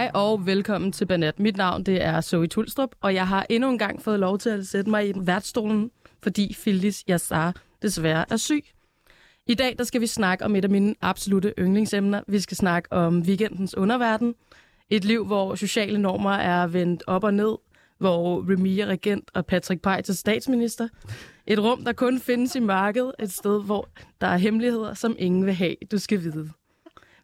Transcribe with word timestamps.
Hej 0.00 0.10
og 0.14 0.46
velkommen 0.46 0.92
til 0.92 1.06
Banat. 1.06 1.38
Mit 1.38 1.56
navn 1.56 1.82
det 1.82 2.02
er 2.02 2.20
Zoe 2.20 2.46
Tulstrup, 2.46 2.90
og 3.00 3.14
jeg 3.14 3.28
har 3.28 3.46
endnu 3.50 3.70
en 3.70 3.78
gang 3.78 4.02
fået 4.02 4.20
lov 4.20 4.38
til 4.38 4.50
at 4.50 4.66
sætte 4.66 4.90
mig 4.90 5.08
i 5.08 5.12
værtsstolen, 5.16 5.90
fordi 6.22 6.56
Phyllis 6.60 7.04
Yassar 7.10 7.56
desværre 7.82 8.24
er 8.30 8.36
syg. 8.36 8.64
I 9.46 9.54
dag 9.54 9.74
der 9.78 9.84
skal 9.84 10.00
vi 10.00 10.06
snakke 10.06 10.44
om 10.44 10.56
et 10.56 10.64
af 10.64 10.70
mine 10.70 10.94
absolute 11.00 11.54
yndlingsemner. 11.58 12.20
Vi 12.28 12.40
skal 12.40 12.56
snakke 12.56 12.92
om 12.92 13.18
weekendens 13.18 13.76
underverden. 13.76 14.34
Et 14.90 15.04
liv, 15.04 15.26
hvor 15.26 15.54
sociale 15.54 15.98
normer 15.98 16.32
er 16.32 16.66
vendt 16.66 17.02
op 17.06 17.24
og 17.24 17.34
ned, 17.34 17.56
hvor 17.98 18.52
Remy 18.52 18.78
er 18.78 18.86
regent 18.86 19.30
og 19.34 19.46
Patrick 19.46 19.82
Pej 19.82 20.02
til 20.02 20.16
statsminister. 20.16 20.88
Et 21.46 21.58
rum, 21.58 21.84
der 21.84 21.92
kun 21.92 22.20
findes 22.20 22.54
i 22.54 22.60
markedet. 22.60 23.12
Et 23.22 23.32
sted, 23.32 23.64
hvor 23.64 23.88
der 24.20 24.26
er 24.26 24.36
hemmeligheder, 24.36 24.94
som 24.94 25.16
ingen 25.18 25.46
vil 25.46 25.54
have, 25.54 25.74
du 25.90 25.98
skal 25.98 26.22
vide. 26.22 26.50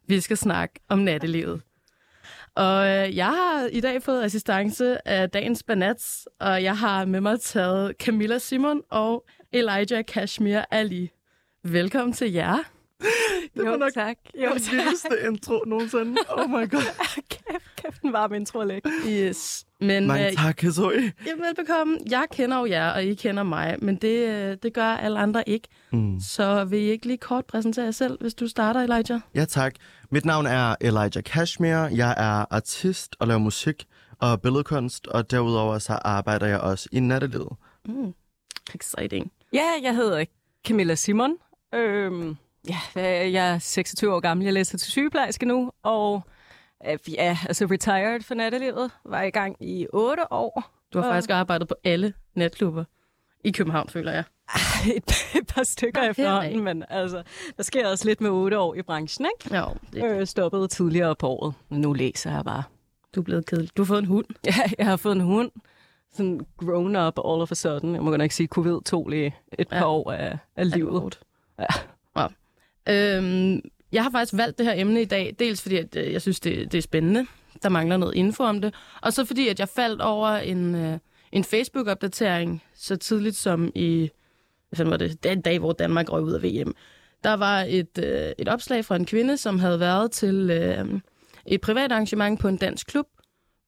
Vi 0.07 0.19
skal 0.19 0.37
snakke 0.37 0.79
om 0.89 0.99
nattelivet. 0.99 1.61
Og 2.57 2.87
øh, 2.87 3.15
jeg 3.15 3.25
har 3.25 3.69
i 3.71 3.79
dag 3.79 4.03
fået 4.03 4.23
assistance 4.23 5.07
af 5.07 5.29
dagens 5.29 5.63
banats, 5.63 6.27
og 6.39 6.63
jeg 6.63 6.77
har 6.77 7.05
med 7.05 7.21
mig 7.21 7.39
taget 7.39 7.95
Camilla 7.99 8.37
Simon 8.37 8.81
og 8.91 9.25
Elijah 9.51 10.05
Kashmir 10.05 10.61
Ali. 10.71 11.11
Velkommen 11.63 12.13
til 12.13 12.33
jer. 12.33 12.76
Det 13.55 13.65
Jo, 13.65 13.69
var 13.71 13.77
nok 13.77 13.93
tak. 13.93 14.17
Jo, 14.43 14.49
den 14.53 14.61
vildeste 14.71 15.09
intro 15.27 15.63
nogensinde. 15.67 16.21
Oh 16.29 16.49
my 16.49 16.69
god. 16.73 16.81
kæft, 17.29 17.75
kæft, 17.83 18.01
en 18.03 18.13
varm 18.13 18.33
intro 18.33 18.63
lægge. 18.63 18.89
Yes. 19.09 19.65
Men 19.81 20.07
Mange 20.07 20.27
øh, 20.27 20.33
tak, 20.33 20.61
Zoe. 20.71 20.93
ja, 21.25 21.45
velbekomme. 21.45 21.97
Jeg 22.09 22.25
kender 22.31 22.59
jo 22.59 22.65
jer, 22.65 22.91
og 22.91 23.03
I 23.03 23.13
kender 23.15 23.43
mig, 23.43 23.75
men 23.81 23.95
det, 23.95 24.27
øh, 24.29 24.57
det 24.63 24.73
gør 24.73 24.83
alle 24.85 25.19
andre 25.19 25.49
ikke. 25.49 25.67
Mm. 25.91 26.19
Så 26.19 26.63
vil 26.65 26.79
I 26.79 26.83
ikke 26.89 27.05
lige 27.07 27.17
kort 27.17 27.45
præsentere 27.45 27.85
jer 27.85 27.91
selv, 27.91 28.17
hvis 28.21 28.33
du 28.33 28.47
starter, 28.47 28.79
Elijah? 28.81 29.19
Ja, 29.35 29.45
tak. 29.45 29.73
Mit 30.11 30.25
navn 30.25 30.45
er 30.45 30.75
Elijah 30.81 31.23
Kashmir. 31.23 31.75
Jeg 31.77 32.11
er 32.17 32.45
artist 32.53 33.15
og 33.19 33.27
laver 33.27 33.39
musik 33.39 33.85
og 34.19 34.41
billedkunst, 34.41 35.07
og 35.07 35.31
derudover 35.31 35.79
så 35.79 35.93
arbejder 35.93 36.47
jeg 36.47 36.59
også 36.59 36.89
i 36.91 36.99
nattelivet. 36.99 37.49
Mm. 37.85 38.13
Exciting. 38.75 39.31
Ja, 39.53 39.65
jeg 39.83 39.95
hedder 39.95 40.25
Camilla 40.67 40.95
Simon. 40.95 41.35
Øhm, 41.75 42.35
ja, 42.69 43.01
jeg 43.31 43.49
er 43.53 43.57
26 43.59 44.15
år 44.15 44.19
gammel. 44.19 44.43
Jeg 44.43 44.53
læser 44.53 44.77
til 44.77 44.91
sygeplejerske 44.91 45.45
nu, 45.45 45.71
og 45.83 46.21
øh, 46.87 46.97
ja, 47.13 47.37
altså 47.47 47.65
retired 47.65 48.21
for 48.23 48.35
nattelivet. 48.35 48.91
Var 49.05 49.21
i 49.21 49.29
gang 49.29 49.55
i 49.59 49.87
8 49.93 50.33
år. 50.33 50.71
Du 50.93 50.99
har 50.99 51.05
Og- 51.05 51.11
faktisk 51.13 51.29
arbejdet 51.29 51.67
på 51.67 51.75
alle 51.83 52.13
natklubber 52.35 52.83
i 53.43 53.51
København, 53.51 53.89
føler 53.89 54.11
jeg. 54.11 54.23
Et, 54.95 55.35
et 55.35 55.47
par 55.47 55.63
stykker 55.63 56.01
Nå, 56.03 56.09
efterhånden, 56.09 56.63
men 56.63 56.83
altså, 56.89 57.23
der 57.57 57.63
sker 57.63 57.87
også 57.87 58.05
lidt 58.05 58.21
med 58.21 58.29
8 58.29 58.59
år 58.59 58.75
i 58.75 58.81
branchen, 58.81 59.27
ikke? 59.39 59.55
Ja, 59.55 59.65
det, 59.93 60.03
Øh, 60.19 60.27
stoppede 60.27 60.67
tidligere 60.67 61.15
på 61.15 61.27
året. 61.27 61.53
Men 61.69 61.81
nu 61.81 61.93
læser 61.93 62.31
jeg 62.31 62.45
bare. 62.45 62.63
du 63.15 63.19
er 63.19 63.23
blevet 63.23 63.45
kedelig. 63.45 63.77
Du 63.77 63.81
har 63.83 63.87
fået 63.87 63.99
en 63.99 64.05
hund. 64.05 64.25
Ja, 64.45 64.53
jeg 64.77 64.85
har 64.85 64.97
fået 64.97 65.15
en 65.15 65.21
hund. 65.21 65.51
Sådan 66.13 66.39
grown 66.57 66.95
up 66.95 67.17
all 67.25 67.41
of 67.41 67.51
a 67.51 67.55
sudden. 67.55 67.95
Jeg 67.95 68.03
må 68.03 68.09
godt 68.09 68.19
nok 68.21 68.31
sige, 68.31 68.47
covid 68.47 68.81
tog 68.85 69.07
lige 69.09 69.35
et 69.59 69.67
par 69.67 69.77
Ja. 69.77 69.87
år 69.87 70.11
af, 70.11 70.37
af 70.55 70.71
livet. 70.71 71.19
Ja. 71.59 71.65
Øhm, 72.89 73.61
jeg 73.91 74.03
har 74.03 74.11
faktisk 74.11 74.37
valgt 74.37 74.57
det 74.57 74.65
her 74.65 74.73
emne 74.75 75.01
i 75.01 75.05
dag, 75.05 75.35
dels 75.39 75.61
fordi 75.61 75.77
at, 75.77 75.95
øh, 75.95 76.13
jeg 76.13 76.21
synes, 76.21 76.39
det, 76.39 76.71
det 76.71 76.77
er 76.77 76.81
spændende. 76.81 77.25
Der 77.63 77.69
mangler 77.69 77.97
noget 77.97 78.15
info 78.15 78.43
om 78.43 78.61
det. 78.61 78.73
Og 79.01 79.13
så 79.13 79.25
fordi, 79.25 79.47
at 79.47 79.59
jeg 79.59 79.69
faldt 79.69 80.01
over 80.01 80.27
en, 80.27 80.75
øh, 80.75 80.97
en 81.31 81.43
Facebook-opdatering 81.43 82.63
så 82.75 82.95
tidligt 82.95 83.35
som 83.35 83.71
i... 83.75 84.09
Hvad 84.69 84.85
var 84.85 84.97
det? 84.97 85.23
Den 85.23 85.41
dag, 85.41 85.59
hvor 85.59 85.71
Danmark 85.71 86.11
røg 86.11 86.23
ud 86.23 86.33
af 86.33 86.43
VM. 86.43 86.75
Der 87.23 87.33
var 87.33 87.65
et, 87.67 87.99
øh, 88.03 88.31
et 88.37 88.49
opslag 88.49 88.85
fra 88.85 88.95
en 88.95 89.05
kvinde, 89.05 89.37
som 89.37 89.59
havde 89.59 89.79
været 89.79 90.11
til 90.11 90.49
øh, 90.49 90.99
et 91.45 91.61
privat 91.61 91.91
arrangement 91.91 92.39
på 92.39 92.47
en 92.47 92.57
dansk 92.57 92.87
klub, 92.87 93.07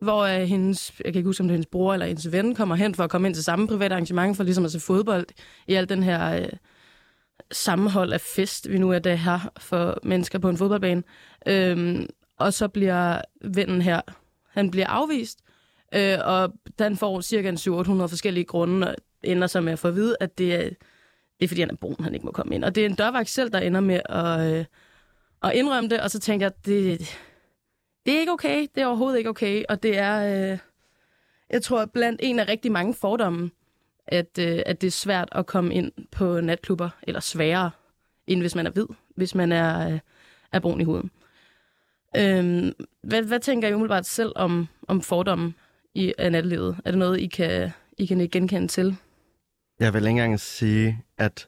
hvor 0.01 0.21
øh, 0.21 0.41
hendes, 0.41 0.91
jeg 1.05 1.13
kan 1.13 1.19
ikke 1.19 1.27
huske, 1.27 1.41
om 1.41 1.47
det 1.47 1.53
er 1.53 1.57
hendes 1.57 1.69
bror 1.71 1.93
eller 1.93 2.05
hendes 2.05 2.31
ven, 2.31 2.55
kommer 2.55 2.75
hen 2.75 2.95
for 2.95 3.03
at 3.03 3.09
komme 3.09 3.27
ind 3.27 3.35
til 3.35 3.43
samme 3.43 3.67
privat 3.67 3.91
arrangement, 3.91 4.37
for 4.37 4.43
ligesom 4.43 4.65
at 4.65 4.71
se 4.71 4.79
fodbold 4.79 5.25
i 5.67 5.73
al 5.73 5.89
den 5.89 6.03
her... 6.03 6.41
Øh, 6.41 6.49
sammenhold 7.51 8.13
af 8.13 8.21
fest, 8.21 8.69
vi 8.69 8.77
nu 8.77 8.91
er 8.91 8.99
det 8.99 9.19
her 9.19 9.51
for 9.57 9.99
mennesker 10.03 10.39
på 10.39 10.49
en 10.49 10.57
fodboldbane. 10.57 11.03
Øhm, 11.47 12.07
og 12.37 12.53
så 12.53 12.67
bliver 12.67 13.21
vennen 13.41 13.81
her, 13.81 14.01
han 14.49 14.71
bliver 14.71 14.87
afvist, 14.87 15.39
øh, 15.95 16.17
og 16.25 16.53
den 16.79 16.97
får 16.97 17.21
cirka 17.21 17.49
en 17.49 17.57
700-800 17.57 18.05
forskellige 18.05 18.45
grunde, 18.45 18.87
og 18.87 18.95
ender 19.23 19.47
så 19.47 19.61
med 19.61 19.73
at 19.73 19.79
få 19.79 19.87
at 19.87 19.95
vide, 19.95 20.15
at 20.19 20.37
det 20.37 20.55
er, 20.55 20.69
det 21.39 21.45
er 21.45 21.47
fordi, 21.47 21.61
han 21.61 21.69
er 21.69 21.75
brun, 21.75 21.95
han 21.99 22.13
ikke 22.13 22.25
må 22.25 22.31
komme 22.31 22.55
ind. 22.55 22.63
Og 22.63 22.75
det 22.75 22.85
er 22.85 22.89
en 22.89 22.95
dørvagt 22.95 23.29
selv, 23.29 23.51
der 23.51 23.59
ender 23.59 23.79
med 23.79 23.99
at, 24.05 24.53
øh, 24.53 24.65
at 25.43 25.51
indrømme 25.53 25.89
det, 25.89 26.01
og 26.01 26.11
så 26.11 26.19
tænker 26.19 26.45
jeg, 26.45 26.65
det, 26.65 26.99
det 28.05 28.15
er 28.15 28.19
ikke 28.19 28.31
okay, 28.31 28.67
det 28.75 28.81
er 28.83 28.87
overhovedet 28.87 29.17
ikke 29.17 29.29
okay, 29.29 29.63
og 29.69 29.83
det 29.83 29.97
er, 29.97 30.51
øh, 30.51 30.57
jeg 31.49 31.61
tror, 31.61 31.85
blandt 31.85 32.19
en 32.23 32.39
af 32.39 32.47
rigtig 32.47 32.71
mange 32.71 32.93
fordomme, 32.93 33.51
at, 34.11 34.39
øh, 34.39 34.61
at 34.65 34.81
det 34.81 34.87
er 34.87 34.91
svært 34.91 35.29
at 35.31 35.45
komme 35.45 35.73
ind 35.73 35.91
på 36.11 36.41
natklubber, 36.41 36.89
eller 37.03 37.19
sværere, 37.19 37.71
end 38.27 38.41
hvis 38.41 38.55
man 38.55 38.67
er 38.67 38.71
hvid, 38.71 38.85
hvis 39.15 39.35
man 39.35 39.51
er, 39.51 39.93
øh, 39.93 39.99
er 40.51 40.59
brun 40.59 40.81
i 40.81 40.83
huden. 40.83 41.11
Øhm, 42.17 42.71
hvad, 43.03 43.23
hvad 43.23 43.39
tænker 43.39 43.67
I 43.67 43.73
umiddelbart 43.73 44.05
selv 44.05 44.31
om, 44.35 44.67
om 44.87 45.01
fordomme 45.01 45.53
i 45.93 46.13
af 46.17 46.31
nattelivet? 46.31 46.77
Er 46.85 46.91
det 46.91 46.97
noget, 46.97 47.19
I 47.19 47.27
kan, 47.27 47.71
I 47.97 48.05
kan 48.05 48.21
ikke 48.21 48.31
genkende 48.31 48.67
til? 48.67 48.95
Jeg 49.79 49.93
vil 49.93 49.99
ikke 49.99 50.09
engang 50.09 50.39
sige, 50.39 51.03
at 51.17 51.47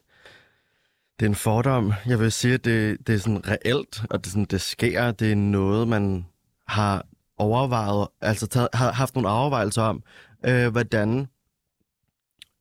det 1.20 1.26
er 1.26 1.30
en 1.30 1.34
fordom. 1.34 1.92
Jeg 2.06 2.20
vil 2.20 2.32
sige, 2.32 2.54
at 2.54 2.64
det, 2.64 3.06
det 3.06 3.14
er 3.14 3.18
sådan 3.18 3.48
reelt, 3.48 4.02
og 4.10 4.24
det, 4.24 4.32
sådan, 4.32 4.44
det 4.44 4.60
sker. 4.60 5.12
Det 5.12 5.32
er 5.32 5.36
noget, 5.36 5.88
man 5.88 6.26
har 6.66 7.06
overvejet, 7.38 8.08
altså 8.20 8.46
taget, 8.46 8.68
har 8.74 8.92
haft 8.92 9.14
nogle 9.14 9.28
overvejelser 9.28 9.82
om, 9.82 10.02
øh, 10.46 10.72
hvordan, 10.72 11.28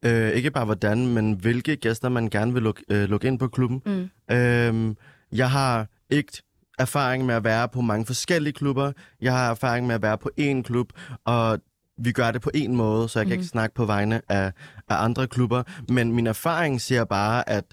øh, 0.06 0.30
ikke 0.32 0.52
bare 0.52 0.66
hvordan, 0.66 1.08
men 1.08 1.34
hvilke 1.34 1.76
gæster 1.76 2.10
man 2.10 2.30
gerne 2.30 2.54
vil 2.54 2.64
lukke, 2.64 2.84
øh, 2.90 3.10
lukke 3.10 3.28
ind 3.28 3.40
på 3.40 3.48
klubben. 3.48 3.82
Mm. 3.86 4.36
Øhm, 4.36 4.98
jeg 5.32 5.52
har 5.52 5.88
ikke 6.10 6.32
erfaring 6.80 7.26
med 7.26 7.36
at 7.36 7.44
være 7.44 7.70
på 7.70 7.82
mange 7.82 8.06
forskellige 8.06 8.54
klubber. 8.54 8.92
Jeg 9.22 9.34
har 9.34 9.50
erfaring 9.52 9.88
med 9.88 9.96
at 9.96 10.02
være 10.02 10.18
på 10.18 10.30
én 10.40 10.62
klub, 10.62 10.88
og 11.26 11.60
vi 11.98 12.12
gør 12.12 12.32
det 12.32 12.42
på 12.42 12.52
én 12.56 12.70
måde, 12.70 13.10
så 13.10 13.20
jeg 13.20 13.26
kan 13.26 13.32
Mhm. 13.34 13.40
ikke 13.40 13.50
snakke 13.50 13.76
på 13.76 13.86
vegne 13.86 14.22
af, 14.30 14.46
af 14.90 15.04
andre 15.04 15.28
klubber. 15.28 15.64
Men 15.90 16.12
min 16.12 16.28
erfaring 16.28 16.82
siger 16.82 17.06
bare, 17.06 17.50
at 17.50 17.64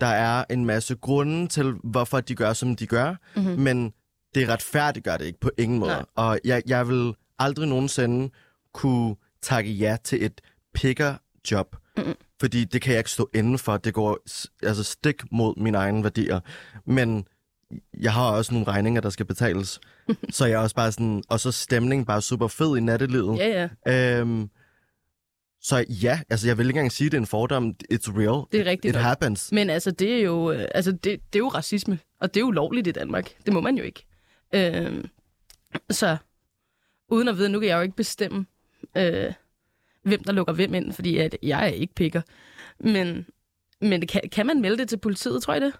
der 0.00 0.06
er 0.06 0.44
en 0.50 0.64
masse 0.64 0.94
grunde 0.94 1.46
til, 1.48 1.74
hvorfor 1.84 2.20
de 2.20 2.34
gør, 2.34 2.52
som 2.52 2.76
de 2.76 2.86
gør, 2.86 3.14
Mm-hmm. 3.36 3.58
men 3.62 3.92
det 4.34 4.48
retfærdiggør 4.48 5.16
det 5.16 5.24
ikke 5.24 5.40
på 5.40 5.50
ingen 5.58 5.78
måde. 5.78 5.90
Nej. 5.90 6.04
Og 6.14 6.38
jeg, 6.44 6.62
jeg 6.66 6.88
vil 6.88 7.12
aldrig 7.38 7.68
nogensinde 7.68 8.30
kunne 8.74 9.16
takke 9.42 9.70
ja 9.72 9.96
til 10.04 10.24
et 10.24 10.40
picker-job, 11.44 11.76
Mhm. 11.96 12.14
fordi 12.40 12.64
det 12.64 12.82
kan 12.82 12.92
jeg 12.92 12.98
ikke 13.00 13.10
stå 13.10 13.30
inden 13.34 13.58
for. 13.58 13.76
Det 13.76 13.94
går 13.94 14.18
altså 14.62 14.82
stik 14.84 15.32
mod 15.32 15.54
mine 15.62 15.78
egne 15.78 16.02
værdier. 16.02 16.40
Men 16.86 17.26
jeg 18.00 18.12
har 18.12 18.30
også 18.30 18.52
nogle 18.54 18.66
regninger, 18.66 19.00
der 19.00 19.10
skal 19.10 19.26
betales. 19.26 19.80
så 20.36 20.46
jeg 20.46 20.54
er 20.54 20.58
også 20.58 20.76
bare 20.76 20.92
sådan... 20.92 21.22
Og 21.28 21.40
så 21.40 21.52
stemning 21.52 22.06
bare 22.06 22.22
super 22.22 22.48
fed 22.48 22.76
i 22.76 22.80
nattelivet. 22.80 23.38
Ja, 23.38 23.68
ja. 23.86 24.18
Øhm, 24.20 24.50
så 25.62 25.84
ja, 25.88 26.20
altså 26.30 26.46
jeg 26.46 26.58
vil 26.58 26.66
ikke 26.66 26.78
engang 26.78 26.92
sige, 26.92 27.06
at 27.06 27.12
det 27.12 27.18
er 27.18 27.20
en 27.20 27.26
fordom. 27.26 27.74
It's 27.92 28.16
real. 28.18 28.46
Det 28.52 28.60
er 28.60 28.64
rigtigt 28.70 28.90
It 28.90 28.94
nok. 28.94 29.02
happens. 29.02 29.52
Men 29.52 29.70
altså, 29.70 29.90
det 29.90 30.12
er 30.14 30.22
jo, 30.22 30.50
øh, 30.52 30.64
altså 30.74 30.92
det, 30.92 31.04
det 31.04 31.34
er 31.34 31.38
jo 31.38 31.48
racisme, 31.48 31.98
og 32.20 32.34
det 32.34 32.40
er 32.40 32.44
jo 32.44 32.50
lovligt 32.50 32.86
i 32.86 32.92
Danmark. 32.92 33.30
Det 33.46 33.52
må 33.54 33.60
man 33.60 33.76
jo 33.78 33.84
ikke. 33.84 34.06
Øhm, 34.54 35.06
så 35.90 36.16
uden 37.08 37.28
at 37.28 37.36
vide, 37.38 37.48
nu 37.48 37.60
kan 37.60 37.68
jeg 37.68 37.76
jo 37.76 37.82
ikke 37.82 37.96
bestemme, 37.96 38.46
øh, 38.96 39.32
hvem 40.02 40.24
der 40.24 40.32
lukker 40.32 40.52
hvem 40.52 40.74
ind, 40.74 40.92
fordi 40.92 41.16
at 41.18 41.36
jeg 41.42 41.62
er 41.62 41.66
ikke 41.66 41.94
pikker. 41.94 42.22
Men, 42.80 43.26
men 43.80 44.06
kan, 44.06 44.20
kan 44.32 44.46
man 44.46 44.60
melde 44.60 44.78
det 44.78 44.88
til 44.88 44.96
politiet, 44.98 45.42
tror 45.42 45.52
jeg 45.52 45.60
det? 45.60 45.72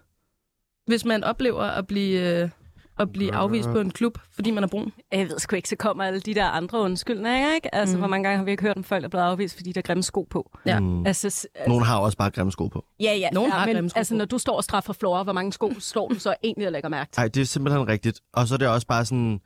Hvis 0.86 1.04
man 1.04 1.24
oplever 1.24 1.62
at 1.62 1.86
blive, 1.86 2.40
øh, 2.42 2.48
at 2.98 3.12
blive 3.12 3.34
afvist 3.34 3.68
på 3.68 3.80
en 3.80 3.90
klub, 3.90 4.18
fordi 4.32 4.50
man 4.50 4.64
er 4.64 4.68
brun. 4.68 4.92
Jeg 5.12 5.28
ved 5.28 5.38
sgu 5.38 5.56
ikke, 5.56 5.68
så 5.68 5.76
kommer 5.76 6.04
alle 6.04 6.20
de 6.20 6.34
der 6.34 6.44
andre 6.46 6.78
undskyldninger, 6.80 7.54
ikke? 7.54 7.74
Altså, 7.74 7.96
Mm. 7.96 8.00
hvor 8.00 8.08
mange 8.08 8.24
gange 8.24 8.36
har 8.38 8.44
vi 8.44 8.50
ikke 8.50 8.62
hørt 8.62 8.76
om 8.76 8.84
folk, 8.84 9.00
der 9.02 9.06
er 9.06 9.10
blevet 9.10 9.24
afvist, 9.24 9.56
fordi 9.56 9.72
der 9.72 9.78
er 9.80 9.82
grimme 9.82 10.02
sko 10.02 10.22
på? 10.30 10.50
Ja. 10.66 10.80
Mm. 10.80 11.06
Altså, 11.06 11.30
s- 11.30 11.46
Nogle 11.68 11.84
har 11.84 11.98
også 11.98 12.18
bare 12.18 12.30
grimme 12.30 12.52
sko 12.52 12.66
på. 12.68 12.84
ja, 13.00 13.14
ja. 13.14 13.28
Nogen 13.32 13.50
ja, 13.50 13.56
har 13.58 13.66
men, 13.66 13.74
grimme 13.74 13.90
sko 13.90 13.98
Altså, 13.98 14.14
på. 14.14 14.18
når 14.18 14.24
du 14.24 14.38
står 14.38 14.56
og 14.56 14.64
straffer 14.64 14.92
Flora, 14.92 15.22
hvor 15.22 15.32
mange 15.32 15.52
sko 15.52 15.72
står 15.78 16.08
du 16.08 16.14
så 16.18 16.34
egentlig 16.44 16.66
og 16.66 16.72
lægger 16.72 16.88
mærke 16.88 17.12
til? 17.12 17.20
Nej, 17.20 17.28
det 17.28 17.40
er 17.40 17.44
simpelthen 17.44 17.88
rigtigt. 17.88 18.20
Og 18.32 18.48
så 18.48 18.54
er 18.54 18.58
det 18.58 18.68
også 18.68 18.86
bare 18.86 19.04
sådan... 19.04 19.40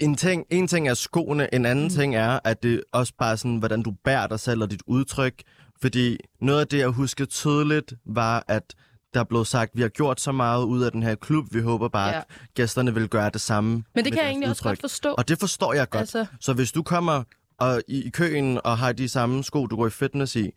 En 0.00 0.14
ting, 0.16 0.46
en 0.50 0.68
ting 0.68 0.88
er 0.88 0.94
skoene, 0.94 1.54
en 1.54 1.66
anden 1.66 1.84
mm. 1.84 1.90
ting 1.90 2.16
er, 2.16 2.40
at 2.44 2.62
det 2.62 2.82
også 2.92 3.12
bare 3.18 3.36
sådan, 3.36 3.56
hvordan 3.56 3.82
du 3.82 3.94
bærer 4.04 4.26
dig 4.26 4.40
selv 4.40 4.62
og 4.62 4.70
dit 4.70 4.82
udtryk. 4.86 5.42
Fordi 5.82 6.18
noget 6.40 6.60
af 6.60 6.66
det, 6.68 6.78
jeg 6.78 6.88
husker 6.88 7.24
tydeligt, 7.24 7.94
var, 8.06 8.44
at 8.48 8.74
der 9.14 9.24
blev 9.24 9.44
sagt, 9.44 9.70
vi 9.74 9.82
har 9.82 9.88
gjort 9.88 10.20
så 10.20 10.32
meget 10.32 10.64
ud 10.64 10.82
af 10.82 10.92
den 10.92 11.02
her 11.02 11.14
klub, 11.14 11.44
vi 11.54 11.60
håber 11.60 11.88
bare, 11.88 12.08
Ja. 12.08 12.18
at 12.18 12.24
gæsterne 12.54 12.94
vil 12.94 13.08
gøre 13.08 13.30
det 13.30 13.40
samme 13.40 13.84
Men 13.94 14.04
det 14.04 14.12
kan 14.12 14.22
jeg 14.22 14.28
egentlig 14.30 14.48
også 14.48 14.60
udtryk. 14.60 14.70
godt 14.70 14.80
forstå. 14.80 15.14
Og 15.18 15.28
det 15.28 15.38
forstår 15.38 15.72
jeg 15.72 15.88
godt. 15.90 16.00
Altså, 16.00 16.26
Så 16.40 16.52
hvis 16.52 16.72
du 16.72 16.82
kommer 16.82 17.22
og 17.58 17.82
i, 17.88 18.02
i 18.02 18.10
køen 18.10 18.60
og 18.64 18.78
har 18.78 18.92
de 18.92 19.08
samme 19.08 19.44
sko, 19.44 19.66
du 19.66 19.76
går 19.76 19.86
i 19.86 19.90
fitness 19.90 20.36
i, 20.36 20.50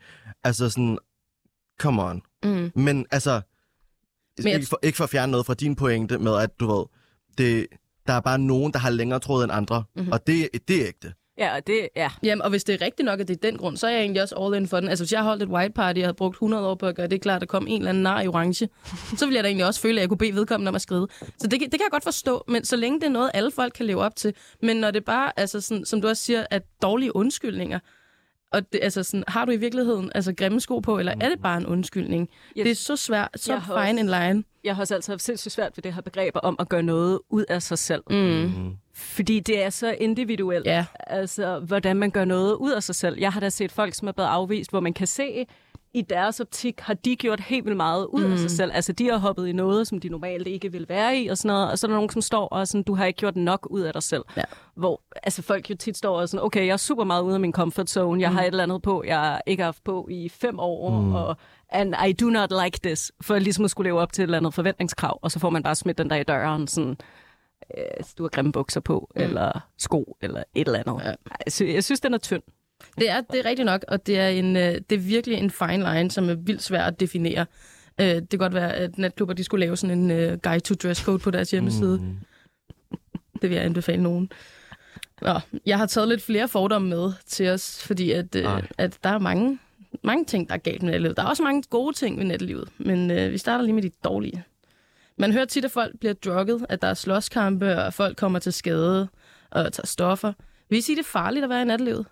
altså 0.44 0.69
sådan, 0.69 0.98
come 1.80 2.04
on. 2.04 2.22
mm, 2.44 2.72
Men 2.75 3.06
altså, 3.12 3.42
Men 4.38 4.48
jeg- 4.48 4.56
ikke, 4.56 4.68
for, 4.68 4.80
ikke 4.84 4.96
for 4.96 5.04
at 5.04 5.10
fjerne 5.10 5.31
noget 5.31 5.46
fra 5.46 5.54
din 5.54 5.75
pointe 5.75 6.18
med, 6.18 6.38
at 6.38 6.60
du 6.60 6.68
ved, 6.75 6.86
det, 7.38 7.68
Der 8.07 8.13
er 8.13 8.19
bare 8.19 8.39
nogen, 8.39 8.73
der 8.73 8.79
har 8.79 8.89
længere 8.89 9.19
tråd 9.19 9.44
end 9.44 9.51
andre, 9.51 9.83
mm-hmm. 9.95 10.11
og 10.11 10.27
det, 10.27 10.50
det 10.67 10.81
er 10.81 10.88
ægte. 10.88 11.13
Ja, 11.38 11.55
og 11.55 11.67
det, 11.67 11.89
ja. 11.95 12.09
Jamen, 12.23 12.41
og 12.41 12.50
hvis 12.50 12.63
det 12.63 12.81
er 12.81 12.85
rigtigt 12.85 13.05
nok, 13.05 13.19
at 13.19 13.27
det 13.27 13.35
er 13.35 13.51
den 13.51 13.57
grund, 13.57 13.77
så 13.77 13.88
er 13.88 13.91
jeg 13.91 14.01
egentlig 14.01 14.21
også 14.21 14.35
all 14.35 14.55
in 14.55 14.67
for 14.67 14.79
den. 14.79 14.89
Altså, 14.89 15.03
hvis 15.03 15.11
jeg 15.11 15.23
holdt 15.23 15.44
et 15.44 15.50
white 15.50 15.73
party, 15.73 15.97
og 16.00 16.03
havde 16.03 16.13
brugt 16.13 16.35
100 16.35 16.67
år 16.67 16.75
på 16.75 16.85
at 16.85 16.95
gøre 16.95 17.07
det 17.07 17.21
klart, 17.21 17.35
at 17.35 17.41
der 17.41 17.45
kom 17.45 17.67
en 17.67 17.81
eller 17.81 17.89
anden 17.89 18.03
nar 18.03 18.21
i 18.21 18.27
orange, 18.27 18.69
så 19.17 19.25
ville 19.25 19.35
jeg 19.35 19.44
da 19.44 19.47
egentlig 19.47 19.65
også 19.65 19.81
føle, 19.81 19.97
at 19.97 20.01
jeg 20.01 20.09
kunne 20.09 20.17
bede 20.17 20.35
vedkommende 20.35 20.69
om 20.69 20.75
at 20.75 20.81
skrive. 20.81 21.07
Så 21.38 21.47
det, 21.47 21.51
det 21.51 21.71
kan 21.71 21.79
jeg 21.79 21.91
godt 21.91 22.03
forstå, 22.03 22.44
men 22.47 22.65
så 22.65 22.75
længe 22.75 23.00
det 23.00 23.05
er 23.05 23.11
noget, 23.11 23.31
alle 23.33 23.51
folk 23.51 23.73
kan 23.73 23.85
leve 23.85 24.01
op 24.01 24.15
til. 24.15 24.33
Men 24.61 24.77
når 24.77 24.91
det 24.91 25.05
bare, 25.05 25.39
altså 25.39 25.61
sådan, 25.61 25.85
som 25.85 26.01
du 26.01 26.07
også 26.07 26.23
siger, 26.23 26.45
at 26.51 26.63
dårlige 26.81 27.15
undskyldninger, 27.15 27.79
og 28.53 28.73
det, 28.73 28.79
altså 28.83 29.03
sådan, 29.03 29.23
har 29.27 29.45
du 29.45 29.51
i 29.51 29.57
virkeligheden 29.57 30.11
altså 30.15 30.33
grimme 30.33 30.59
sko 30.59 30.79
på, 30.79 31.00
eller 31.00 31.13
er 31.21 31.29
det 31.29 31.41
bare 31.41 31.57
en 31.57 31.65
undskyldning? 31.65 32.29
Yes. 32.57 32.63
Det 32.63 32.71
er 32.71 32.75
så 32.75 32.95
svært, 32.95 33.29
så 33.35 33.53
Jeg 33.53 33.61
fine 33.61 34.00
en 34.00 34.05
line. 34.05 34.44
Jeg 34.63 34.75
har 34.75 34.81
også 34.81 34.95
altid 34.95 35.13
haft 35.13 35.21
sindssygt 35.21 35.51
svært 35.51 35.71
ved 35.77 35.81
det 35.81 35.94
her 35.94 36.01
begreber 36.01 36.39
om 36.39 36.55
at 36.59 36.69
gøre 36.69 36.83
noget 36.83 37.19
ud 37.29 37.45
af 37.50 37.61
sig 37.61 37.77
selv. 37.77 38.03
Mm. 38.09 38.15
Mm. 38.15 38.71
Fordi 38.94 39.39
det 39.39 39.63
er 39.63 39.69
så 39.69 39.91
individuelt. 39.91 40.65
Ja. 40.65 40.85
Altså, 41.07 41.59
hvordan 41.59 41.95
man 41.95 42.11
gør 42.11 42.25
noget 42.25 42.53
ud 42.55 42.71
af 42.71 42.83
sig 42.83 42.95
selv. 42.95 43.19
Jeg 43.19 43.31
har 43.31 43.39
da 43.39 43.50
set 43.50 43.71
folk, 43.71 43.94
som 43.94 44.07
er 44.07 44.11
blevet 44.11 44.29
afvist, 44.29 44.69
hvor 44.69 44.79
man 44.79 44.94
kan 44.94 45.07
se, 45.07 45.45
i 45.94 46.01
deres 46.01 46.40
optik 46.40 46.80
har 46.80 46.94
de 46.94 47.16
gjort 47.16 47.40
helt 47.40 47.66
vildt 47.66 47.78
meget 47.78 48.06
ud 48.06 48.25
mm. 48.28 48.34
af 48.34 48.40
sig 48.40 48.51
selv. 48.51 48.72
Altså, 48.74 48.94
de 48.94 49.10
har 49.10 49.18
hoppet 49.18 49.48
i 49.48 49.51
noget, 49.51 49.88
som 49.88 50.00
de 50.00 50.10
normalt 50.10 50.48
ikke 50.48 50.72
vil 50.72 50.86
være 50.90 51.18
i, 51.18 51.28
og 51.28 51.38
sådan 51.38 51.56
noget. 51.56 51.72
Og 51.72 51.80
så 51.80 51.88
er 51.88 51.90
der 51.90 51.95
nogen, 51.95 52.10
som 52.10 52.22
står 52.22 52.48
og 52.48 52.68
sådan, 52.68 52.84
du 52.84 52.95
har 52.95 53.06
ikke 53.06 53.18
gjort 53.18 53.36
nok 53.36 53.68
ud 53.69 53.81
af 53.81 53.94
dig 53.94 54.04
selv. 54.04 54.24
Ja. 54.38 54.44
Hvor 54.75 55.01
altså, 55.24 55.42
folk 55.42 55.69
jo 55.69 55.75
tit 55.75 55.98
står 55.98 56.19
og 56.22 56.30
sådan, 56.30 56.44
okay, 56.44 56.66
jeg 56.66 56.74
er 56.74 56.78
super 56.78 57.04
meget 57.04 57.22
ude 57.22 57.34
af 57.34 57.40
min 57.40 57.54
comfort 57.54 57.90
zone. 57.90 58.22
Jeg 58.22 58.30
mm. 58.30 58.36
har 58.36 58.44
et 58.44 58.48
eller 58.48 58.63
andet 58.63 58.81
på, 58.81 59.04
jeg 59.06 59.42
ikke 59.48 59.63
har 59.63 59.68
haft 59.68 59.84
på 59.84 60.07
i 60.12 60.30
fem 60.30 60.60
år, 60.60 60.90
mm. 60.90 61.16
og 61.16 61.38
and 61.69 61.96
I 62.07 62.13
do 62.13 62.30
not 62.30 62.54
like 62.63 62.80
this, 62.84 63.12
for 63.22 63.39
ligesom 63.39 63.66
at 63.66 63.72
skulle 63.72 63.89
leve 63.89 64.00
op 64.00 64.13
til 64.13 64.22
et 64.22 64.24
eller 64.24 64.38
andet 64.38 64.54
forventningskrav, 64.54 65.19
og 65.22 65.31
så 65.31 65.39
får 65.39 65.50
man 65.50 65.63
bare 65.63 65.75
smidt 65.75 65.98
den 65.98 66.10
der 66.10 66.16
i 66.16 66.24
døren, 66.24 66.68
sådan, 66.68 66.98
øh, 67.78 67.84
du 68.18 68.24
har 68.24 68.30
grimme 68.30 68.51
bukser 68.51 68.81
på, 68.81 69.12
mm. 69.16 69.22
eller 69.22 69.60
sko, 69.78 70.18
eller 70.22 70.44
et 70.56 70.68
eller 70.68 70.80
andet. 70.80 71.06
Ja. 71.06 71.13
Jeg, 71.46 71.54
synes, 71.54 71.74
jeg 71.74 71.84
synes, 71.84 72.00
den 72.00 72.13
er 72.13 72.18
tynd. 72.18 72.44
Det 72.98 73.10
er, 73.10 73.22
det 73.22 73.40
er 73.40 73.45
rigtigt 73.45 73.66
nok, 73.66 73.86
og 73.88 74.07
det 74.07 74.19
er, 74.19 74.28
en, 74.28 74.57
øh, 74.57 74.74
det 74.90 74.92
er 74.92 75.00
virkelig 75.00 75.38
en 75.38 75.51
fine 75.51 75.94
line, 75.94 76.12
som 76.12 76.30
er 76.30 76.34
vildt 76.34 76.63
svær 76.63 76.84
at 76.84 77.00
definere. 77.00 77.45
Øh, 78.01 78.06
Det 78.07 78.30
kan 78.30 78.40
godt 78.40 78.54
være, 78.54 78.74
at 78.74 78.98
natklubber 78.98 79.34
de 79.34 79.44
skulle 79.44 79.66
lave 79.66 79.78
sådan 79.78 80.12
en 80.12 80.12
uh, 80.31 80.40
guide 80.40 80.60
to 80.60 80.75
dress 80.75 81.01
code 81.01 81.19
på 81.19 81.31
deres 81.31 81.51
hjemmeside. 81.51 81.98
Mm. 81.98 82.18
Det 83.42 83.50
vil 83.50 83.56
jeg 83.56 83.66
anbefale 83.66 84.04
nogen. 84.04 84.31
Nå, 85.22 85.40
jeg 85.66 85.78
har 85.78 85.86
taget 85.86 86.07
lidt 86.10 86.22
flere 86.22 86.48
fordomme 86.48 86.90
med 86.90 87.12
til 87.28 87.50
os, 87.50 87.84
fordi 87.84 88.12
at, 88.12 88.36
øh, 88.36 88.44
Ej. 88.44 88.68
at 88.78 88.98
der 89.04 89.10
er 89.10 89.19
mange, 89.19 89.60
mange 90.04 90.25
ting, 90.25 90.48
der 90.50 90.54
er 90.54 90.60
galt 90.60 90.81
med 90.81 90.92
nattelivet. 90.92 91.18
Der 91.18 91.24
er 91.24 91.28
også 91.28 91.44
mange 91.44 91.63
gode 91.69 91.96
ting 91.96 92.18
ved 92.18 92.25
nattelivet, 92.25 92.69
men 92.78 93.12
øh, 93.12 93.31
vi 93.31 93.38
starter 93.38 93.63
lige 93.63 93.74
med 93.74 93.84
de 93.84 93.92
dårlige. 94.04 94.44
Man 95.18 95.31
hører 95.31 95.46
tit, 95.46 95.66
at 95.66 95.72
folk 95.72 96.00
bliver 96.00 96.13
drugget, 96.13 96.66
at 96.69 96.81
der 96.81 96.88
er 96.88 96.94
slåskampe, 96.94 97.75
og 97.75 97.88
at 97.88 97.94
folk 97.94 98.18
kommer 98.18 98.39
til 98.39 98.54
skade 98.54 99.07
og 99.51 99.74
tager 99.74 99.88
stoffer. 99.88 100.34
Vil 100.69 100.78
I 100.78 100.81
sige, 100.81 100.96
det 100.96 101.04
er 101.04 101.07
farligt 101.10 101.44
at 101.44 101.50
være 101.50 101.62
i 101.62 101.66
nattelivet? 101.66 102.06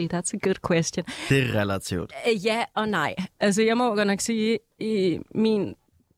See, 0.00 0.08
that's 0.18 0.34
a 0.34 0.38
good 0.42 0.54
question. 0.70 1.04
Det 1.28 1.38
er 1.42 1.60
relativt. 1.60 2.12
Øh, 2.28 2.46
Ja 2.46 2.64
og 2.74 2.88
nej. 2.88 3.14
Altså, 3.40 3.62
jeg 3.62 3.76
må 3.76 3.94
godt 3.94 4.06
nok 4.06 4.20
sige, 4.20 4.58
i 4.78 5.18
min 5.34 5.74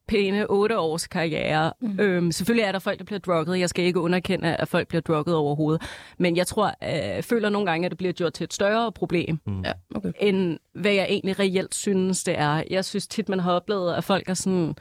pæne 0.07 0.49
otte 0.49 0.79
års 0.79 1.07
karriere, 1.07 1.73
mm. 1.81 1.99
øhm, 1.99 2.31
selvfølgelig 2.31 2.63
er 2.63 2.71
der 2.71 2.79
folk, 2.79 2.99
der 2.99 3.05
bliver 3.05 3.19
drugget. 3.19 3.59
Jeg 3.59 3.69
skal 3.69 3.85
ikke 3.85 3.99
underkende, 3.99 4.55
at 4.55 4.67
folk 4.67 4.87
bliver 4.87 5.01
drugget 5.01 5.35
overhovedet. 5.35 5.81
Men 6.17 6.37
jeg 6.37 6.47
tror, 6.47 6.73
øh, 7.17 7.23
føler 7.23 7.49
nogle 7.49 7.69
gange, 7.71 7.85
at 7.85 7.91
det 7.91 7.97
bliver 7.97 8.13
gjort 8.13 8.33
til 8.33 8.43
et 8.43 8.53
større 8.53 8.91
problem, 8.91 9.39
Mm. 9.45 9.61
Ja, 9.61 9.71
okay. 9.95 10.11
end 10.19 10.59
hvad 10.73 10.91
jeg 10.93 11.05
egentlig 11.09 11.39
reelt 11.39 11.75
synes, 11.75 12.23
det 12.23 12.39
er. 12.39 12.63
Jeg 12.69 12.85
synes 12.85 13.07
tit, 13.07 13.29
man 13.29 13.39
har 13.39 13.51
oplevet, 13.51 13.93
at 13.93 14.03
folk 14.03 14.29
er 14.29 14.33
sådan, 14.33 14.75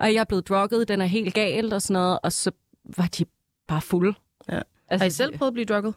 at 0.00 0.14
jeg 0.14 0.20
er 0.20 0.24
blevet 0.24 0.48
drugget, 0.48 0.88
den 0.88 1.00
er 1.00 1.06
helt 1.06 1.34
galt 1.34 1.72
og 1.72 1.82
sådan 1.82 1.92
noget, 2.02 2.18
og 2.22 2.32
så 2.32 2.50
var 2.96 3.06
de 3.18 3.24
bare 3.68 3.80
fulde. 3.80 4.14
Ja. 4.48 4.60
Altså, 4.88 5.04
Har 5.04 5.06
I 5.06 5.10
selv 5.10 5.38
prøvet 5.38 5.50
at 5.50 5.54
blive 5.54 5.64
drugget? 5.66 5.94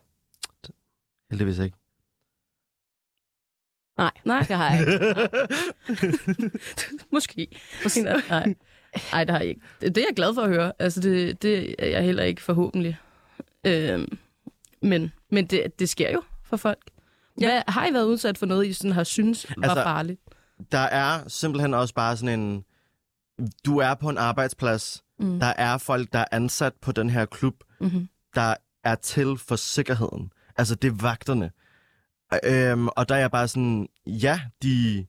Heldigvis 1.31 1.59
ikke. 1.59 1.77
Nej, 3.97 4.11
Nej. 4.25 4.39
det 4.47 4.55
har 4.55 4.75
jeg 4.75 4.79
ikke. 4.79 6.49
Måske. 7.13 7.47
Måske. 7.83 8.01
Nej. 8.01 8.55
Nej, 9.11 9.23
det 9.23 9.29
har 9.33 9.39
jeg 9.39 9.47
ikke. 9.49 9.61
Det, 9.81 9.97
er 9.97 10.01
jeg 10.09 10.15
glad 10.15 10.33
for 10.33 10.41
at 10.41 10.49
høre. 10.49 10.71
Altså, 10.79 10.99
det, 11.01 11.41
det 11.41 11.75
er 11.79 11.87
jeg 11.87 12.03
heller 12.03 12.23
ikke 12.23 12.41
forhåbentlig. 12.41 12.97
Øhm, 13.65 14.17
men 14.81 15.11
men 15.31 15.45
det, 15.45 15.79
det 15.79 15.89
sker 15.89 16.11
jo 16.11 16.21
for 16.43 16.57
folk. 16.57 16.79
Ja. 17.41 17.45
Hvad, 17.51 17.61
har 17.67 17.87
I 17.87 17.93
været 17.93 18.05
udsat 18.05 18.37
for 18.37 18.45
noget, 18.45 18.67
I 18.67 18.73
sådan 18.73 18.91
har 18.91 19.03
synes 19.03 19.45
var 19.57 19.63
altså, 19.69 19.83
farligt? 19.83 20.21
Der 20.71 20.77
er 20.77 21.27
simpelthen 21.27 21.73
også 21.73 21.93
bare 21.93 22.17
sådan 22.17 22.39
en... 22.39 22.63
Du 23.65 23.77
er 23.77 23.93
på 23.93 24.09
en 24.09 24.17
arbejdsplads. 24.17 25.03
Mm. 25.19 25.39
Der 25.39 25.53
er 25.57 25.77
folk, 25.77 26.13
der 26.13 26.19
er 26.19 26.25
ansat 26.31 26.73
på 26.81 26.91
den 26.91 27.09
her 27.09 27.25
klub, 27.25 27.55
Mm-hmm. 27.79 28.07
der 28.35 28.53
er 28.83 28.95
til 28.95 29.37
for 29.37 29.55
sikkerheden. 29.55 30.31
Altså, 30.57 30.75
det 30.75 30.87
er 30.87 30.95
vagterne. 31.01 31.51
Øhm, 32.43 32.87
og 32.87 33.09
der 33.09 33.15
er 33.15 33.19
jeg 33.19 33.31
bare 33.31 33.47
sådan, 33.47 33.87
ja, 34.05 34.41
de 34.63 35.05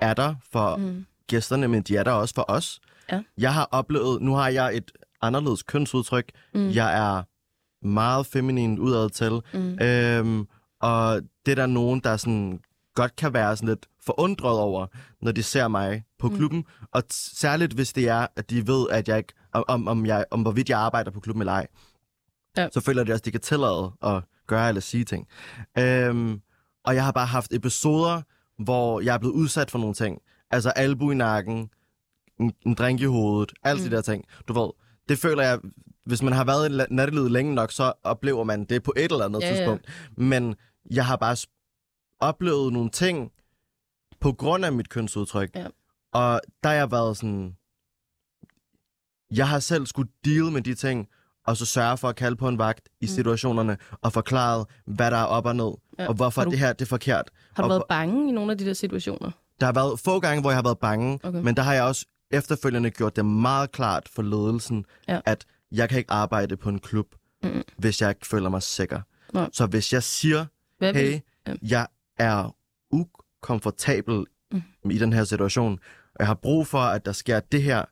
er 0.00 0.14
der 0.14 0.34
for 0.52 0.76
mm. 0.76 0.82
Mm. 0.84 1.06
gæsterne, 1.26 1.68
men 1.68 1.82
de 1.82 1.96
er 1.96 2.02
der 2.02 2.12
også 2.12 2.34
for 2.34 2.44
os. 2.48 2.80
Ja. 3.12 3.22
Jeg 3.38 3.54
har 3.54 3.68
oplevet, 3.70 4.22
nu 4.22 4.34
har 4.34 4.48
jeg 4.48 4.76
et 4.76 4.92
anderledes 5.22 5.62
kønsudtryk. 5.62 6.30
Mm. 6.54 6.70
Jeg 6.70 6.96
er 6.98 7.22
meget 7.86 8.26
feminin 8.26 8.78
udad 8.78 9.10
til. 9.10 9.40
Mm. 9.54 9.78
Øhm, 9.82 10.46
og 10.80 11.20
det 11.46 11.52
er 11.52 11.56
der 11.56 11.66
nogen, 11.66 12.00
der 12.00 12.16
sådan 12.16 12.60
godt 12.94 13.16
kan 13.16 13.32
være 13.34 13.56
sådan 13.56 13.68
lidt 13.68 13.86
forundret 14.04 14.58
over, 14.58 14.86
når 15.22 15.32
de 15.32 15.42
ser 15.42 15.68
mig 15.68 16.04
på 16.18 16.28
Mm. 16.28 16.36
klubben. 16.36 16.64
Og 16.92 17.02
t- 17.12 17.38
særligt 17.38 17.72
hvis 17.72 17.92
det 17.92 18.08
er, 18.08 18.26
at 18.36 18.50
de 18.50 18.66
ved, 18.66 18.86
at 18.90 19.08
jeg 19.08 19.18
ikke, 19.18 19.32
om, 19.52 19.64
om, 19.68 19.88
om, 19.88 20.06
jeg, 20.06 20.24
om 20.30 20.42
hvorvidt 20.42 20.70
jeg 20.70 20.78
arbejder 20.78 21.10
på 21.10 21.20
klubben 21.20 21.42
eller 21.42 21.52
ej. 21.52 21.66
Ja. 22.56 22.68
Så 22.72 22.80
føler 22.80 23.04
de 23.04 23.12
også, 23.12 23.20
at 23.20 23.24
de 23.24 23.30
kan 23.30 23.40
tillade 23.40 23.92
at 24.02 24.22
gøre 24.46 24.68
eller 24.68 24.80
sige 24.80 25.04
ting. 25.04 25.26
Øhm, 25.78 26.40
og 26.84 26.94
jeg 26.94 27.04
har 27.04 27.12
bare 27.12 27.26
haft 27.26 27.52
episoder, 27.52 28.22
hvor 28.62 29.00
jeg 29.00 29.14
er 29.14 29.18
blevet 29.18 29.34
udsat 29.34 29.70
for 29.70 29.78
nogle 29.78 29.94
ting. 29.94 30.18
Altså 30.50 30.70
albu 30.70 31.10
i 31.10 31.14
nakken, 31.14 31.70
en, 32.40 32.52
en 32.66 32.74
drink 32.74 33.00
i 33.00 33.04
hovedet, 33.04 33.52
alt 33.62 33.80
mm. 33.82 33.90
De 33.90 33.96
der 33.96 34.02
ting. 34.02 34.24
Du 34.48 34.52
ved, 34.52 34.70
det 35.08 35.18
føler 35.18 35.42
jeg, 35.42 35.58
hvis 36.04 36.22
man 36.22 36.32
har 36.32 36.44
været 36.44 36.72
i 36.72 36.94
nattelivet 36.94 37.30
længe 37.30 37.54
nok, 37.54 37.72
så 37.72 37.92
oplever 38.04 38.44
man 38.44 38.64
det 38.64 38.82
på 38.82 38.92
et 38.96 39.12
eller 39.12 39.24
andet 39.24 39.40
Ja, 39.40 39.48
ja. 39.48 39.54
tidspunkt. 39.54 39.88
Men 40.16 40.54
jeg 40.90 41.06
har 41.06 41.16
bare 41.16 41.36
oplevet 42.20 42.72
nogle 42.72 42.90
ting 42.90 43.32
på 44.20 44.32
grund 44.32 44.64
af 44.64 44.72
mit 44.72 44.88
kønsudtryk. 44.88 45.50
Ja. 45.54 45.66
Og 46.12 46.40
der 46.62 46.68
har 46.68 46.76
jeg 46.76 46.90
været 46.90 47.16
sådan... 47.16 47.56
Jeg 49.30 49.48
har 49.48 49.58
selv 49.58 49.86
skulle 49.86 50.10
deal 50.24 50.44
med 50.44 50.62
de 50.62 50.74
ting, 50.74 51.08
og 51.46 51.56
så 51.56 51.66
sørge 51.66 51.96
for 51.96 52.08
at 52.08 52.16
kalde 52.16 52.36
på 52.36 52.48
en 52.48 52.58
vagt 52.58 52.88
i 53.00 53.04
Mm. 53.04 53.08
situationerne, 53.08 53.76
og 54.02 54.12
forklare, 54.12 54.64
hvad 54.86 55.10
der 55.10 55.16
er 55.16 55.24
op 55.24 55.46
og 55.46 55.56
ned, 55.56 55.70
Ja. 55.98 56.08
og 56.08 56.14
hvorfor 56.14 56.40
Har 56.40 56.44
du- 56.44 56.50
det 56.50 56.58
her 56.58 56.72
det 56.72 56.82
er 56.82 56.88
forkert. 56.88 57.30
Har 57.54 57.62
du 57.62 57.66
og 57.66 57.70
været 57.70 57.82
bange 57.88 58.28
i 58.28 58.32
nogle 58.32 58.52
af 58.52 58.58
de 58.58 58.64
der 58.66 58.72
situationer? 58.72 59.30
Der 59.60 59.66
har 59.66 59.72
været 59.72 60.00
få 60.00 60.20
gange, 60.20 60.40
hvor 60.40 60.50
jeg 60.50 60.56
har 60.56 60.62
været 60.62 60.78
bange, 60.78 61.20
Okay. 61.22 61.40
men 61.40 61.56
der 61.56 61.62
har 61.62 61.74
jeg 61.74 61.82
også 61.84 62.06
efterfølgende 62.30 62.90
gjort 62.90 63.16
det 63.16 63.24
meget 63.26 63.72
klart 63.72 64.08
for 64.14 64.22
ledelsen, 64.22 64.84
Ja. 65.08 65.20
at 65.24 65.44
jeg 65.72 65.88
kan 65.88 65.98
ikke 65.98 66.10
arbejde 66.12 66.56
på 66.56 66.68
en 66.68 66.78
klub, 66.78 67.06
Mm. 67.42 67.62
hvis 67.78 68.00
jeg 68.00 68.08
ikke 68.10 68.26
føler 68.26 68.48
mig 68.48 68.62
sikker. 68.62 69.00
Nej. 69.34 69.48
Så 69.52 69.66
hvis 69.66 69.92
jeg 69.92 70.02
siger, 70.02 70.46
Hvad 70.78 70.94
hey, 70.94 71.20
Ja. 71.46 71.54
jeg 71.62 71.86
er 72.18 72.54
ukomfortabel 72.90 74.24
Mm. 74.52 74.90
i 74.90 74.98
den 74.98 75.12
her 75.12 75.24
situation, 75.24 75.72
og 76.04 76.16
jeg 76.18 76.26
har 76.26 76.34
brug 76.34 76.66
for, 76.66 76.78
at 76.78 77.06
der 77.06 77.12
sker 77.12 77.40
det 77.40 77.62
her, 77.62 77.84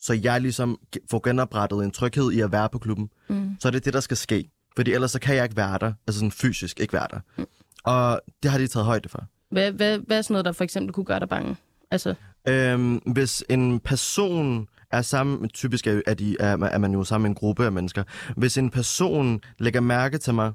så 0.00 0.12
jeg 0.22 0.40
ligesom 0.40 0.78
ge- 0.96 1.06
får 1.10 1.20
genoprettet 1.28 1.84
en 1.84 1.90
tryghed 1.90 2.32
i 2.32 2.40
at 2.40 2.52
være 2.52 2.68
på 2.72 2.78
klubben, 2.78 3.10
Mm. 3.28 3.56
så 3.60 3.68
er 3.68 3.72
det 3.72 3.84
det, 3.84 3.94
der 3.94 4.00
skal 4.00 4.16
ske. 4.16 4.50
Fordi 4.76 4.92
ellers 4.92 5.10
så 5.10 5.20
kan 5.20 5.34
jeg 5.36 5.44
ikke 5.44 5.56
være 5.56 5.78
der, 5.80 5.92
altså 6.06 6.18
sådan 6.18 6.30
fysisk 6.30 6.80
ikke 6.80 6.92
være 6.92 7.06
der. 7.10 7.20
Mm. 7.38 7.46
Og 7.84 8.20
det 8.42 8.50
har 8.50 8.58
de 8.58 8.66
taget 8.66 8.86
højde 8.86 9.08
for. 9.08 9.24
Hvad, 9.50 9.72
hvad, 9.72 9.98
hvad 10.06 10.18
er 10.18 10.22
sådan 10.22 10.34
noget, 10.34 10.44
der 10.44 10.52
for 10.52 10.64
eksempel 10.64 10.92
kunne 10.92 11.04
gøre 11.04 11.20
dig 11.20 11.28
bange? 11.28 11.56
Altså, 11.90 12.14
Øhm, 12.48 12.94
hvis 12.96 13.44
en 13.48 13.80
person 13.80 14.68
er 14.90 15.02
sammen, 15.02 15.48
typisk 15.48 15.86
er, 15.86 16.00
er, 16.06 16.14
de, 16.14 16.36
er, 16.40 16.56
er 16.56 16.78
man 16.78 16.92
jo 16.92 17.04
sammen 17.04 17.22
med 17.22 17.30
en 17.30 17.34
gruppe 17.34 17.64
af 17.64 17.72
mennesker, 17.72 18.02
hvis 18.36 18.58
en 18.58 18.70
person 18.70 19.40
lægger 19.58 19.80
mærke 19.80 20.18
til 20.18 20.34
mig, 20.34 20.52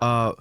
og 0.00 0.36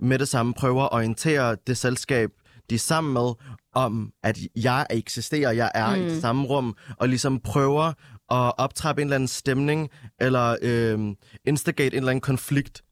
med 0.00 0.18
det 0.18 0.28
samme 0.28 0.54
prøver 0.54 0.82
at 0.82 0.92
orientere 0.92 1.56
det 1.66 1.76
selskab, 1.76 2.30
de 2.70 2.74
er 2.74 2.78
sammen 2.78 3.12
med, 3.12 3.32
om 3.74 4.12
at 4.22 4.38
jeg 4.56 4.86
eksisterer, 4.90 5.52
jeg 5.52 5.70
er 5.74 5.88
mm. 5.96 6.00
i 6.00 6.04
Mm. 6.04 6.08
det 6.10 6.20
samme 6.20 6.44
rum, 6.46 6.76
og 6.96 7.08
ligesom 7.08 7.40
prøver 7.40 7.84
at 8.30 8.52
optrappe 8.58 9.02
en 9.02 9.06
eller 9.08 9.14
anden 9.14 9.28
stemning, 9.28 9.90
eller 10.20 10.56
øhm, 10.62 11.16
instigate 11.44 11.86
en 11.96 11.98
eller 11.98 12.10
anden 12.10 12.20
konflikt. 12.20 12.82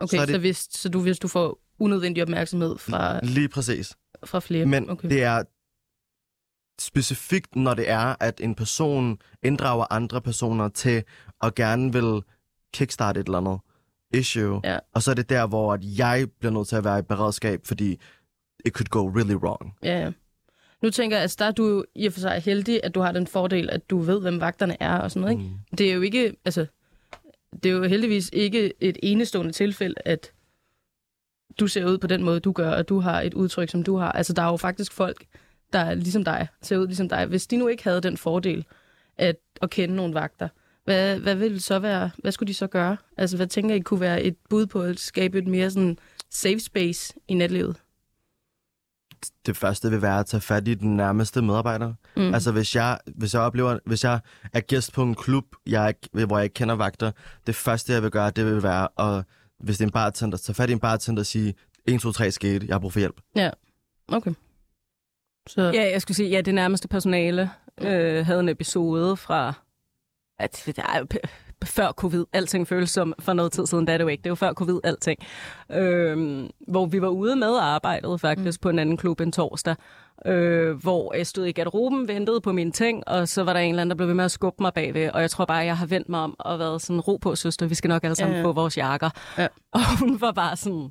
okay, 0.00 0.16
Så 0.18 0.26
det- 0.26 0.34
så, 0.34 0.38
hvis, 0.38 0.68
så 0.70 0.88
du, 0.88 1.00
hvis 1.02 1.18
du 1.18 1.28
får 1.28 1.58
unødvendig 1.78 2.22
opmærksomhed 2.22 2.78
fra, 2.78 3.20
Lige 3.22 3.48
præcis. 3.48 3.94
fra 4.24 4.40
flere. 4.40 4.66
Men 4.66 4.90
okay. 4.90 5.08
det 5.08 5.22
er 5.22 5.42
specifikt, 6.80 7.56
når 7.56 7.74
det 7.74 7.90
er, 7.90 8.14
at 8.20 8.40
en 8.40 8.54
person 8.54 9.18
inddrager 9.42 9.86
andre 9.90 10.20
personer 10.20 10.68
til 10.68 11.04
at 11.42 11.54
gerne 11.54 11.92
vil 11.92 12.22
kickstarte 12.74 13.20
et 13.20 13.26
eller 13.26 13.38
andet 13.38 13.58
issue. 14.14 14.60
Ja. 14.64 14.78
Og 14.94 15.02
så 15.02 15.10
er 15.10 15.14
det 15.14 15.28
der, 15.28 15.46
hvor 15.46 15.72
at 15.74 15.80
jeg 15.82 16.26
bliver 16.40 16.52
nødt 16.52 16.68
til 16.68 16.76
at 16.76 16.84
være 16.84 16.98
i 16.98 17.02
beredskab, 17.02 17.60
fordi 17.66 18.00
it 18.66 18.72
could 18.72 18.88
go 18.88 19.06
really 19.06 19.34
wrong. 19.34 19.74
Ja, 19.82 20.00
ja. 20.00 20.12
Nu 20.82 20.90
tænker 20.90 21.16
jeg, 21.16 21.24
at 21.24 21.36
der 21.38 21.44
er 21.44 21.50
du 21.50 21.84
i 21.94 22.06
og 22.06 22.12
for 22.12 22.20
sig 22.20 22.42
heldig, 22.44 22.80
at 22.84 22.94
du 22.94 23.00
har 23.00 23.12
den 23.12 23.26
fordel, 23.26 23.70
at 23.70 23.90
du 23.90 23.98
ved, 23.98 24.20
hvem 24.20 24.40
vagterne 24.40 24.76
er 24.80 24.98
og 24.98 25.10
sådan 25.10 25.20
noget. 25.20 25.32
Ikke? 25.32 25.50
Mm. 25.50 25.76
Det 25.78 25.90
er 25.90 25.94
jo 25.94 26.00
ikke, 26.00 26.36
altså, 26.44 26.66
det 27.62 27.66
er 27.66 27.72
jo 27.72 27.84
heldigvis 27.84 28.30
ikke 28.32 28.72
et 28.80 28.98
enestående 29.02 29.52
tilfælde, 29.52 29.94
at 30.04 30.32
du 31.60 31.66
ser 31.66 31.84
ud 31.84 31.98
på 31.98 32.06
den 32.06 32.22
måde, 32.22 32.40
du 32.40 32.52
gør, 32.52 32.70
og 32.70 32.88
du 32.88 33.00
har 33.00 33.20
et 33.20 33.34
udtryk, 33.34 33.68
som 33.68 33.82
du 33.82 33.96
har. 33.96 34.12
Altså, 34.12 34.32
der 34.32 34.42
er 34.42 34.50
jo 34.50 34.56
faktisk 34.56 34.92
folk, 34.92 35.24
der 35.72 35.78
er 35.78 35.94
ligesom 35.94 36.24
dig, 36.24 36.48
ser 36.62 36.78
ud 36.78 36.86
ligesom 36.86 37.08
dig. 37.08 37.26
Hvis 37.26 37.46
de 37.46 37.56
nu 37.56 37.68
ikke 37.68 37.84
havde 37.84 38.00
den 38.00 38.16
fordel 38.16 38.64
at, 39.18 39.36
at 39.62 39.70
kende 39.70 39.94
nogle 39.94 40.14
vagter, 40.14 40.48
hvad, 40.84 41.18
hvad 41.18 41.34
ville 41.34 41.60
så 41.60 41.78
være? 41.78 42.10
Hvad 42.18 42.32
skulle 42.32 42.48
de 42.48 42.54
så 42.54 42.66
gøre? 42.66 42.96
Altså, 43.16 43.36
hvad 43.36 43.46
tænker 43.46 43.74
I 43.74 43.80
kunne 43.80 44.00
være 44.00 44.22
et 44.22 44.36
bud 44.50 44.66
på 44.66 44.80
at 44.80 44.98
skabe 44.98 45.38
et 45.38 45.46
mere 45.46 45.70
sådan 45.70 45.98
safe 46.30 46.60
space 46.60 47.14
i 47.28 47.34
netlivet? 47.34 47.76
Det 49.46 49.56
første 49.56 49.90
vil 49.90 50.02
være 50.02 50.20
at 50.20 50.26
tage 50.26 50.40
fat 50.40 50.68
i 50.68 50.74
den 50.74 50.96
nærmeste 50.96 51.42
medarbejder. 51.42 51.94
Mm. 52.16 52.34
Altså 52.34 52.52
hvis 52.52 52.76
jeg, 52.76 52.98
hvis 53.06 53.34
jeg 53.34 53.42
oplever, 53.42 53.78
hvis 53.86 54.04
jeg 54.04 54.20
er 54.52 54.60
gæst 54.60 54.92
på 54.92 55.02
en 55.02 55.14
klub, 55.14 55.44
jeg 55.66 55.88
ikke, 55.88 56.26
hvor 56.26 56.38
jeg 56.38 56.44
ikke 56.44 56.54
kender 56.54 56.74
vagter, 56.74 57.12
det 57.46 57.54
første 57.54 57.92
jeg 57.92 58.02
vil 58.02 58.10
gøre, 58.10 58.30
det 58.30 58.46
vil 58.46 58.62
være 58.62 58.88
at, 58.98 59.24
hvis 59.60 59.78
det 59.78 59.84
er 59.84 59.88
en 59.88 59.92
bartender, 59.92 60.38
tage 60.38 60.54
fat 60.54 60.70
i 60.70 60.72
en 60.72 60.80
bartender 60.80 61.22
og 61.22 61.26
sige, 61.26 61.54
1, 61.86 62.00
2, 62.00 62.12
3 62.12 62.30
skete, 62.30 62.66
jeg 62.66 62.74
har 62.74 62.80
brug 62.80 62.92
for 62.92 62.98
hjælp. 62.98 63.20
Okay. 64.08 64.32
Så, 65.48 65.62
Ja, 65.74 65.90
jeg 65.92 66.02
skulle 66.02 66.16
sige, 66.16 66.28
ja, 66.28 66.40
det 66.40 66.54
nærmeste 66.54 66.88
personale 66.88 67.50
øh, 67.80 68.26
havde 68.26 68.40
en 68.40 68.48
episode 68.48 69.16
fra, 69.16 69.54
at 70.38 70.68
før 71.64 71.92
covid, 71.92 72.24
alting 72.32 72.68
føles 72.68 72.90
som 72.90 73.14
for 73.18 73.32
noget 73.32 73.52
tid 73.52 73.66
siden, 73.66 73.88
er 73.88 73.98
det 73.98 74.04
jo 74.04 74.08
ikke, 74.08 74.22
det 74.22 74.30
jo 74.30 74.34
før 74.34 74.52
covid, 74.52 74.80
alting. 74.84 75.18
Øh, 75.70 76.48
hvor 76.68 76.86
vi 76.86 77.02
var 77.02 77.08
ude 77.08 77.36
med 77.36 77.58
arbejdet 77.60 78.20
faktisk 78.20 78.60
mm. 78.60 78.62
på 78.62 78.68
en 78.68 78.78
anden 78.78 78.96
klub 78.96 79.20
en 79.20 79.32
torsdag, 79.32 79.76
øh, 80.26 80.70
hvor 80.82 81.14
jeg 81.14 81.26
stod 81.26 81.46
i 81.46 81.52
garderoben, 81.52 82.08
ventede 82.08 82.40
på 82.40 82.52
mine 82.52 82.72
ting, 82.72 83.08
og 83.08 83.28
så 83.28 83.42
var 83.42 83.52
der 83.52 83.60
en 83.60 83.68
eller 83.68 83.80
anden, 83.80 83.90
der 83.90 83.96
blev 83.96 84.08
ved 84.08 84.14
med 84.14 84.24
at 84.24 84.30
skubbe 84.30 84.62
mig 84.62 84.72
bagved, 84.74 85.10
og 85.10 85.20
jeg 85.20 85.30
tror 85.30 85.44
bare, 85.44 85.58
jeg 85.58 85.76
har 85.76 85.86
vendt 85.86 86.08
mig 86.08 86.20
om 86.20 86.36
og 86.38 86.58
været 86.58 86.82
sådan, 86.82 87.00
ro 87.00 87.16
på, 87.16 87.36
søster, 87.36 87.66
vi 87.66 87.74
skal 87.74 87.88
nok 87.88 88.04
alle 88.04 88.14
sammen 88.14 88.34
Ja, 88.34 88.38
ja, 88.40 88.44
få 88.44 88.52
vores 88.52 88.78
jakker. 88.78 89.10
Ja. 89.38 89.46
Og 89.72 89.98
hun 89.98 90.20
var 90.20 90.32
bare 90.32 90.56
sådan, 90.56 90.90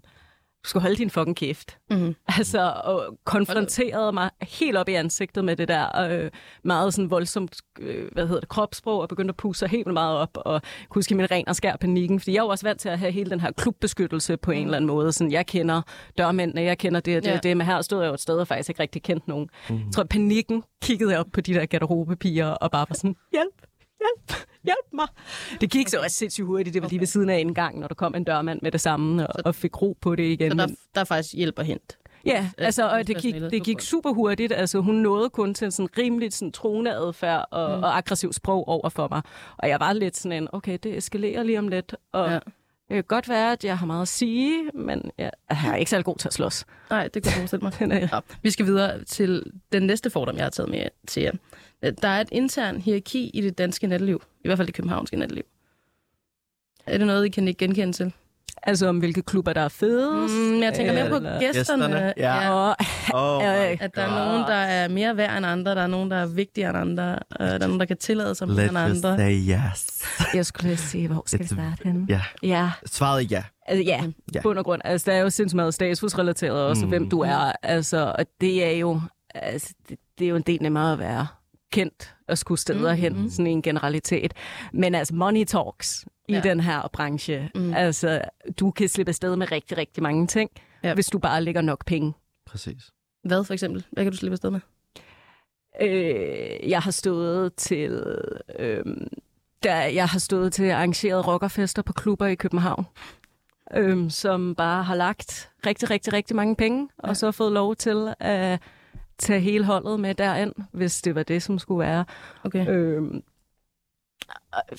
skal 0.66 0.82
holde 0.82 0.96
din 0.96 1.10
fucking 1.10 1.36
kæft. 1.36 1.78
mm-hmm. 1.90 2.16
Altså, 2.28 2.74
og 2.84 3.18
konfronterede 3.26 4.12
mig 4.12 4.30
helt 4.42 4.78
op 4.78 4.90
i 4.90 4.94
ansigtet 4.94 5.46
med 5.46 5.56
det 5.56 5.68
der 5.68 6.10
øh, 6.10 6.32
meget 6.64 6.94
sådan 6.94 7.10
voldsomt, 7.12 7.56
øh, 7.80 8.08
hvad 8.12 8.28
hedder 8.28 8.40
det, 8.40 8.50
kropssprog, 8.50 9.02
og 9.02 9.10
begyndte 9.10 9.32
at 9.32 9.38
pusse 9.38 9.60
sig 9.60 9.70
helt 9.70 9.88
meget 9.88 10.18
op, 10.18 10.30
og 10.36 10.62
kunne 10.90 11.00
huske 11.00 11.16
min 11.16 11.32
ren 11.32 11.48
og 11.48 11.56
skær 11.56 11.76
panikken, 11.76 12.20
fordi 12.20 12.32
jeg 12.32 12.40
er 12.40 12.44
jo 12.44 12.50
også 12.50 12.66
vant 12.66 12.80
til 12.80 12.90
at 12.90 13.00
have 13.00 13.12
hele 13.12 13.30
den 13.30 13.40
her 13.40 13.52
klubbeskyttelse 13.52 14.38
på 14.38 14.52
en 14.52 14.64
eller 14.64 14.78
anden 14.78 14.88
måde. 14.88 15.12
Sådan, 15.12 15.32
jeg 15.32 15.46
kender 15.46 15.82
dørmændene, 16.18 16.62
jeg 16.62 16.78
kender 16.78 17.00
det 17.00 17.18
og 17.18 17.24
det, 17.24 17.30
Ja. 17.30 17.34
ja. 17.34 17.40
det, 17.44 17.58
men 17.58 17.68
her 17.68 17.82
stod 17.82 18.02
jeg 18.02 18.08
jo 18.10 18.14
et 18.14 18.20
sted 18.22 18.38
og 18.38 18.48
faktisk 18.48 18.70
ikke 18.70 18.82
rigtig 18.82 19.04
kendt 19.04 19.28
nogen. 19.28 19.50
Mm. 19.70 19.76
Jeg 19.76 19.86
tror, 19.94 20.04
panikken 20.04 20.64
kiggede 20.84 21.12
jeg 21.12 21.20
op 21.20 21.26
på 21.34 21.42
de 21.42 21.54
der 21.54 21.66
garderobepiger, 21.66 22.48
og 22.48 22.72
bare 22.72 22.86
var 22.90 22.96
sådan, 22.96 23.16
hjælp, 23.32 23.62
hjælp, 24.02 24.48
hjælp 24.64 24.94
mig. 24.94 25.08
Det 25.62 25.72
gik 25.72 25.88
så 25.88 26.00
også 26.04 26.16
sindssygt 26.18 26.46
hurtigt, 26.46 26.74
det 26.74 26.82
var 26.82 26.90
lige 26.90 27.00
ved 27.00 27.08
siden 27.08 27.30
af 27.30 27.38
en 27.38 27.54
gang, 27.54 27.80
når 27.80 27.88
der 27.88 27.96
kom 27.96 28.16
en 28.16 28.24
dørmand 28.24 28.60
med 28.62 28.72
det 28.72 28.82
samme, 28.82 29.28
og, 29.28 29.36
og 29.46 29.56
fik 29.56 29.82
ro 29.82 29.98
på 30.02 30.16
det 30.16 30.24
igen. 30.24 30.52
Så 30.52 30.58
der, 30.58 30.68
der 30.96 31.02
er 31.02 31.06
faktisk 31.06 31.36
hjælp 31.36 31.60
at 31.60 31.66
hente. 31.66 31.96
Ja, 32.26 32.50
altså, 32.58 32.90
og 32.90 33.08
det 33.08 33.18
gik, 33.18 33.36
det 33.36 33.64
gik 33.64 33.82
super 33.82 34.14
hurtigt. 34.14 34.54
Altså, 34.54 34.80
hun 34.80 34.96
nåede 34.96 35.30
kun 35.30 35.54
til 35.54 35.66
en 35.66 35.72
sådan 35.72 35.90
rimelig 35.98 36.34
sådan, 36.34 36.52
truende 36.52 36.92
adfærd 36.92 37.46
og, 37.52 37.78
mm. 37.78 37.84
og 37.84 37.98
aggressiv 37.98 38.34
sprog 38.34 38.68
over 38.68 38.90
for 38.90 39.08
mig. 39.12 39.22
Og 39.58 39.70
jeg 39.70 39.80
var 39.80 39.94
lidt 39.94 40.18
sådan 40.18 40.44
en, 40.44 40.48
okay, 40.52 40.78
det 40.84 40.98
eskalerer 40.98 41.44
lige 41.44 41.60
om 41.60 41.68
lidt. 41.68 41.96
Og 42.12 42.30
Ja. 42.30 42.40
Det 42.92 42.98
kan 42.98 43.16
godt 43.16 43.30
være, 43.30 43.52
at 43.52 43.64
jeg 43.64 43.78
har 43.78 43.86
meget 43.86 44.02
at 44.02 44.08
sige, 44.08 44.70
men 44.74 45.12
jeg, 45.18 45.32
er 45.50 45.76
ikke 45.76 45.90
særlig 45.90 46.06
god 46.06 46.18
til 46.18 46.28
at 46.28 46.34
slås. 46.34 46.66
Nej, 46.90 47.08
det 47.08 47.24
kan 47.24 47.32
jeg 47.32 47.50
forestille 47.50 47.72
mig. 47.90 48.10
Ja, 48.14 48.20
vi 48.42 48.50
skal 48.50 48.66
videre 48.66 49.04
til 49.04 49.52
den 49.72 49.84
næste 49.84 50.10
fordom, 50.10 50.36
jeg 50.36 50.46
har 50.46 50.50
taget 50.50 50.70
med 50.70 50.86
til 51.08 51.24
jer. 51.24 51.32
Der 52.02 52.08
er 52.08 52.22
et 52.22 52.28
intern 52.32 52.82
hierarki 52.82 53.32
i 53.34 53.42
det 53.42 53.58
danske 53.58 53.88
natteliv. 53.88 54.24
I 54.44 54.48
hvert 54.48 54.58
fald 54.58 54.68
det 54.68 54.76
københavnske 54.76 55.18
natteliv. 55.18 55.44
Er 56.86 56.98
det 56.98 57.08
noget, 57.08 57.26
I 57.26 57.30
kan 57.30 57.48
ikke 57.48 57.66
genkende 57.66 57.94
til? 57.94 58.14
Altså, 58.64 58.88
om 58.88 58.98
hvilke 59.00 59.22
klubber, 59.22 59.54
der 59.54 59.62
er 59.62 59.68
fedest. 59.68 60.34
Mm, 60.36 60.62
jeg 60.62 60.74
tænker 60.74 60.94
mere 60.94 61.10
på 61.10 61.20
gæsterne. 61.20 61.54
Gæsterne, 61.54 62.14
ja. 62.18 62.50
Og, 62.54 62.76
Oh, 63.14 63.44
øh, 63.44 63.78
At 63.80 63.96
der 63.96 64.02
er 64.02 64.26
nogen, 64.26 64.42
der 64.48 64.54
er 64.56 64.88
mere 64.88 65.18
værd 65.18 65.38
end 65.38 65.46
andre. 65.46 65.76
Der 65.76 65.82
er 65.82 65.88
nogen, 65.88 66.12
der 66.12 66.18
er 66.18 66.26
vigtigere 66.26 66.70
end 66.70 66.78
andre. 66.78 67.20
Uh, 67.40 67.46
der 67.46 67.54
er 67.54 67.58
nogen, 67.60 67.80
der 67.80 67.86
kan 67.86 67.98
tillade 67.98 68.36
sig 68.36 68.48
mere 68.48 68.66
end 68.70 68.78
andre. 68.78 69.18
say 69.18 69.32
yes. 69.34 70.04
jeg 70.34 70.46
skulle 70.46 70.68
lige 70.70 70.78
sige, 70.78 71.08
hvor 71.08 71.24
skal 71.26 71.40
vi 71.40 71.44
It's- 71.44 71.48
starte 71.48 71.84
henne? 71.84 72.06
Ja, 72.10 72.22
Ja, 72.44 72.72
svaret 72.86 73.24
er 73.24 73.28
ja. 73.32 73.44
Altså, 73.66 73.84
ja. 73.84 73.98
Ja. 74.04 74.10
ja. 74.36 74.42
bund 74.42 74.58
og 74.58 74.66
grund. 74.66 74.82
Altså, 74.86 75.12
der 75.12 75.18
er 75.18 75.22
jo 75.22 75.30
sindssygt 75.30 75.56
meget 75.56 75.74
statusrelateret 75.74 76.62
også, 76.64 76.84
mm. 76.86 76.90
hvem 76.90 77.10
du 77.10 77.20
er. 77.20 77.52
Altså, 77.64 78.14
og 78.20 78.26
det 78.42 78.66
er 78.66 78.72
jo, 78.78 79.02
altså, 79.36 79.74
det, 79.90 79.98
det 80.20 80.26
er 80.26 80.30
jo 80.30 80.36
en 80.36 80.42
del 80.42 80.58
nemmere 80.62 80.94
at 80.94 81.00
være 81.00 81.28
kendt 81.72 82.14
og 82.32 82.38
skulle 82.38 82.60
steder 82.62 82.94
Mm, 82.96 83.00
hen, 83.02 83.32
sådan 83.32 83.48
i 83.48 83.52
en 83.52 83.62
generalitet. 83.62 84.34
Men 84.74 84.96
altså, 84.96 85.16
money 85.16 85.44
talks 85.46 86.06
i 86.28 86.34
Ja. 86.34 86.40
den 86.42 86.60
her 86.60 86.90
branche. 86.94 87.50
Mm. 87.56 87.74
Altså, 87.74 88.22
du 88.60 88.72
kan 88.72 88.90
slippe 88.90 89.10
afsted 89.10 89.36
med 89.36 89.52
rigtig, 89.52 89.78
rigtig 89.78 90.04
mange 90.04 90.28
ting, 90.28 90.50
Ja. 90.84 90.94
hvis 90.94 91.08
du 91.08 91.20
bare 91.20 91.44
lægger 91.44 91.62
nok 91.62 91.86
penge. 91.86 92.14
Præcis. 92.46 92.92
Hvad 93.24 93.44
for 93.44 93.54
eksempel? 93.54 93.86
Hvad 93.92 94.04
kan 94.06 94.12
du 94.12 94.18
slippe 94.18 94.34
afsted 94.34 94.50
med? 94.50 94.60
Øh, 95.82 96.70
jeg 96.70 96.80
har 96.80 96.92
stået 96.92 97.54
til... 97.56 98.04
Øh, 98.60 98.84
der, 99.64 99.76
jeg 99.82 100.08
har 100.08 100.20
stået 100.20 100.54
til 100.54 100.70
arrangeret 100.70 101.28
rockerfester 101.28 101.82
på 101.82 101.94
klubber 101.94 102.26
i 102.28 102.36
København, 102.36 102.86
øh, 103.76 104.12
som 104.12 104.56
bare 104.56 104.84
har 104.84 104.96
lagt 104.96 105.50
rigtig, 105.66 105.90
rigtig, 105.90 106.14
rigtig 106.14 106.36
mange 106.36 106.56
penge, 106.56 106.90
ja. 107.04 107.10
og 107.10 107.18
så 107.18 107.32
fået 107.32 107.52
lov 107.52 107.76
til 107.76 108.14
at 108.20 108.60
tage 109.22 109.40
hele 109.40 109.66
holdet 109.66 110.00
med 110.00 110.16
derind, 110.16 110.54
hvis 110.72 111.02
det 111.02 111.16
var 111.16 111.24
det, 111.24 111.44
som 111.44 111.60
skulle 111.60 111.80
være. 111.80 112.06
Okay. 112.44 112.68
Øh, 112.70 113.04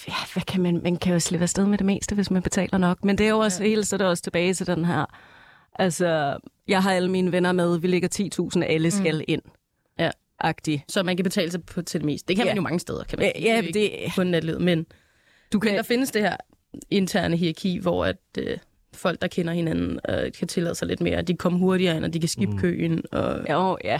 ja, 0.08 0.14
hvad 0.32 0.42
kan 0.46 0.62
man, 0.62 0.80
man 0.82 0.96
kan 0.96 1.12
jo 1.12 1.18
slippe 1.18 1.42
afsted 1.42 1.66
med 1.66 1.78
det 1.78 1.86
meste, 1.86 2.14
hvis 2.14 2.30
man 2.30 2.42
betaler 2.42 2.78
nok. 2.78 3.04
Men 3.04 3.18
det 3.18 3.26
er 3.26 3.30
jo 3.30 3.38
også, 3.38 3.62
Ja. 3.62 3.68
helt 3.68 3.86
så 3.86 3.96
er 3.96 3.98
det 3.98 4.06
også 4.06 4.22
tilbage 4.22 4.54
til 4.54 4.66
den 4.66 4.84
her. 4.84 5.04
Altså, 5.78 6.38
jeg 6.68 6.82
har 6.82 6.92
alle 6.92 7.10
mine 7.10 7.32
venner 7.32 7.52
med, 7.52 7.78
vi 7.78 7.86
ligger 7.86 8.08
10.000, 8.56 8.62
alle 8.64 8.90
skal 8.90 9.14
mm. 9.14 9.24
ind. 9.28 9.42
Ja. 9.98 10.10
Agtig. 10.38 10.84
Så 10.88 11.02
man 11.02 11.16
kan 11.16 11.24
betale 11.24 11.50
sig 11.50 11.64
på, 11.64 11.82
til 11.82 12.00
det 12.00 12.06
meste. 12.06 12.28
Det 12.28 12.36
kan 12.36 12.44
Ja. 12.44 12.50
man 12.50 12.56
jo 12.56 12.62
mange 12.62 12.80
steder, 12.80 13.04
kan 13.04 13.18
man 13.18 13.32
Ja, 13.40 13.60
ikke 13.60 13.72
det, 13.72 13.90
kun 14.16 14.26
natlivet, 14.26 14.60
men 14.60 14.86
du 15.52 15.58
Men 15.58 15.60
kan, 15.60 15.76
der 15.76 15.82
findes 15.82 16.10
det 16.10 16.22
her 16.22 16.36
interne 16.90 17.36
hierarki, 17.36 17.78
hvor 17.78 18.04
at, 18.04 18.16
øh, 18.38 18.58
folk, 18.94 19.20
der 19.22 19.28
kender 19.28 19.52
hinanden, 19.52 19.98
øh, 20.08 20.32
kan 20.32 20.48
tillade 20.48 20.74
sig 20.74 20.88
lidt 20.88 21.00
mere. 21.00 21.22
De 21.22 21.36
kommer 21.36 21.58
hurtigere 21.58 21.96
ind, 21.96 22.04
og 22.04 22.12
de 22.14 22.20
kan 22.20 22.28
skippe 22.28 22.52
Mm. 22.52 22.56
mm. 22.56 22.60
køen. 22.60 23.02
Og... 23.12 23.46
Jo, 23.50 23.78
ja. 23.84 23.98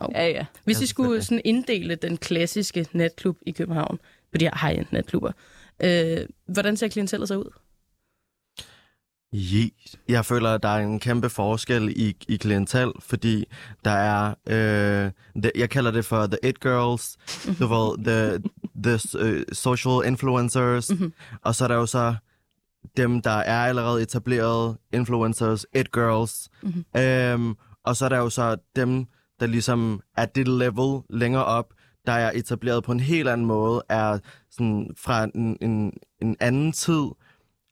Og- 0.00 0.12
Ja, 0.14 0.28
ja. 0.28 0.46
Hvis 0.64 0.80
I 0.80 0.86
skulle 0.86 1.22
sådan 1.22 1.40
inddele 1.44 1.94
den 1.94 2.16
klassiske 2.16 2.86
natklub 2.92 3.36
i 3.46 3.50
København, 3.50 3.98
på 4.32 4.38
de 4.38 4.44
her 4.44 4.66
high-end 4.68 4.86
natklubber, 4.90 5.32
øh, 5.84 6.18
hvordan 6.46 6.76
ser 6.76 6.88
klientellet 6.88 7.28
så 7.28 7.36
ud? 7.36 7.50
Je- 9.32 9.70
Jeg 10.08 10.24
føler, 10.24 10.50
at 10.50 10.62
der 10.62 10.68
er 10.68 10.78
en 10.84 11.00
kæmpe 11.00 11.30
forskel 11.30 11.92
i, 11.96 12.16
i 12.28 12.36
klientel, 12.36 12.92
fordi 13.00 13.44
der 13.84 13.90
er, 13.90 14.34
øh, 14.46 15.10
det, 15.42 15.52
jeg 15.56 15.70
kalder 15.70 15.90
det 15.90 16.04
for 16.04 16.26
the 16.26 16.38
it 16.48 16.60
girls, 16.60 17.16
du 17.58 17.66
ved, 17.66 18.04
the, 18.04 18.42
the 18.84 18.94
uh, 19.34 19.42
social 19.52 20.08
influencers, 20.08 20.90
Mhm. 20.90 21.12
og 21.42 21.54
så 21.54 21.64
er 21.64 21.68
der 21.68 21.74
jo 21.74 21.86
så 21.86 22.14
dem, 22.96 23.22
der 23.22 23.30
er 23.30 23.66
allerede 23.66 24.02
etableret 24.02 24.76
influencers, 24.92 25.66
it 25.74 25.92
girls, 25.92 26.48
Mhm. 26.62 26.84
øhm, 26.96 27.54
og 27.84 27.96
så 27.96 28.04
er 28.04 28.08
der 28.08 28.18
jo 28.18 28.30
så 28.30 28.56
dem, 28.76 29.06
der 29.40 29.46
ligesom 29.46 30.00
er 30.16 30.26
det 30.26 30.48
level 30.48 31.02
længere 31.10 31.44
op, 31.44 31.72
der 32.06 32.12
er 32.12 32.30
etableret 32.34 32.84
på 32.84 32.92
en 32.92 33.00
helt 33.00 33.28
anden 33.28 33.46
måde, 33.46 33.82
er 33.88 34.18
sådan 34.50 34.90
fra 34.96 35.24
en, 35.24 35.56
en, 35.60 35.92
en 36.22 36.36
anden 36.40 36.72
tid, 36.72 37.04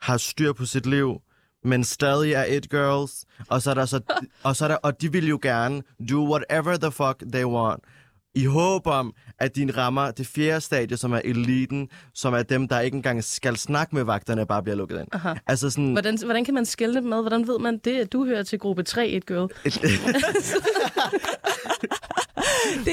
har 0.01 0.17
styr 0.17 0.53
på 0.53 0.65
sit 0.65 0.87
liv, 0.87 1.21
men 1.65 1.85
stadig 1.85 2.33
er 2.33 2.45
it 2.45 2.71
girls, 2.71 3.25
og 3.49 3.63
så 3.63 3.71
er 3.71 3.75
der 3.75 3.87
så, 3.87 4.01
og 4.45 4.57
så 4.57 4.65
er 4.65 4.69
der, 4.69 4.77
og 4.77 5.01
de 5.01 5.13
vil 5.13 5.29
jo 5.29 5.39
gerne 5.43 5.83
do 6.11 6.31
whatever 6.31 6.77
the 6.77 6.91
fuck 6.91 7.23
they 7.33 7.45
want, 7.45 7.83
i 8.35 8.45
håb 8.45 8.87
om, 8.87 9.13
at 9.39 9.57
de 9.57 9.71
rammer 9.77 10.11
det 10.11 10.27
fjerde 10.27 10.61
stadie, 10.61 10.97
som 10.97 11.13
er 11.13 11.21
eliten, 11.25 11.89
som 12.15 12.35
er 12.35 12.43
dem, 12.43 12.69
der 12.69 12.81
ikke 12.81 12.95
engang 12.97 13.25
skal 13.25 13.57
snakke 13.57 13.95
med 13.95 14.05
vagterne, 14.05 14.47
bare 14.47 14.63
bliver 14.63 14.77
lukket 14.77 14.99
ind. 15.01 15.09
Aha. 15.13 15.35
Altså 15.47 15.71
sådan... 15.71 15.93
Hvordan, 15.93 16.19
hvordan 16.25 16.45
kan 16.45 16.55
man 16.55 16.67
skælne 16.67 16.95
dem 16.95 17.05
med? 17.05 17.21
Hvordan 17.21 17.47
ved 17.47 17.59
man 17.59 17.79
det, 17.79 18.01
at 18.01 18.13
du 18.13 18.25
hører 18.27 18.43
til 18.43 18.59
gruppe 18.59 18.83
3 18.83 19.09
et 19.17 19.27
girl? 19.27 19.53
Det, 22.85 22.93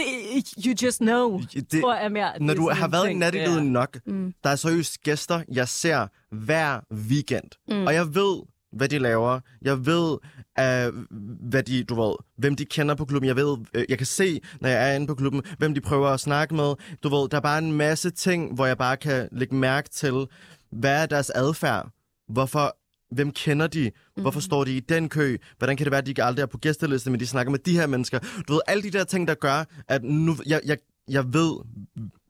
you 0.65 0.73
just 0.83 0.99
know, 0.99 1.41
det, 1.53 1.81
tror 1.81 1.95
jeg 1.95 2.11
mere. 2.11 2.31
når 2.39 2.53
du 2.53 2.69
har 2.69 2.87
været 2.87 3.09
i 3.09 3.13
nattelivet 3.13 3.55
ja. 3.57 3.61
nok, 3.63 3.97
Mm. 4.05 4.33
der 4.43 4.49
er 4.49 4.55
seriøst 4.55 5.03
gæster, 5.03 5.41
jeg 5.51 5.67
ser 5.67 6.07
hver 6.35 6.79
weekend. 7.09 7.49
Mm. 7.67 7.85
Og 7.85 7.93
jeg 7.93 8.15
ved, 8.15 8.41
hvad 8.71 8.89
de 8.89 8.99
laver. 8.99 9.39
Jeg 9.61 9.85
ved, 9.85 10.17
uh, 10.59 11.15
hvad 11.49 11.63
de, 11.63 11.83
du 11.83 12.01
ved, 12.01 12.15
hvem 12.37 12.55
de 12.55 12.65
kender 12.65 12.95
på 12.95 13.05
klubben. 13.05 13.27
Jeg 13.27 13.35
ved, 13.35 13.51
uh, 13.51 13.83
jeg 13.89 13.97
kan 13.97 14.07
se, 14.07 14.41
når 14.61 14.69
jeg 14.69 14.91
er 14.91 14.95
inde 14.95 15.07
på 15.07 15.15
klubben, 15.15 15.41
hvem 15.57 15.73
de 15.73 15.81
prøver 15.81 16.07
at 16.07 16.19
snakke 16.19 16.55
med. 16.55 16.73
Du 17.03 17.09
ved, 17.09 17.29
der 17.29 17.37
er 17.37 17.41
bare 17.41 17.57
en 17.57 17.73
masse 17.73 18.09
ting, 18.09 18.55
hvor 18.55 18.65
jeg 18.65 18.77
bare 18.77 18.97
kan 18.97 19.29
lægge 19.31 19.55
mærke 19.55 19.89
til, 19.89 20.27
hvad 20.71 21.01
er 21.01 21.05
deres 21.05 21.29
adfærd? 21.29 21.89
Hvorfor 22.27 22.75
hvem 23.11 23.31
kender 23.31 23.67
de? 23.67 23.91
Hvorfor 24.15 24.39
står 24.39 24.63
de 24.63 24.77
i 24.77 24.79
den 24.79 25.09
kø? 25.09 25.37
Hvordan 25.57 25.77
kan 25.77 25.83
det 25.83 25.91
være, 25.91 25.97
at 25.97 26.05
de 26.05 26.11
ikke 26.11 26.23
aldrig 26.23 26.43
er 26.43 26.47
på 26.47 26.57
gæsteliste, 26.57 27.11
men 27.11 27.19
de 27.19 27.27
snakker 27.27 27.51
med 27.51 27.59
de 27.59 27.73
her 27.79 27.87
mennesker? 27.87 28.19
Du 28.47 28.53
ved, 28.53 28.61
alle 28.67 28.83
de 28.83 28.91
der 28.91 29.03
ting, 29.03 29.27
der 29.27 29.35
gør, 29.35 29.65
at 29.87 30.03
nu, 30.03 30.35
jeg, 30.45 30.61
jeg, 30.65 30.77
jeg 31.07 31.33
ved, 31.33 31.55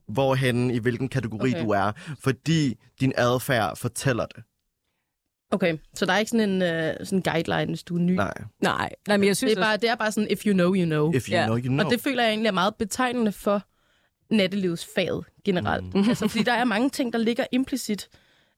hvorhen, 0.07 0.71
i 0.71 0.77
hvilken 0.79 1.09
kategori 1.09 1.49
Okay. 1.49 1.63
du 1.63 1.69
er, 1.69 1.91
fordi 2.23 2.75
din 2.99 3.13
adfærd 3.17 3.77
fortæller 3.77 4.25
det. 4.25 4.43
Okay, 5.51 5.77
så 5.93 6.05
der 6.05 6.13
er 6.13 6.17
ikke 6.17 6.31
sådan 6.31 6.49
en 6.49 6.61
uh, 6.61 7.05
sådan 7.07 7.21
guideline, 7.21 7.65
hvis 7.65 7.83
du 7.83 7.95
er 7.95 7.99
ny. 7.99 8.11
Nej. 8.15 8.33
Nej, 8.61 8.89
nej, 9.07 9.17
men 9.17 9.27
jeg 9.27 9.37
synes 9.37 9.51
Det 9.53 9.57
er, 9.59 9.63
bare, 9.63 9.77
det 9.77 9.89
er 9.89 9.95
bare 9.95 10.11
sådan, 10.11 10.31
if 10.31 10.45
you 10.45 10.53
know, 10.53 10.75
you 10.75 10.85
know. 10.85 11.13
If 11.13 11.29
you 11.29 11.35
Ja. 11.35 11.45
know, 11.45 11.57
you 11.57 11.63
know. 11.67 11.85
Og 11.85 11.91
det 11.91 12.01
føler 12.01 12.23
jeg 12.23 12.29
egentlig 12.29 12.47
er 12.47 12.51
meget 12.53 12.75
betegnende 12.75 13.31
for 13.31 13.61
nattelivsfaget 14.33 15.25
generelt. 15.45 15.93
Mm. 15.95 16.09
Altså, 16.09 16.27
fordi 16.27 16.43
der 16.43 16.53
er 16.53 16.63
mange 16.65 16.89
ting, 16.89 17.13
der 17.13 17.19
ligger 17.19 17.45
implicit. 17.51 18.09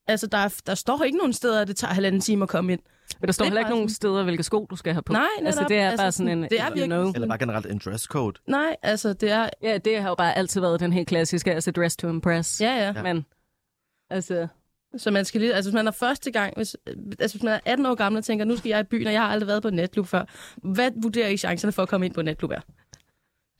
Altså, 0.08 0.28
der, 0.28 0.38
er, 0.38 0.56
der 0.68 0.76
står 0.76 1.04
ikke 1.04 1.18
nogen 1.18 1.34
steder, 1.34 1.62
at 1.62 1.68
det 1.68 1.76
tager 1.76 1.94
halvanden 1.94 2.22
time 2.22 2.44
at 2.44 2.50
komme 2.50 2.74
ind. 2.74 2.82
Men 3.20 3.28
der 3.28 3.32
står 3.34 3.46
er 3.46 3.50
heller 3.50 3.60
ikke 3.62 3.70
nogen 3.70 3.90
sådan- 3.90 3.96
steder, 3.96 4.24
hvilke 4.24 4.44
sko 4.44 4.68
du 4.70 4.76
skal 4.76 4.94
have 4.94 5.02
på. 5.04 5.14
Nej, 5.14 5.26
Altså, 5.42 5.60
netop. 5.62 5.70
det 5.70 5.78
er 5.78 5.90
Altså, 5.90 6.04
bare 6.04 6.12
sådan 6.12 6.38
en... 6.38 6.44
det 6.44 6.52
er 6.52 6.56
if 6.56 6.62
you 6.62 6.66
virkelig 6.74 6.86
know. 6.88 7.12
Eller 7.16 7.28
bare 7.28 7.38
generelt 7.38 7.66
en 7.66 7.82
dresscode. 7.86 8.40
Nej, 8.48 8.76
altså, 8.84 9.14
det 9.14 9.32
er... 9.32 9.50
Ja, 9.64 9.78
det 9.78 10.02
har 10.02 10.10
jo 10.10 10.16
bare 10.16 10.38
altid 10.38 10.62
været 10.62 10.80
den 10.80 10.94
helt 10.94 11.08
klassiske, 11.08 11.54
altså 11.54 11.72
dress 11.72 11.98
to 11.98 12.10
impress. 12.10 12.62
Ja, 12.62 12.76
ja. 12.76 12.94
Ja. 12.96 13.04
Men, 13.04 13.26
altså... 14.10 14.48
Så 14.98 15.12
man 15.12 15.26
skal 15.26 15.42
lige... 15.42 15.54
Altså, 15.54 15.70
hvis 15.72 15.76
man 15.76 15.88
er 15.88 15.92
første 15.92 16.32
gang... 16.32 16.54
Hvis, 16.56 16.76
altså, 17.20 17.38
hvis 17.38 17.44
man 17.44 17.54
er 17.54 17.60
18 17.66 17.86
år 17.86 17.96
gammel 17.96 18.18
og 18.18 18.24
tænker, 18.26 18.46
nu 18.46 18.58
skal 18.58 18.70
jeg 18.70 18.80
i 18.80 18.84
byen, 18.84 19.08
og 19.08 19.14
jeg 19.14 19.22
har 19.22 19.28
aldrig 19.30 19.48
været 19.48 19.62
på 19.62 19.68
en 19.68 19.74
natklub 19.74 20.08
før. 20.08 20.26
Hvad 20.64 20.92
vurderer 21.04 21.28
I 21.28 21.38
chancerne 21.38 21.72
for 21.72 21.84
at 21.84 21.90
komme 21.90 22.06
ind 22.06 22.14
på 22.14 22.20
en 22.20 22.26
natklub 22.26 22.52
er? 22.52 22.60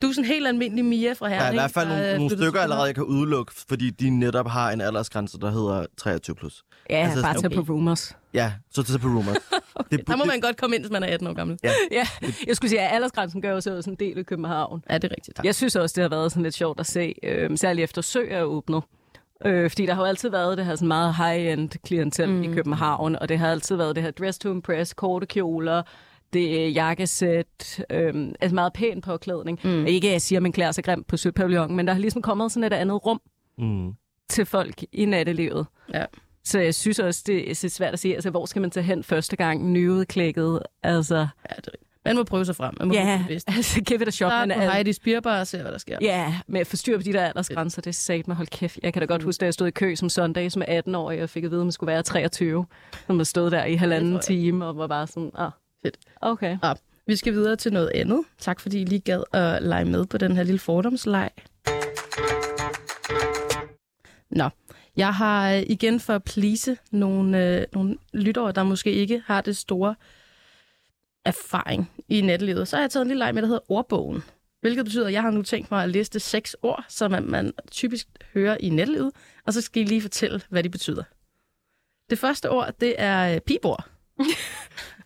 Du 0.02 0.08
er 0.08 0.12
sådan 0.12 0.24
en 0.24 0.28
helt 0.34 0.46
almindelig 0.46 0.84
Mia 0.84 1.12
fra 1.12 1.28
Der 1.28 1.34
Herning. 1.34 1.48
er 1.48 1.52
i 1.52 1.54
hvert 1.54 1.70
fald 1.70 1.88
nogle, 1.88 2.14
nogle 2.16 2.36
stykker 2.36 2.60
allerede, 2.60 2.84
jeg 2.86 2.94
kan 2.94 3.04
udelukke, 3.04 3.52
fordi 3.68 3.90
de 3.90 4.10
netop 4.10 4.48
har 4.48 4.70
en 4.70 4.80
aldersgrænse, 4.80 5.38
der 5.38 5.50
hedder 5.50 5.86
23+. 6.30 6.34
plus. 6.34 6.62
Ja, 6.90 6.96
Altså, 6.96 7.22
bare 7.22 7.34
tage 7.34 7.46
okay. 7.46 7.56
på 7.66 7.72
rumors. 7.72 8.16
Ja, 8.34 8.52
så 8.70 8.82
til 8.82 8.98
på 8.98 9.08
rumors. 9.08 9.36
Okay, 9.74 9.96
Det- 9.98 10.06
der 10.06 10.16
må 10.16 10.22
det- 10.22 10.28
man 10.32 10.40
godt 10.40 10.56
komme 10.56 10.76
ind, 10.76 10.82
hvis 10.84 10.92
man 10.92 11.02
er 11.02 11.06
18 11.06 11.28
år 11.28 11.32
gammel. 11.32 11.58
Ja. 11.64 11.70
Ja, 11.90 12.06
jeg 12.46 12.56
skulle 12.56 12.68
sige, 12.70 12.80
at 12.80 12.94
aldersgrænsen 12.94 13.42
gør 13.42 13.50
jo 13.50 13.60
så 13.60 13.76
også 13.76 13.90
en 13.90 13.96
del 13.96 14.18
i 14.18 14.22
København. 14.22 14.84
Ja, 14.90 14.98
det 14.98 15.12
er 15.12 15.14
rigtigt. 15.16 15.40
Jeg 15.44 15.54
synes 15.54 15.76
også, 15.76 15.94
det 15.94 16.02
har 16.02 16.08
været 16.08 16.32
sådan 16.32 16.42
lidt 16.42 16.54
sjovt 16.54 16.80
at 16.80 16.86
se, 16.86 17.14
øh, 17.22 17.58
særligt 17.58 17.84
efter 17.84 18.02
Sø 18.02 18.26
er 18.30 18.42
åbnet. 18.42 18.82
Øh, 19.44 19.70
fordi 19.70 19.86
der 19.86 19.94
har 19.94 20.02
jo 20.02 20.06
altid 20.08 20.30
været 20.30 20.58
det 20.58 20.66
her 20.66 20.74
sådan 20.74 20.88
meget 20.88 21.14
high-end 21.14 21.68
klientel 21.68 22.28
mm. 22.28 22.42
i 22.42 22.46
København, 22.54 23.16
og 23.16 23.28
det 23.28 23.38
har 23.38 23.48
altid 23.50 23.76
været 23.76 23.96
det 23.96 24.04
her 24.04 24.10
dress 24.10 24.38
to 24.38 24.50
impress, 24.50 24.94
korte 24.94 25.26
kjoler, 25.26 25.82
det 26.32 26.64
er 26.64 26.68
jakkesæt, 26.68 27.84
øh, 27.90 28.28
altså 28.40 28.54
meget 28.54 28.72
pæn 28.72 29.00
påklædning. 29.00 29.60
Mm. 29.64 29.86
Ikke 29.86 30.08
at 30.08 30.12
jeg 30.12 30.22
siger, 30.22 30.38
at 30.38 30.42
man 30.42 30.52
klæder 30.52 30.72
sig 30.72 30.84
grimt 30.84 31.06
på 31.06 31.16
Søpavillon, 31.16 31.76
men 31.76 31.86
der 31.86 31.92
har 31.92 32.00
ligesom 32.00 32.22
kommet 32.22 32.52
sådan 32.52 32.64
et 32.64 32.72
andet 32.72 33.06
rum 33.06 33.20
Mm. 33.58 33.92
til 34.28 34.46
folk 34.46 34.74
i 34.92 35.04
nattelivet. 35.04 35.66
Ja. 35.94 36.04
Så 36.44 36.60
jeg 36.60 36.74
synes 36.74 36.98
også, 36.98 37.22
det 37.26 37.50
er 37.50 37.54
svært 37.54 37.92
at 37.92 37.98
sige, 37.98 38.14
altså 38.14 38.30
hvor 38.30 38.46
skal 38.46 38.62
man 38.62 38.70
tage 38.70 38.84
hen 38.84 39.02
første 39.04 39.36
gang, 39.36 39.70
nyudklækket, 39.70 40.60
altså... 40.82 41.16
Ja, 41.50 41.54
det 41.56 41.66
er. 41.66 41.91
Man 42.04 42.16
må 42.16 42.24
prøve 42.24 42.44
sig 42.44 42.56
frem. 42.56 42.74
Man 42.78 42.88
må 42.88 42.94
Ja, 42.94 43.04
blive 43.16 43.26
bevidst. 43.26 43.48
altså 43.56 43.80
give 43.80 44.02
it 44.02 44.08
a 44.08 44.10
shot. 44.10 44.30
Start 44.30 44.48
men, 44.48 44.54
på 44.56 44.60
altså- 44.60 44.74
Heidi 44.74 44.92
Spirbar 44.92 45.40
og 45.40 45.46
se, 45.46 45.58
hvad 45.62 45.72
der 45.72 45.78
sker. 45.78 45.98
Ja, 46.00 46.34
med 46.46 46.60
at 46.60 46.66
forstyrre 46.66 46.98
på 46.98 47.02
de 47.02 47.12
der 47.12 47.24
aldersgrænser, 47.24 47.82
det 47.82 47.88
er 47.90 47.92
sat 47.94 48.28
mig 48.28 48.36
hold 48.36 48.48
kæft. 48.48 48.78
Jeg 48.82 48.92
kan 48.92 49.00
da 49.00 49.04
Mm. 49.04 49.08
godt 49.08 49.22
huske, 49.22 49.40
da 49.40 49.44
jeg 49.44 49.54
stod 49.54 49.68
i 49.68 49.70
kø 49.70 49.94
som 49.96 50.08
Sunday 50.08 50.48
som 50.48 50.62
18-årig, 50.68 51.22
og 51.22 51.30
fik 51.30 51.44
at 51.44 51.50
vide, 51.50 51.60
at 51.60 51.66
man 51.66 51.72
skulle 51.72 51.92
være 51.92 52.02
23. 52.02 52.66
Så 53.06 53.12
man 53.12 53.24
stod 53.24 53.50
der 53.50 53.64
i 53.64 53.74
halvanden 53.74 54.20
time, 54.20 54.66
og 54.66 54.76
var 54.76 54.86
bare 54.86 55.06
sådan, 55.06 55.30
ah, 55.34 55.50
Fedt. 55.84 55.96
okay. 56.20 56.58
Ja, 56.64 56.72
vi 57.06 57.16
skal 57.16 57.32
videre 57.32 57.56
til 57.56 57.72
noget 57.72 57.90
andet. 57.94 58.20
Tak 58.38 58.60
fordi 58.60 58.80
I 58.80 58.84
lige 58.84 59.00
gad 59.00 59.22
at 59.32 59.62
lege 59.62 59.84
med 59.84 60.06
på 60.06 60.18
den 60.18 60.36
her 60.36 60.42
lille 60.42 60.58
fordomsleg. 60.58 61.30
Nå, 64.30 64.48
jeg 64.96 65.14
har 65.14 65.52
øh, 65.52 65.62
igen 65.66 66.00
for 66.00 66.12
at 66.14 66.24
please 66.24 66.76
nogle, 66.90 67.46
øh, 67.60 67.66
nogle 67.72 67.96
lyttere, 68.12 68.52
der 68.52 68.62
måske 68.62 68.92
ikke 68.92 69.22
har 69.26 69.40
det 69.40 69.56
store 69.56 69.94
erfaring 71.24 71.90
i 72.08 72.20
nattelivet, 72.20 72.68
så 72.68 72.76
har 72.76 72.82
jeg 72.82 72.90
taget 72.90 73.02
en 73.04 73.08
lille 73.08 73.24
leg 73.24 73.34
med, 73.34 73.42
der 73.42 73.48
hedder 73.48 73.70
ordbogen. 73.72 74.22
Hvilket 74.60 74.84
betyder, 74.84 75.06
at 75.06 75.12
jeg 75.12 75.22
har 75.22 75.30
nu 75.30 75.42
tænkt 75.42 75.70
mig 75.70 75.82
at 75.82 75.90
liste 75.90 76.20
seks 76.20 76.56
ord, 76.62 76.84
som 76.88 77.10
man, 77.22 77.52
typisk 77.70 78.06
hører 78.34 78.56
i 78.60 78.68
nattelivet, 78.68 79.12
og 79.46 79.52
så 79.52 79.60
skal 79.60 79.82
I 79.82 79.84
lige 79.84 80.02
fortælle, 80.02 80.40
hvad 80.48 80.62
de 80.62 80.68
betyder. 80.68 81.02
Det 82.10 82.18
første 82.18 82.50
ord, 82.50 82.74
det 82.80 82.94
er 82.98 83.38
pibord. 83.38 83.88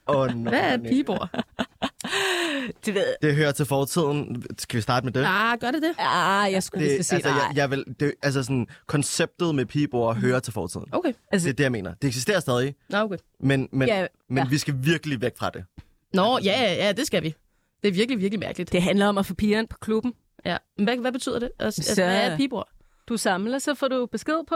Oh, 0.09 0.27
nej, 0.27 0.51
Hvad 0.51 0.61
er 0.61 0.79
pibord? 0.91 1.29
Det 2.87 2.95
ved 2.95 3.15
Det 3.23 3.35
hører 3.37 3.53
til 3.53 3.67
fortiden. 3.67 4.45
Skal 4.59 4.77
vi 4.77 4.83
starte 4.83 5.05
med 5.07 5.13
det? 5.13 5.25
Ah, 5.27 5.59
gør 5.59 5.71
det 5.71 5.83
det? 5.83 5.95
Ah, 5.99 6.53
jeg 6.53 6.63
skulle 6.63 6.85
det 6.85 6.93
lige 6.93 7.03
sige, 7.03 7.17
altså, 7.17 7.31
nej. 7.31 7.39
jeg, 7.39 7.57
jeg 7.57 7.71
vil, 7.71 7.85
det, 8.01 8.15
altså 8.23 8.43
sådan, 8.43 8.67
konceptet 8.87 9.55
med 9.55 9.67
pibord 9.67 10.17
hører 10.17 10.41
til 10.41 10.53
fortiden. 10.53 10.87
Okay. 10.93 11.13
Altså, 11.33 11.47
Det 11.47 11.53
er 11.53 11.57
det, 11.57 11.65
jeg 11.65 11.73
mener. 11.73 11.95
Det 11.95 12.09
eksisterer 12.09 12.41
stadig, 12.41 12.75
Nå, 12.89 12.99
okay. 12.99 13.17
men, 13.41 13.69
men, 13.73 13.89
Ja, 13.89 14.07
men 14.29 14.39
ja. 14.39 14.49
vi 14.51 14.59
skal 14.59 14.75
virkelig 14.83 15.21
væk 15.21 15.33
fra 15.39 15.51
det. 15.51 15.65
Nå, 16.13 16.39
ja, 16.45 16.63
ja, 16.63 16.75
ja, 16.87 16.93
det 16.93 17.07
skal 17.07 17.23
vi. 17.23 17.35
Det 17.83 17.89
er 17.89 17.93
virkelig, 17.93 18.21
virkelig 18.21 18.41
mærkeligt. 18.41 18.73
det 18.73 18.83
handler 18.83 19.07
om 19.07 19.19
at 19.19 19.27
få 19.27 19.35
pigerne 19.35 19.67
på 19.69 19.77
klubben. 19.81 20.13
Ja. 20.45 20.57
Men 20.77 20.85
hvad, 20.85 20.97
hvad 20.97 21.13
betyder 21.13 21.39
det? 21.39 21.51
Altså, 21.59 21.83
Så- 21.83 22.03
hvad 22.03 22.17
er 22.31 22.37
et? 22.37 22.63
Du 23.09 23.17
samler, 23.17 23.59
så 23.59 23.75
får 23.75 23.89
du 23.89 24.07
besked 24.07 24.35
på, 24.49 24.55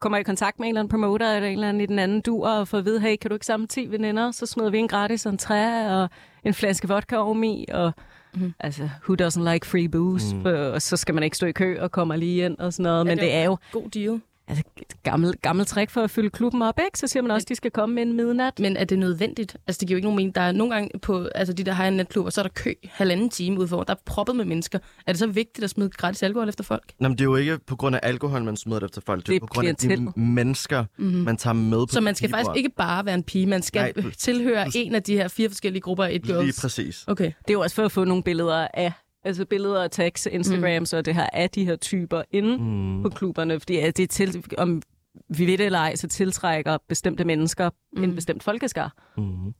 kommer 0.00 0.18
i 0.18 0.22
kontakt 0.22 0.58
med 0.58 0.66
en 0.66 0.70
eller 0.70 0.80
anden 0.80 0.90
promoter 0.90 1.32
eller 1.32 1.48
en 1.48 1.52
eller 1.54 1.68
anden 1.68 1.80
i 1.80 1.86
den 1.86 1.98
anden 1.98 2.20
dur, 2.20 2.48
og 2.48 2.68
får 2.68 2.78
at 2.78 2.84
vide, 2.84 3.00
hey, 3.00 3.16
kan 3.16 3.28
du 3.28 3.34
ikke 3.34 3.46
samle 3.46 3.66
10 3.66 3.90
veninder? 3.90 4.30
Så 4.30 4.46
smider 4.46 4.70
vi 4.70 4.78
en 4.78 4.88
gratis 4.88 5.26
entré 5.26 5.90
og 5.90 6.08
en 6.44 6.54
flaske 6.54 6.88
vodka 6.88 7.16
oveni, 7.16 7.66
og 7.72 7.92
Mhm. 8.34 8.54
altså, 8.60 8.88
who 9.08 9.26
doesn't 9.26 9.52
like 9.52 9.66
free 9.66 9.88
booze? 9.88 10.34
Mm. 10.36 10.44
Og 10.46 10.82
så 10.82 10.96
skal 10.96 11.14
man 11.14 11.24
ikke 11.24 11.36
stå 11.36 11.46
i 11.46 11.52
kø 11.52 11.78
og 11.80 11.90
kommer 11.90 12.16
lige 12.16 12.44
ind 12.44 12.58
og 12.58 12.72
sådan 12.72 12.82
noget, 12.90 13.06
men 13.06 13.18
det 13.18 13.24
er 13.24 13.28
det 13.28 13.34
er 13.40 13.44
jo 13.44 13.56
God 13.72 13.90
deal. 13.90 14.20
Altså, 14.48 14.64
et 14.76 15.02
gammelt, 15.02 15.42
gammelt 15.42 15.68
trick 15.68 15.90
for 15.90 16.00
at 16.02 16.10
fylde 16.10 16.30
klubben 16.30 16.62
op, 16.62 16.78
ikke? 16.86 16.98
Så 16.98 17.06
siger 17.06 17.22
man 17.22 17.30
også, 17.30 17.44
at 17.44 17.48
de 17.48 17.54
skal 17.54 17.70
komme 17.70 17.94
med 17.94 18.02
en 18.02 18.12
midnat. 18.12 18.58
Men 18.58 18.76
er 18.76 18.84
det 18.84 18.98
nødvendigt? 18.98 19.56
Altså, 19.66 19.80
det 19.80 19.88
giver 19.88 19.94
jo 19.94 19.98
ikke 19.98 20.06
nogen 20.06 20.16
mening. 20.16 20.34
Der 20.34 20.40
er 20.40 20.52
nogle 20.52 20.74
gange 20.74 20.90
på 21.02 21.28
altså, 21.34 21.52
de 21.52 21.64
der 21.64 21.74
high 21.74 21.92
netklubber, 21.94 22.30
så 22.30 22.40
er 22.40 22.42
der 22.42 22.50
kø 22.54 22.72
halvanden 22.84 23.28
time 23.30 23.58
ude 23.58 23.68
for. 23.68 23.82
Der 23.84 23.94
er 23.94 23.98
proppet 24.06 24.36
med 24.36 24.44
mennesker. 24.44 24.78
Er 25.06 25.12
det 25.12 25.18
så 25.18 25.26
vigtigt 25.26 25.64
at 25.64 25.70
smide 25.70 25.90
gratis 25.90 26.22
alkohol 26.22 26.48
efter 26.48 26.64
folk? 26.64 26.92
Nå, 27.00 27.08
men 27.08 27.18
det 27.18 27.20
er 27.20 27.24
jo 27.24 27.36
ikke 27.36 27.58
på 27.66 27.76
grund 27.76 27.96
af 27.96 28.00
alkohol, 28.02 28.44
man 28.44 28.56
smider 28.56 28.78
det 28.80 28.86
efter 28.88 29.00
folk. 29.06 29.26
Det 29.26 29.28
er, 29.28 29.32
Det 29.32 29.36
er 29.36 29.40
på 29.40 29.46
grund 29.46 29.68
af 29.68 29.76
de 29.76 30.12
mennesker, 30.20 30.84
mm-hmm. 30.98 31.18
man 31.20 31.36
tager 31.36 31.54
med 31.54 31.78
på 31.86 31.92
Så 31.92 32.00
man 32.00 32.14
skal 32.14 32.30
faktisk 32.30 32.56
ikke 32.56 32.70
bare 32.76 33.06
være 33.06 33.14
en 33.14 33.22
pige. 33.22 33.46
Man 33.46 33.62
skal 33.62 33.80
Nej, 33.80 33.92
Nej, 33.96 34.04
du- 34.04 34.10
tilhøre 34.10 34.64
du- 34.64 34.70
en 34.74 34.94
af 34.94 35.02
de 35.02 35.14
her 35.16 35.28
fire 35.28 35.48
forskellige 35.48 35.80
grupper 35.82 36.04
af 36.04 36.12
et 36.12 36.26
Lige 36.26 36.36
girls. 36.42 36.60
præcis. 36.60 37.04
Okay. 37.06 37.24
Det 37.24 37.48
er 37.48 37.52
jo 37.52 37.60
også 37.60 37.76
for 37.76 37.84
at 37.84 37.92
få 37.92 38.04
nogle 38.04 38.22
billeder 38.22 38.68
af, 38.74 38.92
altså 39.26 39.44
billeder 39.44 39.82
og 39.82 39.90
tags, 39.90 40.26
Instagrams 40.32 40.92
mm. 40.92 40.96
og 40.98 41.04
det 41.04 41.14
her 41.14 41.26
af 41.32 41.50
de 41.50 41.64
her 41.64 41.76
typer 41.76 42.22
inde 42.30 42.58
Mm. 42.58 43.02
på 43.02 43.08
klubberne, 43.08 43.60
fordi 43.60 43.76
at 43.76 43.96
det 43.96 44.02
er 44.02 44.06
til, 44.06 44.44
om 44.58 44.82
vi 45.28 45.46
ved 45.46 45.58
det 45.58 45.66
eller 45.66 45.78
ej, 45.78 45.96
så 45.96 46.08
tiltrækker 46.08 46.78
bestemte 46.88 47.24
mennesker 47.24 47.70
mm. 47.96 48.02
en 48.04 48.14
bestemt 48.14 48.42
folkeskar. 48.42 48.92
Mm. 49.16 49.54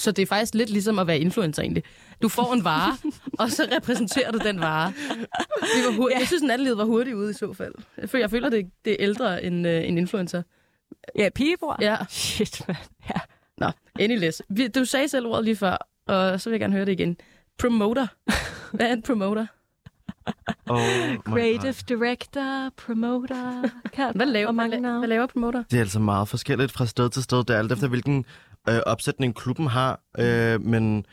Så 0.00 0.12
det 0.12 0.22
er 0.22 0.26
faktisk 0.26 0.54
lidt 0.54 0.70
ligesom 0.70 0.98
at 0.98 1.06
være 1.06 1.18
influencer 1.18 1.62
egentlig. 1.62 1.82
Du 2.22 2.28
får 2.28 2.52
en 2.52 2.64
vare, 2.64 2.96
og 3.38 3.50
så 3.50 3.68
repræsenterer 3.76 4.30
du 4.32 4.38
den 4.38 4.60
vare. 4.60 4.92
Det 5.60 5.84
var 5.86 5.96
hurtigt. 5.96 6.14
Ja. 6.14 6.18
Jeg 6.18 6.26
synes, 6.26 6.42
nattelivet 6.42 6.78
var 6.78 6.84
hurtigt 6.84 7.16
ude 7.16 7.30
i 7.30 7.32
så 7.32 7.52
fald. 7.52 7.74
Jeg 7.98 8.08
føler, 8.10 8.22
jeg 8.22 8.30
føler 8.30 8.48
det, 8.48 8.66
det 8.84 8.92
er 8.92 8.96
ældre 8.98 9.44
end 9.44 9.66
uh, 9.66 9.72
en 9.72 9.98
influencer. 9.98 10.42
Ja, 11.18 11.28
pigebord. 11.34 11.78
Ja. 11.80 11.96
Shit, 12.08 12.62
man. 12.68 12.76
Ja. 13.10 13.20
Nå. 13.58 13.70
Vi- 14.48 14.68
Du 14.68 14.84
sagde 14.84 15.08
selv 15.08 15.26
ordet 15.26 15.44
lige 15.44 15.56
før, 15.56 15.88
og 16.06 16.40
så 16.40 16.50
vil 16.50 16.54
jeg 16.54 16.60
gerne 16.60 16.74
høre 16.74 16.84
det 16.84 16.92
igen. 16.92 17.16
Promoter. 17.58 18.06
Hvad 18.76 18.86
er 18.86 18.92
en 18.92 19.02
promoter? 19.02 19.46
Oh 20.68 21.16
Creative 21.24 21.72
God. 21.72 21.84
director, 21.88 22.70
promoter, 22.76 23.70
kan 23.92 24.12
Hvad 24.14 24.26
laver, 24.26 24.48
og 24.48 24.54
mange 24.54 24.98
hvad, 24.98 25.08
laver 25.08 25.26
promoter? 25.26 25.62
Det 25.70 25.76
er 25.76 25.80
altså 25.80 26.00
meget 26.00 26.28
forskelligt 26.28 26.72
fra 26.72 26.86
sted 26.86 27.10
til 27.10 27.22
sted. 27.22 27.38
Det 27.38 27.50
er 27.50 27.58
alt 27.58 27.72
efter, 27.72 27.88
hvilken 27.88 28.24
øh, 28.68 28.78
opsætning 28.86 29.34
klubben 29.34 29.66
har. 29.66 30.00
Øh, 30.18 30.60
men 30.60 31.06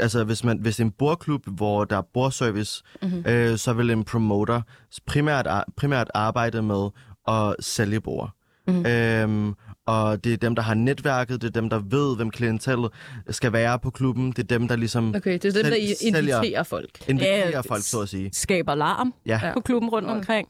altså, 0.00 0.24
hvis, 0.24 0.44
man, 0.44 0.58
hvis 0.58 0.76
det 0.76 0.82
er 0.82 0.86
en 0.86 0.92
bordklub, 0.92 1.42
hvor 1.46 1.84
der 1.84 1.96
er 1.96 2.02
bordservice, 2.14 2.82
mm-hmm. 3.02 3.24
øh, 3.26 3.58
så 3.58 3.72
vil 3.72 3.90
en 3.90 4.04
promoter 4.04 4.62
primært, 5.06 5.64
primært 5.76 6.10
arbejde 6.14 6.62
med 6.62 6.90
at 7.28 7.56
sælge 7.60 8.00
bord. 8.00 8.30
Mm-hmm. 8.66 8.86
Øhm, 8.86 9.54
og 9.86 10.24
det 10.24 10.32
er 10.32 10.36
dem, 10.36 10.54
der 10.54 10.62
har 10.62 10.74
netværket, 10.74 11.42
det 11.42 11.48
er 11.48 11.60
dem, 11.60 11.70
der 11.70 11.78
ved, 11.78 12.16
hvem 12.16 12.30
klientellet 12.30 12.90
skal 13.30 13.52
være 13.52 13.78
på 13.78 13.90
klubben. 13.90 14.26
Det 14.32 14.38
er 14.38 14.42
dem, 14.58 14.68
der 14.68 14.76
ligesom 14.76 15.14
Okay, 15.14 15.32
det 15.32 15.44
er 15.44 15.62
dem, 15.62 15.64
der 15.64 16.06
inviterer 16.08 16.62
folk. 16.62 17.08
inviterer 17.08 17.50
Ja, 17.50 17.60
folk, 17.60 17.82
så 17.82 18.00
at 18.00 18.08
sige. 18.08 18.30
Skaber 18.32 18.74
larm 18.74 19.14
Ja. 19.26 19.40
på 19.54 19.60
klubben 19.60 19.90
rundt 19.90 20.08
Ja. 20.08 20.14
omkring. 20.14 20.48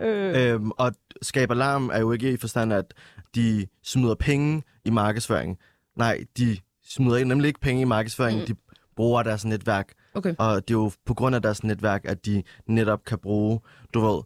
Øh, 0.00 0.52
Øhm, 0.54 0.70
og 0.70 0.92
skaber 1.22 1.54
larm 1.54 1.90
er 1.92 1.98
jo 1.98 2.12
ikke 2.12 2.32
i 2.32 2.36
forstand, 2.36 2.72
at 2.72 2.94
de 3.34 3.66
smider 3.84 4.14
penge 4.14 4.62
i 4.84 4.90
markedsføring. 4.90 5.58
Nej, 5.96 6.24
de 6.38 6.56
smider 6.88 7.24
nemlig 7.24 7.48
ikke 7.48 7.60
penge 7.60 7.82
i 7.82 7.84
markedsføring. 7.84 8.40
Mm. 8.40 8.46
De 8.46 8.54
bruger 8.96 9.22
deres 9.22 9.44
netværk. 9.44 9.92
Okay. 10.14 10.34
Og 10.38 10.68
det 10.68 10.74
er 10.74 10.78
jo 10.78 10.90
på 11.06 11.14
grund 11.14 11.34
af 11.36 11.42
deres 11.42 11.64
netværk, 11.64 12.00
at 12.04 12.26
de 12.26 12.42
netop 12.66 13.04
kan 13.04 13.18
bruge, 13.18 13.60
du 13.94 14.00
ved, 14.00 14.22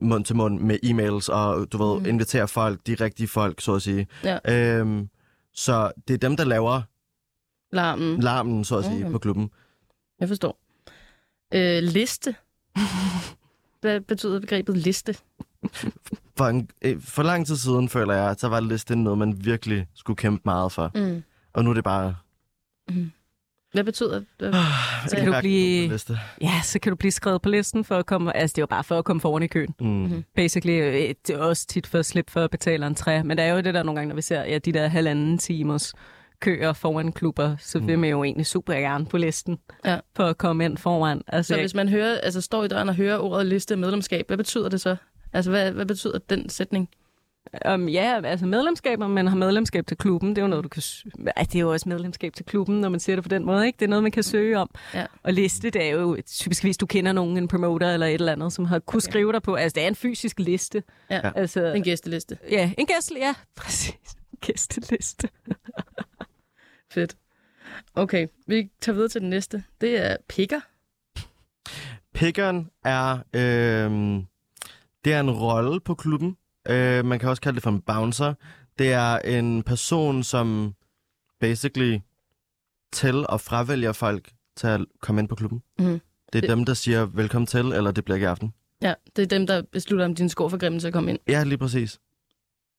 mund 0.00 0.24
til 0.24 0.36
mund 0.36 0.60
med 0.60 0.78
e-mails, 0.84 1.32
og 1.32 1.72
du 1.72 1.84
ved, 1.84 2.00
mm. 2.00 2.06
invitere 2.06 2.48
folk, 2.48 2.86
de 2.86 2.94
rigtige 2.94 3.28
folk, 3.28 3.60
så 3.60 3.74
at 3.74 3.82
sige. 3.82 4.06
Ja. 4.24 4.38
Øhm, 4.78 5.08
så 5.54 5.92
det 6.08 6.14
er 6.14 6.18
dem, 6.18 6.36
der 6.36 6.44
laver 6.44 6.82
Larmen. 7.72 8.20
larmen, 8.20 8.64
så 8.64 8.78
at 8.78 8.84
sige, 8.84 9.00
Okay. 9.00 9.12
på 9.12 9.18
klubben. 9.18 9.50
Jeg 10.20 10.28
forstår. 10.28 10.58
Øh, 11.54 11.82
liste. 11.82 12.34
Hvad 13.80 14.00
betyder 14.00 14.40
begrebet 14.40 14.76
liste? 14.76 15.16
for, 16.36 16.44
en, 16.46 16.68
øh, 16.82 17.00
for 17.00 17.22
lang 17.22 17.46
tid 17.46 17.56
siden, 17.56 17.88
føler 17.88 18.14
jeg, 18.14 18.34
så 18.38 18.48
var 18.48 18.60
liste 18.60 18.96
noget, 18.96 19.18
man 19.18 19.44
virkelig 19.44 19.86
skulle 19.94 20.16
kæmpe 20.16 20.42
meget 20.44 20.72
for. 20.72 20.90
Mm. 20.94 21.22
Og 21.52 21.64
nu 21.64 21.70
er 21.70 21.74
det 21.74 21.84
bare... 21.84 22.14
Hvad 23.74 23.84
betyder 23.84 24.20
det? 24.40 24.54
Så 25.08 25.16
kan 25.16 25.26
du 25.26 25.34
blive-. 25.40 25.98
Ja, 26.40 26.60
så 26.64 26.78
kan 26.78 26.90
du 26.92 26.96
blive 26.96 27.12
skrevet 27.12 27.42
på 27.42 27.48
listen 27.48 27.84
for 27.84 27.96
at 27.96 28.06
komme... 28.06 28.36
Altså, 28.36 28.54
det 28.54 28.58
er 28.58 28.62
jo 28.62 28.66
bare 28.66 28.84
for 28.84 28.98
at 28.98 29.04
komme 29.04 29.20
foran 29.20 29.42
i 29.42 29.46
køen. 29.46 29.74
Mm. 29.80 29.86
Mhm. 29.86 30.24
Basically, 30.36 30.80
øh, 30.82 31.14
det 31.26 31.30
er 31.34 31.38
også 31.38 31.66
tit 31.66 31.86
for 31.86 31.98
at 31.98 32.06
slippe 32.06 32.32
for 32.32 32.40
at 32.40 32.50
betale 32.50 32.86
en 32.86 32.94
træ. 32.94 33.22
Men 33.22 33.38
der 33.38 33.44
er 33.44 33.52
jo 33.54 33.60
det 33.60 33.74
der 33.74 33.82
nogle 33.82 33.98
gange, 34.00 34.08
når 34.08 34.14
vi 34.16 34.22
ser 34.22 34.42
ja, 34.44 34.58
de 34.58 34.72
der 34.72 34.88
halvanden 34.88 35.38
timers 35.38 35.94
køer 36.40 36.72
foran 36.72 37.12
klubber, 37.12 37.56
så 37.60 37.78
vil 37.78 37.98
man 37.98 38.10
jo 38.10 38.24
egentlig 38.24 38.46
super 38.46 38.74
gerne 38.74 39.06
på 39.06 39.16
listen 39.18 39.58
Ja. 39.84 39.98
for 40.16 40.24
at 40.24 40.38
komme 40.38 40.64
ind 40.64 40.76
foran. 40.78 41.22
Altså, 41.28 41.54
Så 41.54 41.60
hvis 41.60 41.74
man 41.74 41.88
hører, 41.88 42.18
altså 42.22 42.40
står 42.40 42.64
i 42.64 42.68
døren 42.68 42.88
og 42.88 42.94
hører 42.94 43.18
ordet 43.18 43.46
liste 43.46 43.76
medlemskab, 43.76 44.24
hvad 44.26 44.36
betyder 44.36 44.68
det 44.68 44.80
så? 44.80 44.96
Altså, 45.32 45.50
hvad, 45.50 45.70
hvad 45.72 45.86
betyder 45.86 46.18
den 46.30 46.48
sætning? 46.48 46.88
Um, 47.74 47.88
ja, 47.88 48.20
altså 48.24 48.46
medlemskaber, 48.46 49.06
man 49.08 49.26
har 49.26 49.36
medlemskab 49.36 49.86
til 49.86 49.96
klubben, 49.96 50.28
det 50.30 50.38
er 50.38 50.42
jo 50.42 50.48
noget, 50.48 50.64
du 50.64 50.68
kan... 50.68 50.82
Ej, 51.36 51.42
det 51.42 51.54
er 51.54 51.60
jo 51.60 51.72
også 51.72 51.88
medlemskab 51.88 52.32
til 52.34 52.44
klubben, 52.44 52.80
når 52.80 52.88
man 52.88 53.00
siger 53.00 53.16
det 53.16 53.22
på 53.22 53.28
den 53.28 53.44
måde, 53.44 53.66
ikke? 53.66 53.76
Det 53.76 53.84
er 53.84 53.88
noget, 53.88 54.02
man 54.02 54.12
kan 54.12 54.22
søge 54.22 54.58
om. 54.58 54.70
Ja. 54.94 55.06
Og 55.22 55.32
liste, 55.32 55.70
det 55.70 55.82
er 55.84 55.90
jo 55.90 56.16
typisk, 56.26 56.62
hvis 56.62 56.76
du 56.76 56.86
kender 56.86 57.12
nogen, 57.12 57.36
en 57.36 57.48
promoter 57.48 57.90
eller 57.92 58.06
et 58.06 58.14
eller 58.14 58.32
andet, 58.32 58.52
som 58.52 58.64
har 58.64 58.78
kunne 58.78 58.98
Okay. 58.98 59.10
skrive 59.10 59.32
dig 59.32 59.42
på. 59.42 59.54
Altså, 59.54 59.74
det 59.74 59.82
er 59.84 59.88
en 59.88 59.94
fysisk 59.94 60.40
liste. 60.40 60.82
Ja. 61.10 61.30
Altså, 61.34 61.64
En 61.72 61.82
gæsteliste. 61.82 62.38
ja, 62.50 62.72
en 62.78 62.86
gæstel, 62.86 63.16
ja, 63.20 63.34
præcis. 63.56 63.94
En 64.32 64.38
gæsteliste. 64.40 65.28
Fedt. 66.92 67.16
Okay, 67.94 68.26
vi 68.46 68.70
tager 68.80 68.94
videre 68.94 69.08
til 69.08 69.20
den 69.20 69.30
næste. 69.30 69.64
Det 69.80 70.06
er 70.06 70.16
pikker. 70.28 70.60
Pickeren 72.14 72.70
er, 72.84 73.12
øh, 73.34 73.90
det 75.04 75.12
er 75.12 75.20
en 75.20 75.30
rolle 75.30 75.80
på 75.80 75.94
klubben. 75.94 76.36
Øh, 76.68 77.04
man 77.04 77.18
kan 77.18 77.28
også 77.28 77.42
kalde 77.42 77.54
det 77.54 77.62
for 77.62 77.70
en 77.70 77.80
bouncer. 77.80 78.34
Det 78.78 78.92
er 78.92 79.18
en 79.18 79.62
person, 79.62 80.22
som 80.22 80.74
basically 81.40 81.98
til 82.92 83.26
og 83.28 83.40
fravælger 83.40 83.92
folk 83.92 84.30
til 84.56 84.66
at 84.66 84.84
komme 85.02 85.20
ind 85.20 85.28
på 85.28 85.34
klubben. 85.34 85.62
Mhm. 85.78 86.00
Det 86.32 86.38
er 86.38 86.40
Det- 86.40 86.50
dem, 86.50 86.64
der 86.64 86.74
siger 86.74 87.06
velkommen 87.06 87.46
til, 87.46 87.60
eller 87.60 87.90
det 87.90 88.04
bliver 88.04 88.14
ikke 88.16 88.24
i 88.24 88.28
aften. 88.28 88.54
Ja, 88.82 88.94
det 89.16 89.22
er 89.22 89.26
dem, 89.26 89.46
der 89.46 89.62
beslutter, 89.72 90.04
om 90.04 90.14
din 90.14 90.28
skorforgrimmelse 90.28 90.90
kommer 90.90 91.10
ind. 91.10 91.18
Ja, 91.28 91.44
lige 91.44 91.58
præcis. 91.58 91.98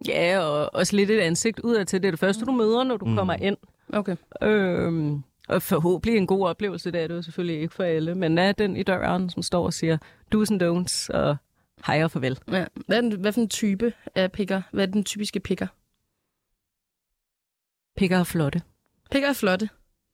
Ja, 0.07 0.39
og 0.39 0.75
også 0.75 0.95
lidt 0.95 1.11
et 1.11 1.19
ansigt 1.19 1.59
udad 1.59 1.85
til. 1.85 2.01
Det 2.01 2.07
er 2.07 2.11
det 2.11 2.19
første, 2.19 2.45
du 2.45 2.51
møder, 2.51 2.83
når 2.83 2.97
du 2.97 3.05
Mm. 3.05 3.11
mm. 3.11 3.17
kommer 3.17 3.33
ind. 3.33 3.57
Okay. 3.93 4.15
Øhm, 4.41 5.23
og 5.49 5.61
forhåbentlig 5.61 6.17
en 6.17 6.27
god 6.27 6.47
oplevelse, 6.47 6.91
det 6.91 7.01
er 7.03 7.07
det 7.07 7.15
jo 7.15 7.21
selvfølgelig 7.21 7.61
ikke 7.61 7.73
for 7.73 7.83
alle, 7.83 8.15
men 8.15 8.37
er 8.37 8.51
den 8.51 8.75
i 8.77 8.83
døren, 8.83 9.29
som 9.29 9.43
står 9.43 9.65
og 9.65 9.73
siger 9.73 9.97
do's 10.35 10.51
and 10.51 10.63
don'ts 10.63 11.09
og 11.17 11.35
hej 11.85 12.03
og 12.03 12.11
farvel. 12.11 12.39
Ja. 12.47 12.65
Hvad, 12.87 12.97
er 12.97 13.01
den, 13.01 13.19
hvad 13.19 13.33
for 13.33 13.41
en 13.41 13.49
type 13.49 13.93
af 14.15 14.31
pikker? 14.31 14.61
Hvad 14.71 14.87
er 14.87 14.91
den 14.91 15.03
typiske 15.03 15.39
pikker? 15.39 15.67
Pikker 17.97 18.17
er 18.17 18.23
flotte, 18.23 18.61
Pikker 19.11 19.29
er 19.29 19.33
flotte. 19.33 19.69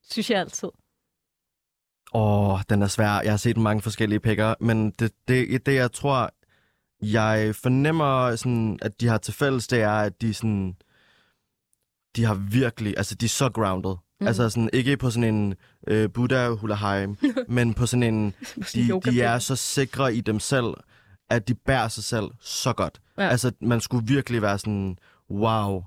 synes 0.10 0.30
jeg 0.30 0.40
altid. 0.40 0.70
Åh, 2.14 2.60
den 2.70 2.82
er 2.82 2.88
svær. 2.88 3.22
Jeg 3.22 3.32
har 3.32 3.38
set 3.38 3.58
mange 3.58 3.82
forskellige 3.82 4.20
picker, 4.20 4.56
men 4.60 4.92
det, 4.92 5.12
det, 5.28 5.66
det 5.66 5.76
jeg 5.76 5.92
tror, 5.92 6.30
jeg 7.02 7.56
fornemmer, 7.56 8.36
sådan, 8.36 8.80
at 8.82 9.02
de 9.02 9.08
har 9.08 9.18
til 9.18 9.34
fælles, 9.34 9.68
det 9.68 9.82
er, 9.82 9.92
at 9.92 10.22
de 10.22 10.34
sådan, 10.34 10.76
de 12.16 12.24
har 12.26 12.34
virkelig, 12.34 12.94
altså 12.98 13.16
de 13.16 13.26
er 13.26 13.30
så 13.30 13.50
grounded. 13.50 13.96
Mm. 14.20 14.28
Altså 14.28 14.50
sådan, 14.50 14.70
ikke 14.74 14.98
på 14.98 15.10
sådan 15.10 15.36
en 15.36 15.56
øh, 15.88 16.10
Buddha 16.10 16.50
hulaheim, 16.50 17.18
men 17.48 17.74
på 17.74 17.86
sådan 17.86 18.04
en, 18.04 18.34
de, 18.74 19.02
de 19.12 19.22
er 19.22 19.40
så 19.40 19.56
sikre 19.56 20.16
i 20.16 20.22
dem 20.22 20.40
selv, 20.40 20.74
at 21.32 21.48
de 21.48 21.54
bærer 21.56 21.88
sig 21.88 22.04
selv 22.04 22.26
så 22.40 22.74
godt. 22.74 23.02
Ja. 23.18 23.24
Ja. 23.24 23.30
Altså, 23.30 23.52
man 23.62 23.82
skulle 23.82 24.08
virkelig 24.08 24.42
være 24.42 24.58
sådan, 24.60 24.98
wow, 25.32 25.84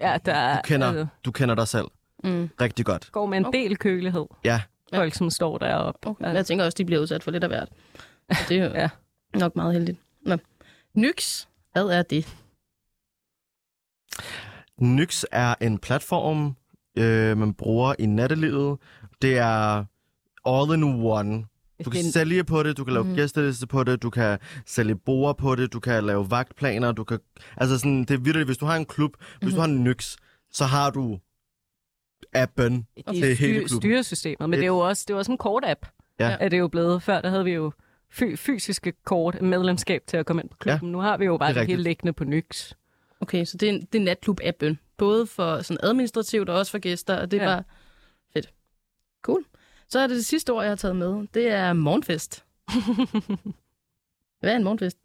Ja, 0.00 0.18
der 0.24 0.34
er, 0.34 0.56
du 0.56 0.62
kender, 0.64 0.86
altså, 0.86 1.06
du 1.24 1.30
kender 1.32 1.54
dig 1.54 1.68
selv 1.68 1.86
Mm. 2.24 2.50
rigtig 2.60 2.84
godt. 2.86 3.08
går 3.12 3.26
med 3.26 3.38
en 3.38 3.46
Okay. 3.46 3.58
del 3.58 3.76
kølighed. 3.76 4.26
Ja, 4.44 4.62
Folk, 4.94 5.14
som 5.14 5.30
står 5.30 5.58
deroppe. 5.58 6.08
Okay. 6.08 6.34
Jeg 6.34 6.46
tænker 6.46 6.64
også, 6.64 6.76
de 6.76 6.84
bliver 6.84 7.00
udsat 7.00 7.22
for 7.22 7.30
lidt 7.30 7.44
af 7.44 7.50
hvert. 7.50 7.68
Og 8.28 8.36
Det 8.48 8.58
er 8.58 8.64
jo 8.64 8.70
Ja. 8.74 8.88
nok 9.34 9.56
meget 9.56 9.72
heldigt. 9.74 9.98
Nå. 10.26 10.36
Nyx, 10.94 11.46
hvad 11.72 11.84
er 11.86 12.02
det? 12.02 12.36
Nyx 14.80 15.24
er 15.32 15.54
en 15.60 15.78
platform, 15.78 16.56
øh, 16.98 17.38
man 17.38 17.54
bruger 17.54 17.94
i 17.98 18.06
nattelivet. 18.06 18.78
Det 19.22 19.38
er 19.38 19.84
all 20.46 20.74
in 20.74 20.84
one. 21.04 21.44
Du 21.84 21.90
kan 21.90 22.02
sælge 22.04 22.44
på 22.44 22.62
det, 22.62 22.76
du 22.76 22.84
kan 22.84 22.92
lave 22.94 23.04
mm. 23.04 23.14
gæsteliste 23.14 23.66
på 23.66 23.84
det, 23.84 24.02
du 24.02 24.10
kan 24.10 24.38
sælge 24.66 24.94
borer 24.96 25.32
på 25.32 25.54
det, 25.54 25.72
du 25.72 25.80
kan 25.80 26.04
lave 26.04 26.30
vagtplaner, 26.30 26.92
du 26.92 27.04
kan... 27.04 27.18
Altså 27.56 27.78
sådan, 27.78 28.00
det 28.00 28.10
er 28.10 28.18
virkelig, 28.18 28.44
hvis 28.44 28.58
du 28.58 28.66
har 28.66 28.76
en 28.76 28.86
klub, 28.86 29.16
mm-hmm. 29.18 29.38
hvis 29.46 29.54
du 29.54 29.60
har 29.60 29.68
en 29.68 29.84
Nyx, 29.84 30.16
så 30.52 30.64
har 30.64 30.90
du 30.90 31.18
appen. 32.32 32.86
i 32.96 33.02
Det 33.06 33.18
er 33.18 33.24
hele 33.24 33.34
styr, 33.36 33.54
klubben. 33.66 33.80
styresystemet, 33.80 34.50
men 34.50 34.52
det 34.58 34.62
er 34.62 34.66
jo 34.66 34.78
også, 34.78 35.04
det 35.08 35.14
er 35.14 35.18
også 35.18 35.32
en 35.32 35.38
kort-app, 35.38 35.86
Ja. 36.20 36.36
er 36.40 36.48
det 36.48 36.58
jo 36.58 36.68
blevet. 36.68 37.02
Før 37.02 37.20
der 37.20 37.28
havde 37.30 37.44
vi 37.44 37.50
jo 37.50 37.72
fy- 38.10 38.36
fysiske 38.36 38.92
kort, 39.04 39.42
medlemskab 39.42 40.02
til 40.06 40.16
at 40.16 40.26
komme 40.26 40.42
ind 40.42 40.50
på 40.50 40.56
klubben. 40.60 40.88
Ja, 40.88 40.92
nu 40.92 40.98
har 40.98 41.16
vi 41.16 41.24
jo 41.24 41.36
bare 41.36 41.48
det 41.48 41.56
det, 41.56 41.66
hele 41.66 41.82
liggende 41.82 42.12
på 42.12 42.24
Nyx. 42.24 42.72
Okay, 43.20 43.44
så 43.44 43.56
det 43.56 43.68
er, 43.68 43.72
en, 43.72 43.88
det 43.92 44.08
er 44.08 44.14
natklub-appen. 44.14 44.76
Både 44.96 45.26
for 45.26 45.62
sådan 45.62 45.78
administrativt 45.82 46.48
og 46.48 46.56
også 46.58 46.70
for 46.72 46.78
gæster, 46.78 47.16
og 47.20 47.30
det 47.30 47.40
er 47.42 47.42
ja. 47.50 47.54
bare 47.54 47.62
fedt. 48.32 48.52
Cool. 49.22 49.44
Så 49.90 49.98
er 49.98 50.06
det 50.06 50.16
det 50.16 50.26
sidste 50.26 50.50
ord, 50.52 50.62
jeg 50.62 50.70
har 50.70 50.76
taget 50.76 50.96
med. 50.96 51.26
Det 51.34 51.48
er 51.48 51.72
morgenfest. 51.72 52.44
Hvad 54.40 54.52
er 54.52 54.56
en 54.56 54.64
morgenfest? 54.64 54.96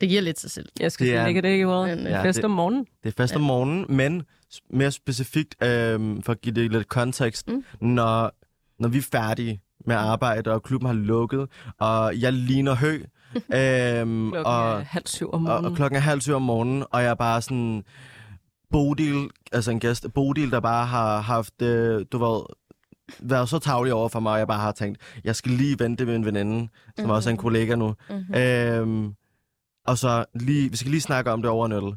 Det 0.00 0.08
giver 0.08 0.20
lidt 0.22 0.40
sig 0.40 0.50
selv. 0.50 0.68
Jeg 0.80 0.92
skal 0.92 1.06
Det 1.06 1.14
er- 1.14 1.24
lægge 1.24 1.42
det 1.42 1.60
i 1.60 1.64
ordet. 1.64 1.98
Men, 1.98 2.06
Ja, 2.06 2.18
øh, 2.18 2.24
Fest 2.24 2.36
det- 2.36 2.44
om 2.44 2.50
morgenen. 2.50 2.86
Det 3.02 3.08
er 3.18 3.22
fest 3.22 3.36
om 3.36 3.42
morgenen, 3.42 3.86
men 3.88 4.22
mere 4.70 4.90
specifikt, 4.90 5.54
øh, 5.62 6.22
for 6.22 6.30
at 6.32 6.40
give 6.40 6.54
det 6.54 6.72
lidt 6.72 6.88
kontekst, 6.88 7.48
Mm. 7.48 7.64
når, 7.80 8.32
når 8.78 8.88
vi 8.88 8.98
er 8.98 9.02
færdige 9.12 9.60
med 9.86 9.96
arbejde, 9.96 10.50
og 10.52 10.62
klubben 10.62 10.86
har 10.86 10.94
lukket, 10.94 11.48
og 11.78 12.20
jeg 12.20 12.32
ligner 12.32 12.74
hø, 12.74 12.94
øhm, 13.34 14.30
Klokken 14.30 14.46
og, 14.46 14.70
er 14.70 14.78
halv 14.80 15.06
syv 15.06 15.26
om 15.30 15.34
og, 15.34 15.40
morgenen. 15.42 15.70
og 15.70 15.76
klokken 15.76 15.96
er 15.96 16.00
halv 16.00 16.20
syv 16.20 16.34
om 16.34 16.42
morgenen, 16.42 16.84
og 16.90 17.02
jeg 17.02 17.10
er 17.10 17.14
bare 17.14 17.42
sådan... 17.42 17.84
Bodil, 18.72 19.28
altså 19.52 19.70
en 19.70 19.80
gæst, 19.80 20.06
Bodil, 20.14 20.50
der 20.50 20.60
bare 20.60 20.86
har 20.86 21.20
haft, 21.20 21.62
øh, 21.62 22.06
du 22.12 22.18
ved, 22.18 22.42
været 23.18 23.48
så 23.48 23.58
tavlig 23.58 23.92
over 23.92 24.08
for 24.08 24.20
mig, 24.20 24.32
og 24.32 24.38
jeg 24.38 24.46
bare 24.48 24.60
har 24.60 24.72
tænkt, 24.72 25.00
jeg 25.24 25.36
skal 25.36 25.52
lige 25.52 25.78
vente 25.78 26.06
med 26.06 26.16
en 26.16 26.24
veninde, 26.24 26.68
som 26.96 27.04
Mhm. 27.04 27.10
også 27.10 27.28
er 27.28 27.32
en 27.32 27.36
kollega 27.36 27.74
nu. 27.74 27.94
Mm-hmm. 28.10 28.34
Øhm, 28.34 29.14
og 29.86 29.98
så 29.98 30.24
lige, 30.34 30.70
vi 30.70 30.76
skal 30.76 30.90
lige 30.90 31.00
snakke 31.00 31.30
om 31.30 31.42
det 31.42 31.50
over 31.50 31.66
en 31.66 31.72
øl. 31.72 31.94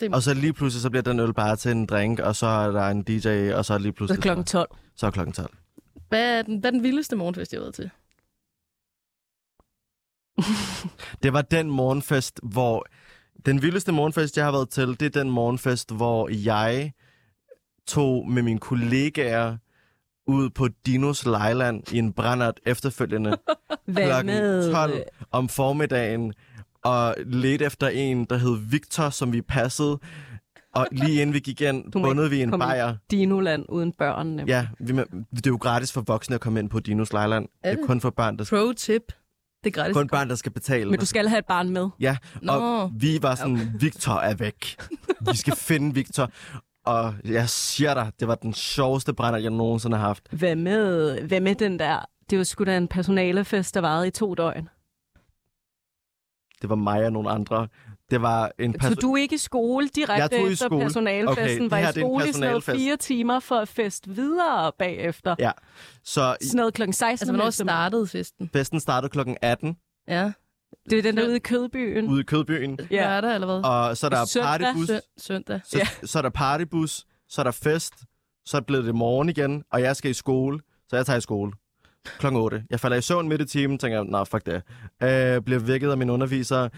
Det, 0.00 0.14
Og 0.14 0.22
så 0.22 0.34
lige 0.34 0.52
pludselig, 0.52 0.82
så 0.82 0.90
bliver 0.90 1.02
den 1.02 1.20
øl 1.20 1.34
bare 1.34 1.56
til 1.56 1.70
en 1.70 1.86
drink, 1.86 2.20
og 2.20 2.36
så 2.36 2.46
er 2.46 2.70
der 2.70 2.88
en 2.88 3.02
DJ, 3.02 3.52
og 3.52 3.64
så 3.64 3.74
er 3.74 3.78
lige 3.78 3.92
Så 3.92 3.96
pludselig... 3.96 4.22
klokken 4.22 4.44
12. 4.44 4.68
Så 4.96 5.06
er 5.06 5.10
klokken 5.10 5.32
12. 5.32 5.54
hvad, 6.08 6.38
er 6.38 6.42
den, 6.42 6.58
hvad 6.58 6.70
er 6.70 6.72
den 6.72 6.82
vildeste 6.82 7.16
morgenfest, 7.16 7.52
jeg 7.52 7.58
har 7.58 7.64
været 7.64 7.74
til? 7.74 7.90
Det 11.22 11.32
var 11.32 11.42
den 11.42 11.70
morgenfest, 11.70 12.40
hvor... 12.42 12.86
Den 13.46 13.62
vildeste 13.62 13.92
morgenfest, 13.92 14.36
jeg 14.36 14.44
har 14.44 14.52
været 14.52 14.68
til, 14.68 15.00
det 15.00 15.02
er 15.16 15.20
den 15.22 15.30
morgenfest, 15.30 15.94
hvor 15.94 16.28
jeg 16.28 16.92
tog 17.86 18.28
med 18.30 18.42
mine 18.42 18.58
kollegaer 18.58 19.56
ud 20.26 20.50
på 20.50 20.68
Dinos 20.86 21.26
Lejland 21.26 21.92
i 21.92 21.98
en 21.98 22.12
brændert 22.12 22.60
efterfølgende 22.66 23.36
med... 23.86 24.72
12 24.72 25.02
om 25.30 25.48
formiddagen, 25.48 26.34
og 26.84 27.14
ledte 27.26 27.64
efter 27.64 27.88
en, 27.88 28.24
der 28.24 28.36
hed 28.36 28.58
Victor, 28.70 29.10
som 29.10 29.32
vi 29.32 29.42
passede. 29.42 29.98
Og 30.74 30.86
lige 30.92 31.20
inden 31.22 31.34
vi 31.34 31.38
gik 31.40 31.60
ind, 31.60 31.92
bundede 31.92 32.30
vi 32.30 32.42
en 32.42 32.50
bajer. 32.50 32.94
Dinoland 33.10 33.64
uden 33.68 33.92
børnene. 33.92 34.44
Ja, 34.46 34.66
vi, 34.80 34.92
det 34.92 35.46
er 35.46 35.50
jo 35.50 35.56
gratis 35.56 35.92
for 35.92 36.00
voksne 36.00 36.34
at 36.34 36.40
komme 36.40 36.60
ind 36.60 36.70
på 36.70 36.80
Dinos 36.80 37.12
Lejland. 37.12 37.44
Er 37.44 37.70
Det 37.70 37.76
er 37.76 37.80
det? 37.80 37.86
kun 37.86 38.00
for 38.00 38.10
børn, 38.10 38.38
der, 38.38 38.44
Pro 38.44 38.72
tip. 38.72 39.02
Det 39.64 39.70
er 39.70 39.70
gratis. 39.70 39.94
kun 39.94 40.08
børn, 40.08 40.28
der 40.28 40.34
skal 40.34 40.52
betale. 40.52 40.90
Men 40.90 41.00
du 41.00 41.06
skal 41.06 41.28
have 41.28 41.38
et 41.38 41.46
barn 41.46 41.70
med. 41.70 41.88
Ja, 42.00 42.16
Nå. 42.42 42.52
og 42.52 42.90
vi 42.96 43.18
var 43.22 43.34
sådan, 43.34 43.60
Victor 43.80 44.12
er 44.12 44.34
væk. 44.34 44.76
Vi 45.30 45.36
skal 45.36 45.56
finde 45.56 45.94
Victor. 45.94 46.30
Og 46.84 47.14
jeg 47.24 47.48
siger 47.48 47.94
dig, 47.94 48.12
det 48.20 48.28
var 48.28 48.34
den 48.34 48.54
sjoveste 48.54 49.14
brænder, 49.14 49.40
jeg 49.40 49.50
nogensinde 49.50 49.96
har 49.96 50.06
haft. 50.06 50.28
Hvad 50.30 50.56
med, 50.56 51.20
hvad 51.20 51.40
med 51.40 51.54
den 51.54 51.78
der... 51.78 52.04
Det 52.30 52.38
var 52.38 52.44
sgu 52.44 52.64
da 52.64 52.76
en 52.76 52.88
personalefest, 52.88 53.74
der 53.74 53.80
varede 53.80 54.06
i 54.06 54.10
to 54.10 54.34
døgn. 54.34 54.68
Det 56.62 56.70
var 56.70 56.76
mig 56.76 57.04
og 57.06 57.12
nogle 57.12 57.30
andre. 57.30 57.68
Det 58.10 58.22
var 58.22 58.52
en 58.58 58.80
Så 58.80 58.94
du 58.94 59.12
er 59.12 59.16
ikke 59.16 59.34
i 59.34 59.38
skole 59.38 59.88
direkte 59.88 60.40
i 60.40 60.52
efter 60.52 60.66
skole. 60.66 60.82
personalefesten, 60.82 61.48
Okay, 61.48 61.60
det 61.62 61.70
var 61.70 61.76
her, 61.76 61.88
i 61.88 61.92
det 61.92 62.02
er 62.02 62.04
en 62.04 62.10
skole 62.10 62.28
i 62.28 62.32
sådan 62.32 62.48
noget 62.48 62.64
fire 62.64 62.96
timer 62.96 63.40
for 63.40 63.54
at 63.56 63.68
feste 63.68 64.10
videre 64.10 64.72
bagefter. 64.78 65.36
Ja, 65.38 65.50
så 66.04 66.36
Sådan 66.42 66.56
noget 66.56 66.74
klokken 66.74 66.92
16. 66.92 67.10
Altså, 67.10 67.32
hvornår 67.32 67.50
startede 67.50 68.06
festen? 68.06 68.50
festen 68.52 68.80
startede 68.80 69.10
klokken 69.10 69.36
18 69.42 69.76
Ja. 70.08 70.32
Det 70.90 70.98
er 70.98 71.02
den 71.02 71.16
der 71.16 71.26
ude 71.26 71.36
i 71.36 71.38
Kødbyen. 71.38 72.08
ude 72.08 72.20
i 72.20 72.24
Kødbyen. 72.24 72.78
Ja. 72.90 72.96
Ja. 72.96 73.08
Lørdag, 73.20 73.34
eller 73.34 73.46
hvad? 73.46 73.70
Og 73.70 73.96
så 73.96 74.06
er 74.06 74.10
der 74.10 74.24
Søndag. 74.24 74.48
partybus. 74.60 74.86
Sø- 74.88 74.98
søndag. 75.18 75.60
Så, 75.64 75.78
Ja. 75.78 75.86
så 76.06 76.18
er 76.18 76.22
der 76.22 76.30
partybus. 76.30 77.04
Så 77.28 77.40
er 77.40 77.44
der 77.44 77.50
fest. 77.50 77.94
Så 78.46 78.56
er 78.56 78.60
det 78.60 78.66
blevet 78.66 78.84
det 78.84 78.94
morgen 78.94 79.28
igen. 79.28 79.64
Og 79.72 79.80
jeg 79.82 79.96
skal 79.96 80.10
i 80.10 80.14
skole. 80.14 80.60
Så 80.88 80.96
jeg 80.96 81.06
tager 81.06 81.16
i 81.16 81.20
skole. 81.20 81.52
Klokken 82.18 82.40
8. 82.40 82.64
Jeg 82.70 82.80
falder 82.80 82.96
i 82.96 83.02
søvn 83.02 83.28
midt 83.28 83.40
i 83.40 83.44
timen. 83.46 83.78
Tænker, 83.78 84.02
nej, 84.02 84.24
fuck 84.24 84.46
det. 84.46 84.54
Øh, 85.02 85.42
bliver 85.42 85.58
vækket 85.60 85.90
af 85.90 85.96
min 85.98 86.10
underviser. 86.10 86.68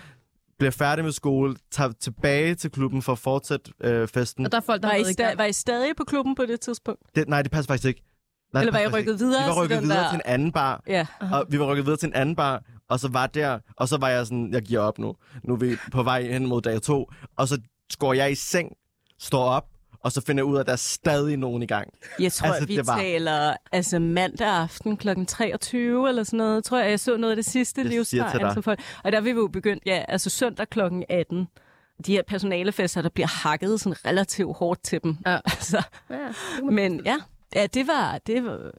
bliver 0.59 0.71
færdig 0.71 1.05
med 1.05 1.13
skole, 1.13 1.57
tager 1.71 1.93
tilbage 2.01 2.55
til 2.55 2.71
klubben 2.71 3.03
for 3.03 3.13
at 3.13 3.19
fortsætte 3.19 3.73
øh, 3.81 4.09
festen. 4.09 4.45
Og 4.47 4.53
der 4.53 4.59
er 4.59 4.63
folk, 4.63 4.83
der 4.83 4.89
Var 4.89 4.95
I, 4.95 5.03
sta- 5.03 5.37
var 5.37 5.45
I 5.45 5.53
stadig 5.53 5.97
på 5.97 6.05
klubben 6.05 6.35
på 6.35 6.47
det 6.47 6.61
tidspunkt? 6.61 7.03
Det, 7.15 7.29
nej, 7.29 7.43
det 7.43 7.51
passer 7.51 7.67
faktisk 7.73 7.89
ikke. 7.89 8.03
Nej, 8.53 8.63
Eller 8.63 8.73
var 8.73 8.79
I 8.81 8.87
rykket 8.87 8.99
ikke. 8.99 9.13
videre 9.25 9.43
Vi 9.43 9.49
var 9.49 9.55
til 9.55 9.63
rykket 9.63 9.83
videre 9.83 9.99
der- 10.03 10.09
til 10.11 10.17
en 10.17 10.23
anden 10.25 10.53
bar, 10.53 10.83
Ja. 10.89 11.07
og 11.33 11.47
vi 11.49 11.59
var 11.59 11.67
rykket 11.67 11.85
videre 11.87 11.97
til 11.99 12.07
en 12.07 12.15
anden 12.15 12.37
bar, 12.37 12.63
og 12.89 13.01
så 13.01 13.09
var 13.09 13.27
der, 13.27 13.59
og 13.77 13.89
så 13.89 13.97
var 13.97 14.09
jeg 14.09 14.27
sådan, 14.27 14.53
jeg 14.53 14.63
giver 14.63 14.81
op 14.81 14.99
nu. 14.99 15.17
Nu 15.45 15.53
er 15.55 15.59
vi 15.59 15.77
på 15.93 16.03
vej 16.03 16.23
hen 16.23 16.47
mod 16.47 16.63
dag 16.63 16.83
to, 16.83 17.11
og 17.37 17.49
så 17.49 17.61
går 17.99 18.13
jeg 18.15 18.33
i 18.33 18.35
seng, 18.35 18.73
står 19.19 19.45
op, 19.45 19.67
og 20.01 20.13
så 20.13 20.21
finder 20.27 20.41
jeg 20.41 20.45
ud 20.45 20.57
af, 20.57 20.61
at 20.61 20.67
der 20.67 20.73
er 20.73 20.77
stadig 20.77 21.37
nogen 21.37 21.63
i 21.63 21.67
gang. 21.67 21.89
Jeg 22.21 22.33
tror, 22.33 22.49
Altså, 22.49 22.67
vi 22.67 22.77
det 22.77 22.87
var- 22.87 22.97
taler 22.99 23.57
altså 23.73 23.99
mandag 23.99 24.49
aften 24.49 24.97
kl. 24.97 25.09
23 25.29 26.09
eller 26.09 26.23
sådan 26.23 26.37
noget. 26.37 26.65
Tror 26.65 26.79
jeg, 26.79 26.91
jeg 26.91 27.01
så 27.01 27.17
noget 27.17 27.33
af 27.33 27.37
det 27.37 27.45
sidste 27.45 27.83
til 28.05 28.19
dig. 28.19 28.35
Altså 28.43 28.61
folk. 28.61 28.81
Og 29.05 29.13
der 29.13 29.19
er 29.19 29.23
vi 29.23 29.31
jo 29.31 29.49
begyndt, 29.53 29.83
ja, 29.87 30.05
altså 30.09 30.31
søndag 30.31 30.69
kl. 30.69 30.81
18. 31.09 31.49
De 32.07 32.13
her 32.13 32.23
personalefester, 32.29 33.03
der 33.03 33.09
bliver 33.09 33.27
hakket 33.27 33.81
sådan 33.81 34.07
relativt 34.07 34.57
hårdt 34.57 34.83
til 34.83 35.01
dem. 35.03 35.17
Ja. 35.27 35.39
Altså, 35.45 35.83
Ja, 36.11 36.17
men 36.71 37.01
ja, 37.05 37.17
ja, 37.55 37.67
det 37.67 37.87
var... 37.87 38.19
Det 38.27 38.45
var 38.45 38.71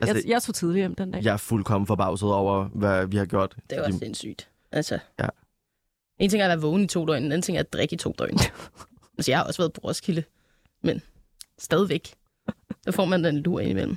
Altså, 0.00 0.16
jeg, 0.16 0.28
jeg 0.28 0.42
tog 0.42 0.54
tidligt 0.54 0.82
hjem 0.82 0.94
den 0.94 1.10
dag. 1.10 1.24
Jeg 1.24 1.32
er 1.32 1.36
fuldkommen 1.36 1.86
forbavset 1.86 2.32
over, 2.32 2.64
hvad 2.64 3.06
vi 3.06 3.16
har 3.16 3.24
gjort. 3.26 3.54
det 3.70 3.78
var 3.78 3.84
Fordi- 3.84 3.98
sindssygt. 3.98 4.48
Altså, 4.72 4.98
Ja. 5.20 5.26
en 6.18 6.30
ting 6.30 6.42
er 6.42 6.46
at 6.46 6.48
være 6.48 6.60
vågen 6.60 6.82
i 6.84 6.86
to 6.86 7.06
døgn, 7.06 7.22
en 7.24 7.32
anden 7.32 7.42
ting 7.42 7.56
er 7.56 7.60
at 7.60 7.72
drikke 7.72 7.94
i 7.94 7.96
to 7.96 8.14
døgn. 8.18 8.38
altså, 9.18 9.30
jeg 9.30 9.38
har 9.38 9.44
også 9.44 9.62
været 9.62 9.72
på 9.72 9.80
Roskilde, 9.84 10.24
men 10.82 11.02
stadigvæk. 11.58 12.14
Der 12.84 12.90
får 12.92 13.04
man 13.04 13.24
den 13.24 13.36
lur 13.36 13.60
imellem. 13.60 13.96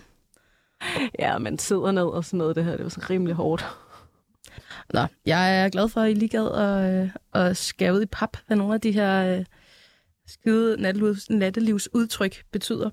Ja, 1.19 1.37
man 1.37 1.59
sidder 1.59 1.91
ned 1.91 2.03
og 2.03 2.25
sådan 2.25 2.37
noget. 2.37 2.55
Det 2.55 2.65
her, 2.65 2.71
det 2.71 2.83
var 2.83 2.89
så 2.89 3.01
rimelig 3.09 3.35
hårdt. 3.35 3.65
Nå, 4.93 5.05
jeg 5.25 5.63
er 5.65 5.69
glad 5.69 5.89
for, 5.89 6.01
at 6.01 6.11
I 6.11 6.13
lige 6.13 6.29
gad 6.29 6.51
at, 6.51 7.03
øh, 7.03 7.09
at 7.33 7.57
skære 7.57 7.93
ud 7.93 8.01
i 8.01 8.05
pap, 8.05 8.37
hvad 8.47 8.57
nogle 8.57 8.73
af 8.73 8.81
de 8.81 8.91
her 8.91 9.37
øh, 9.39 9.45
skide 10.27 10.81
nattelivs, 10.81 11.29
nattelivsudtryk 11.29 12.43
betyder. 12.51 12.89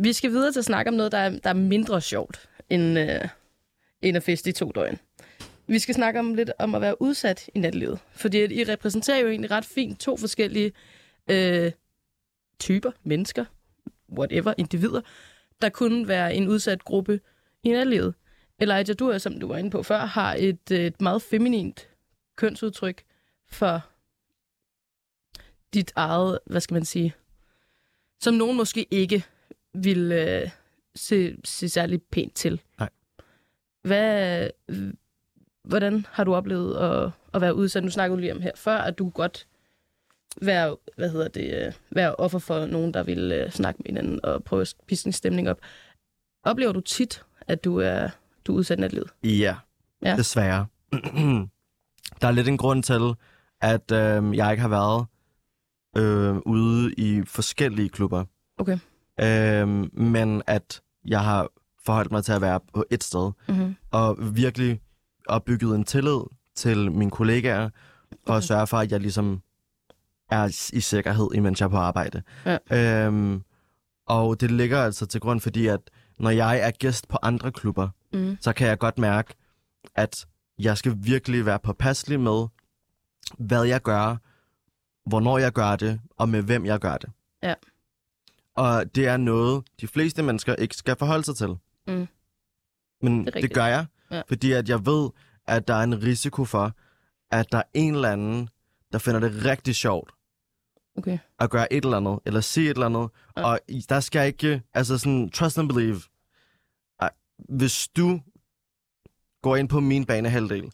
Vi 0.00 0.12
skal 0.12 0.30
videre 0.30 0.52
til 0.52 0.58
at 0.58 0.64
snakke 0.64 0.88
om 0.88 0.94
noget, 0.94 1.12
der 1.12 1.18
er, 1.18 1.30
der 1.30 1.50
er 1.50 1.54
mindre 1.54 2.00
sjovt 2.00 2.48
end, 2.70 2.98
øh, 2.98 3.28
end 4.02 4.16
at 4.16 4.22
feste 4.22 4.50
i 4.50 4.52
to 4.52 4.72
døgn. 4.74 4.98
Vi 5.66 5.78
skal 5.78 5.94
snakke 5.94 6.20
om 6.20 6.34
lidt 6.34 6.50
om 6.58 6.74
at 6.74 6.80
være 6.80 7.02
udsat 7.02 7.50
i 7.54 7.58
nattelivet. 7.58 7.98
Fordi 8.12 8.40
at 8.40 8.52
I 8.52 8.64
repræsenterer 8.64 9.18
jo 9.18 9.28
egentlig 9.28 9.50
ret 9.50 9.64
fint 9.64 10.00
to 10.00 10.16
forskellige 10.16 10.72
øh, 11.30 11.72
typer, 12.58 12.90
mennesker, 13.02 13.44
whatever, 14.18 14.54
individer, 14.58 15.00
der 15.62 15.68
kunne 15.68 16.08
være 16.08 16.34
en 16.34 16.48
udsat 16.48 16.84
gruppe 16.84 17.20
i 17.62 17.70
nattelivet. 17.70 18.14
Elijah, 18.58 18.96
du 18.98 19.08
er, 19.08 19.18
som 19.18 19.40
du 19.40 19.48
var 19.48 19.56
inde 19.56 19.70
på 19.70 19.82
før, 19.82 19.98
har 19.98 20.34
et, 20.38 20.70
øh, 20.72 20.78
et 20.80 21.00
meget 21.00 21.22
feminint 21.22 21.88
kønsudtryk 22.36 23.02
for 23.48 23.82
dit 25.74 25.92
eget, 25.96 26.38
hvad 26.46 26.60
skal 26.60 26.74
man 26.74 26.84
sige, 26.84 27.14
som 28.20 28.34
nogen 28.34 28.56
måske 28.56 28.86
ikke 28.90 29.24
vil 29.74 30.12
øh, 30.12 30.50
se, 30.94 31.36
se 31.44 31.68
særlig 31.68 32.02
pænt 32.02 32.34
til. 32.34 32.60
Nej. 32.78 32.88
Hvad, 33.82 34.50
hvordan 35.64 36.06
har 36.10 36.24
du 36.24 36.34
oplevet 36.34 36.76
at, 36.76 37.10
at 37.34 37.40
være 37.40 37.54
udsat? 37.54 37.84
Nu 37.84 37.90
snakkede 37.90 38.16
du 38.16 38.20
lige 38.20 38.32
om 38.34 38.40
her 38.42 38.50
før, 38.56 38.78
at 38.78 38.98
du 38.98 39.08
godt 39.08 39.46
være, 40.42 40.76
hvad 40.96 41.10
hedder 41.10 41.28
det, 41.28 41.66
øh, 41.66 41.72
være 41.90 42.14
offer 42.14 42.38
for 42.38 42.66
nogen, 42.66 42.94
der 42.94 43.02
vil 43.02 43.32
øh, 43.32 43.50
snakke 43.50 43.78
med 43.78 43.86
hinanden 43.86 44.20
og 44.24 44.44
prøve 44.44 44.62
at 44.62 44.74
pisse 44.86 45.06
en 45.06 45.12
stemning 45.12 45.50
op. 45.50 45.60
Oplever 46.44 46.72
du 46.72 46.80
tit, 46.80 47.22
at 47.40 47.64
du 47.64 47.76
er, 47.76 48.08
du 48.44 48.52
er 48.52 48.56
udsat? 48.56 48.94
Ja, 48.94 48.98
Ja. 49.24 49.56
ja. 50.02 50.16
desværre. 50.16 50.66
der 52.20 52.28
er 52.28 52.30
lidt 52.30 52.48
en 52.48 52.56
grund 52.58 52.82
til, 52.82 53.14
at 53.60 53.92
øh, 53.92 54.36
jeg 54.36 54.50
ikke 54.50 54.60
har 54.62 54.68
været 54.68 55.06
øh, 55.96 56.36
ude 56.46 56.94
i 56.94 57.22
forskellige 57.26 57.88
klubber. 57.88 58.24
Okay. 58.58 58.78
Øh, 59.20 59.68
men 60.00 60.42
at 60.46 60.80
jeg 61.04 61.24
har 61.24 61.48
forholdt 61.84 62.12
mig 62.12 62.24
til 62.24 62.32
at 62.32 62.40
være 62.40 62.60
på 62.74 62.84
et 62.90 63.04
sted, 63.04 63.30
Mm-hmm. 63.48 63.76
og 63.90 64.16
virkelig 64.36 64.80
opbygget 65.26 65.74
en 65.74 65.84
tillid 65.84 66.20
til 66.54 66.92
mine 66.92 67.10
kollegaer, 67.10 67.70
for 68.26 68.34
at 68.34 68.44
sørge 68.44 68.66
for, 68.66 68.76
at 68.78 68.92
jeg 68.92 69.00
ligesom 69.00 69.42
er 70.30 70.70
i 70.72 70.80
sikkerhed, 70.80 71.28
imens 71.34 71.60
jeg 71.60 71.66
er 71.66 71.70
på 71.70 71.76
arbejde. 71.76 72.22
Ja. 72.70 73.06
Øhm, 73.06 73.42
og 74.06 74.40
det 74.40 74.50
ligger 74.50 74.82
altså 74.82 75.06
til 75.06 75.20
grund, 75.20 75.40
fordi 75.40 75.66
at 75.66 75.80
når 76.18 76.30
jeg 76.30 76.58
er 76.60 76.70
gæst 76.70 77.08
på 77.08 77.18
andre 77.22 77.52
klubber, 77.52 77.88
Mm. 78.12 78.36
så 78.40 78.52
kan 78.52 78.68
jeg 78.68 78.78
godt 78.78 78.98
mærke, 78.98 79.34
at 79.94 80.26
jeg 80.58 80.78
skal 80.78 80.94
virkelig 80.98 81.46
være 81.46 81.58
påpasselig 81.58 82.20
med, 82.20 82.46
hvad 83.38 83.62
jeg 83.64 83.82
gør, 83.82 84.16
hvornår 85.08 85.38
jeg 85.38 85.52
gør 85.52 85.76
det, 85.76 86.00
og 86.16 86.28
med 86.28 86.42
hvem 86.42 86.66
jeg 86.66 86.78
gør 86.78 86.96
det. 86.96 87.10
Ja. 87.42 87.54
Og 88.58 88.94
det 88.94 89.06
er 89.06 89.16
noget, 89.16 89.64
de 89.80 89.88
fleste 89.88 90.22
mennesker 90.22 90.54
ikke 90.54 90.74
skal 90.76 90.96
forholde 90.98 91.24
sig 91.24 91.36
til. 91.36 91.48
Mm. 91.86 92.08
Men 93.02 93.24
Det 93.26 93.34
det, 93.34 93.54
gør 93.54 93.66
jeg, 93.66 93.86
Ja. 94.10 94.22
fordi 94.28 94.52
at 94.52 94.68
jeg 94.68 94.86
ved, 94.86 95.10
at 95.46 95.68
der 95.68 95.74
er 95.74 95.82
en 95.82 96.02
risiko 96.02 96.44
for, 96.44 96.72
at 97.30 97.52
der 97.52 97.58
er 97.58 97.62
en 97.74 97.94
eller 97.94 98.12
anden, 98.12 98.48
der 98.92 98.98
finder 98.98 99.20
det 99.20 99.44
rigtig 99.44 99.74
sjovt 99.74 100.10
Okay. 100.98 101.18
at 101.38 101.50
gøre 101.50 101.72
et 101.72 101.84
eller 101.84 101.96
andet, 101.96 102.18
eller 102.26 102.40
sige 102.40 102.70
et 102.70 102.74
eller 102.74 102.86
andet. 102.86 103.08
Ja. 103.36 103.44
Og 103.46 103.58
der 103.88 104.00
skal 104.00 104.26
ikke, 104.26 104.62
altså 104.74 104.98
sådan, 104.98 105.30
trust 105.30 105.58
and 105.58 105.68
believe. 105.68 106.00
Hvis 107.48 107.88
du 107.88 108.20
går 109.42 109.56
ind 109.56 109.68
på 109.68 109.80
min 109.80 110.04
banehalvdel, 110.06 110.72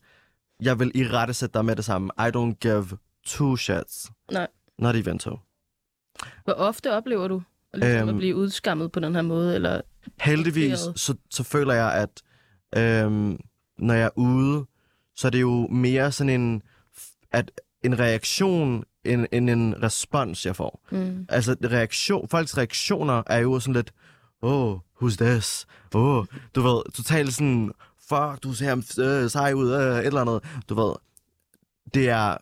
jeg 0.61 0.79
vil 0.79 0.93
i 0.95 1.09
rette 1.09 1.35
sætte 1.35 1.55
dig 1.55 1.65
med 1.65 1.77
det 1.77 1.85
samme. 1.85 2.11
I 2.19 2.31
don't 2.37 2.55
give 2.61 2.87
two 3.27 3.57
shits. 3.57 4.11
Nej. 4.33 4.47
Not 4.79 4.97
even 4.97 5.19
two. 5.19 5.37
Hvor 6.45 6.53
ofte 6.53 6.93
oplever 6.93 7.29
du 7.29 7.43
at, 7.75 7.81
ligesom 7.81 8.09
Øhm. 8.09 8.09
at 8.09 8.17
blive 8.17 8.37
udskammet 8.37 8.93
på 8.93 9.01
den 9.01 9.15
her 9.15 9.23
måde? 9.23 9.55
Eller... 9.55 9.81
Heldigvis, 10.21 10.79
så, 10.79 11.15
så 11.31 11.43
føler 11.43 11.75
jeg, 11.75 11.93
at 11.93 12.23
øhm, 12.77 13.39
når 13.79 13.95
jeg 13.95 14.05
er 14.05 14.19
ude, 14.19 14.65
så 15.17 15.29
er 15.29 15.31
det 15.31 15.41
jo 15.41 15.67
mere 15.67 16.13
sådan 16.13 16.41
en, 16.41 16.63
at 17.33 17.51
en 17.83 17.99
reaktion 17.99 18.85
end, 19.05 19.27
end 19.33 19.51
en 19.51 19.83
respons, 19.83 20.47
jeg 20.47 20.57
får. 20.57 20.85
Mm. 20.91 21.27
Altså, 21.29 21.57
reaktion, 21.65 22.29
folks 22.29 22.59
reaktioner 22.59 23.23
er 23.27 23.39
jo 23.39 23.61
sådan 23.61 23.75
lidt, 23.75 23.93
oh, 24.43 24.79
who's 25.03 25.17
this? 25.17 25.67
Oh, 25.95 26.27
du 26.55 26.63
ved, 26.63 26.93
totalt 26.93 27.35
sådan, 27.35 27.73
fuck, 28.09 28.43
du 28.43 28.53
ser 28.53 28.77
øh, 29.01 29.31
sej 29.31 29.53
ud, 29.53 29.73
øh, 29.73 29.99
et 29.99 30.07
eller 30.07 30.21
andet. 30.21 30.41
Du 30.69 30.75
ved, 30.75 30.95
det 31.95 32.09
er 32.09 32.37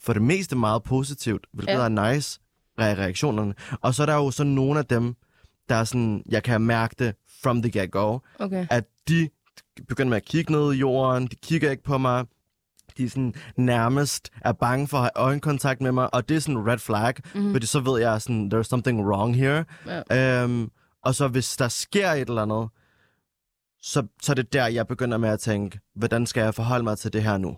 for 0.00 0.12
det 0.12 0.22
meste 0.22 0.56
meget 0.56 0.82
positivt, 0.82 1.46
hvilket 1.52 1.72
ja. 1.72 1.84
er 1.84 2.12
nice, 2.12 2.40
re- 2.80 2.82
reaktionerne. 2.98 3.54
Og 3.80 3.94
så 3.94 4.02
er 4.02 4.06
der 4.06 4.14
jo 4.14 4.30
så 4.30 4.44
nogle 4.44 4.78
af 4.78 4.86
dem, 4.86 5.14
der 5.68 5.74
er 5.74 5.84
sådan, 5.84 6.22
jeg 6.28 6.42
kan 6.42 6.60
mærke 6.60 6.94
det 6.98 7.14
from 7.42 7.62
the 7.62 7.80
get-go, 7.80 8.18
Okay. 8.38 8.66
at 8.70 8.84
de 9.08 9.28
begynder 9.88 10.10
med 10.10 10.16
at 10.16 10.24
kigge 10.24 10.52
ned 10.52 10.72
i 10.72 10.76
jorden, 10.76 11.26
de 11.26 11.36
kigger 11.36 11.70
ikke 11.70 11.82
på 11.82 11.98
mig, 11.98 12.24
de 12.96 13.04
er 13.04 13.08
sådan 13.08 13.34
nærmest 13.56 14.30
er 14.40 14.52
bange 14.52 14.88
for 14.88 14.96
at 14.96 15.02
have 15.02 15.10
øjenkontakt 15.16 15.80
med 15.80 15.92
mig, 15.92 16.14
og 16.14 16.28
det 16.28 16.36
er 16.36 16.40
sådan 16.40 16.56
en 16.56 16.66
red 16.66 16.78
flag, 16.78 17.14
Mhm. 17.34 17.44
mm. 17.44 17.52
fordi 17.52 17.66
så 17.66 17.80
ved 17.80 18.00
jeg 18.00 18.22
sådan, 18.22 18.52
there's 18.54 18.62
something 18.62 19.00
wrong 19.06 19.36
here. 19.36 19.64
Ja. 20.10 20.42
Øhm, 20.44 20.70
og 21.04 21.14
så 21.14 21.28
hvis 21.28 21.56
der 21.56 21.68
sker 21.68 22.10
et 22.10 22.28
eller 22.28 22.42
andet, 22.42 22.68
så, 23.82 24.06
så 24.22 24.32
er 24.32 24.34
det 24.34 24.52
der, 24.52 24.66
jeg 24.66 24.86
begynder 24.86 25.18
med 25.18 25.28
at 25.28 25.40
tænke, 25.40 25.80
hvordan 25.94 26.26
skal 26.26 26.40
jeg 26.42 26.54
forholde 26.54 26.84
mig 26.84 26.98
til 26.98 27.12
det 27.12 27.22
her 27.22 27.38
nu? 27.38 27.56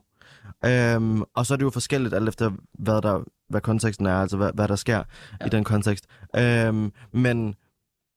Øhm, 0.64 1.22
og 1.34 1.46
så 1.46 1.54
er 1.54 1.58
det 1.58 1.64
jo 1.64 1.70
forskelligt, 1.70 2.14
alt 2.14 2.28
efter 2.28 2.50
hvad, 2.78 3.02
der, 3.02 3.24
hvad 3.54 3.60
konteksten 3.60 4.06
er, 4.06 4.14
altså 4.14 4.36
hvad, 4.36 4.50
hvad 4.54 4.68
der 4.68 4.76
sker 4.76 5.02
Ja. 5.40 5.46
i 5.46 5.48
den 5.48 5.64
kontekst. 5.64 6.06
Øhm, 6.36 6.92
men 7.12 7.54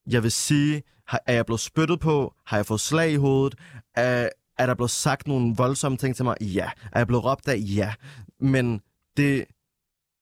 jeg 0.10 0.24
vil 0.24 0.32
sige, 0.32 0.84
har, 1.08 1.22
er 1.26 1.34
jeg 1.34 1.46
blevet 1.46 1.60
spyttet 1.60 2.00
på? 2.00 2.34
Har 2.46 2.58
jeg 2.58 2.66
fået 2.66 2.80
slag 2.80 3.12
i 3.12 3.16
hovedet? 3.16 3.56
Er, 3.96 4.30
er 4.58 4.66
der 4.66 4.74
blevet 4.76 4.92
sagt 4.92 5.28
nogle 5.28 5.56
voldsomme 5.58 5.98
ting 5.98 6.16
til 6.16 6.26
mig? 6.26 6.36
Ja. 6.42 6.70
Er 6.92 7.00
jeg 7.00 7.08
blevet 7.08 7.26
råbt 7.26 7.48
af? 7.48 7.58
Ja. 7.60 7.94
Men 8.40 8.82
det, 9.18 9.46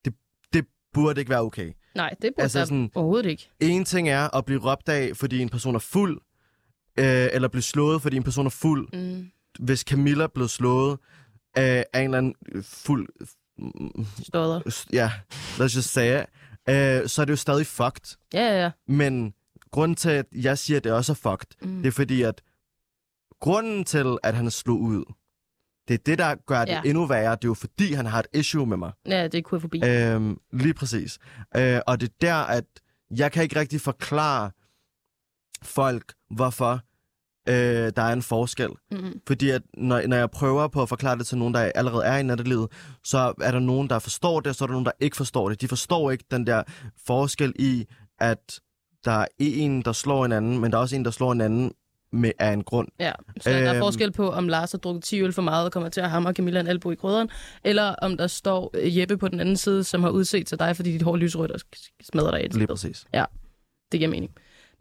det, 0.05 0.13
det 0.53 0.65
burde 0.93 1.19
ikke 1.21 1.29
være 1.29 1.41
okay. 1.41 1.73
Nej, 1.95 2.09
det 2.09 2.31
burde 2.35 2.43
Altså 2.43 2.59
sådan- 2.65 2.91
overhovedet 2.95 3.29
ikke. 3.29 3.49
En 3.59 3.85
ting 3.85 4.09
er 4.09 4.35
at 4.37 4.45
blive 4.45 4.59
råbt 4.71 4.89
af, 4.89 5.17
fordi 5.17 5.39
en 5.41 5.49
person 5.49 5.75
er 5.75 5.79
fuld, 5.79 6.21
øh, 6.99 7.27
eller 7.33 7.47
blive 7.47 7.61
slået, 7.61 8.01
fordi 8.01 8.17
en 8.17 8.23
person 8.23 8.45
er 8.45 8.49
fuld. 8.49 8.87
Mm. 8.93 9.27
Hvis 9.59 9.79
Camilla 9.79 10.27
blev 10.27 10.47
slået 10.47 10.97
af 11.55 11.85
en 11.95 12.01
eller 12.03 12.17
anden 12.17 12.35
fuld... 12.63 13.07
Stodder. 14.23 14.85
Ja, 14.93 15.11
lad 15.57 15.65
os 15.65 15.71
sige, 15.71 16.19
øh, 16.69 17.07
så 17.09 17.21
er 17.21 17.25
det 17.25 17.31
jo 17.31 17.35
stadig 17.35 17.67
fucked. 17.67 18.17
Ja, 18.33 18.39
ja, 18.41 18.63
ja. 18.63 18.71
Men 18.87 19.33
grunden 19.71 19.95
til, 19.95 20.09
at 20.09 20.25
jeg 20.31 20.57
siger, 20.57 20.77
at 20.77 20.83
det 20.83 20.91
også 20.91 21.11
er 21.11 21.15
fucked, 21.15 21.67
Mm. 21.69 21.77
det 21.77 21.87
er 21.87 21.91
fordi, 21.91 22.21
at 22.21 22.41
grunden 23.41 23.83
til, 23.83 24.17
at 24.23 24.33
han 24.35 24.51
slog 24.51 24.79
ud, 24.81 25.13
det 25.87 25.93
er 25.93 25.97
det, 26.05 26.17
der 26.17 26.35
gør 26.35 26.65
det 26.65 26.71
ja. 26.71 26.81
endnu 26.85 27.05
værre. 27.05 27.31
Det 27.35 27.43
er 27.43 27.47
jo 27.47 27.53
fordi, 27.53 27.93
han 27.93 28.05
har 28.05 28.19
et 28.19 28.27
issue 28.33 28.65
med 28.65 28.77
mig. 28.77 28.91
Ja, 29.05 29.23
det 29.23 29.37
er 29.37 29.41
kurfobi. 29.41 29.81
Øhm, 29.85 30.37
lige 30.53 30.73
præcis. 30.73 31.19
Øh, 31.57 31.79
og 31.87 32.01
det 32.01 32.09
er 32.09 32.13
der, 32.21 32.35
at 32.35 32.65
jeg 33.17 33.31
kan 33.31 33.43
ikke 33.43 33.59
rigtig 33.59 33.81
forklare 33.81 34.51
folk, 35.63 36.13
hvorfor 36.29 36.79
øh, 37.49 37.55
der 37.95 38.01
er 38.01 38.13
en 38.13 38.21
forskel. 38.21 38.69
Mm-hmm. 38.91 39.19
Fordi 39.27 39.49
at 39.49 39.61
når, 39.77 40.07
når 40.07 40.17
jeg 40.17 40.31
prøver 40.31 40.67
på 40.67 40.81
at 40.81 40.89
forklare 40.89 41.17
det 41.17 41.27
til 41.27 41.37
nogen, 41.37 41.53
der 41.53 41.71
allerede 41.75 42.05
er 42.05 42.17
i 42.17 42.23
nattelivet, 42.23 42.67
så 43.03 43.33
er 43.41 43.51
der 43.51 43.59
nogen, 43.59 43.89
der 43.89 43.99
forstår 43.99 44.39
det, 44.39 44.47
og 44.47 44.55
så 44.55 44.63
er 44.63 44.67
der 44.67 44.73
nogen, 44.73 44.85
der 44.85 44.91
ikke 44.99 45.17
forstår 45.17 45.49
det. 45.49 45.61
De 45.61 45.67
forstår 45.67 46.11
ikke 46.11 46.23
den 46.31 46.47
der 46.47 46.63
forskel 47.05 47.53
i, 47.59 47.85
at 48.19 48.59
der 49.05 49.11
er 49.11 49.25
en, 49.39 49.81
der 49.81 49.91
slår 49.91 50.25
en 50.25 50.31
anden, 50.31 50.59
men 50.59 50.71
der 50.71 50.77
er 50.77 50.81
også 50.81 50.95
en, 50.95 51.05
der 51.05 51.11
slår 51.11 51.31
en 51.31 51.41
anden 51.41 51.71
med, 52.11 52.31
af 52.39 52.53
en 52.53 52.63
grund. 52.63 52.87
Ja, 52.99 53.11
så 53.41 53.49
øhm. 53.49 53.59
der 53.59 53.65
er 53.69 53.73
Øhm. 53.73 53.79
forskel 53.81 54.11
på, 54.11 54.29
om 54.31 54.47
Lars 54.47 54.71
har 54.71 54.77
drukket 54.79 55.03
10 55.03 55.21
øl 55.21 55.33
for 55.33 55.41
meget 55.41 55.65
og 55.65 55.71
kommer 55.71 55.89
til 55.89 56.01
at 56.01 56.09
hamre 56.09 56.33
Camilla 56.33 56.59
en 56.59 56.67
albu 56.67 56.91
i 56.91 56.95
krydderen, 56.95 57.29
eller 57.63 57.83
om 58.01 58.17
der 58.17 58.27
står 58.27 58.71
øh, 58.73 58.97
Jeppe 58.97 59.17
på 59.17 59.27
den 59.27 59.39
anden 59.39 59.57
side, 59.57 59.83
som 59.83 60.03
har 60.03 60.09
udset 60.09 60.47
til 60.47 60.59
dig, 60.59 60.75
fordi 60.75 60.91
dit 60.91 61.01
hår 61.01 61.15
lysrødt 61.17 61.51
og 61.51 61.59
smadrer 62.03 62.31
dig 62.31 62.39
et 62.45 62.53
Lige 62.53 62.53
sted. 62.53 62.67
præcis. 62.67 63.05
Det 63.91 63.99
giver 63.99 64.09
mening. 64.09 64.31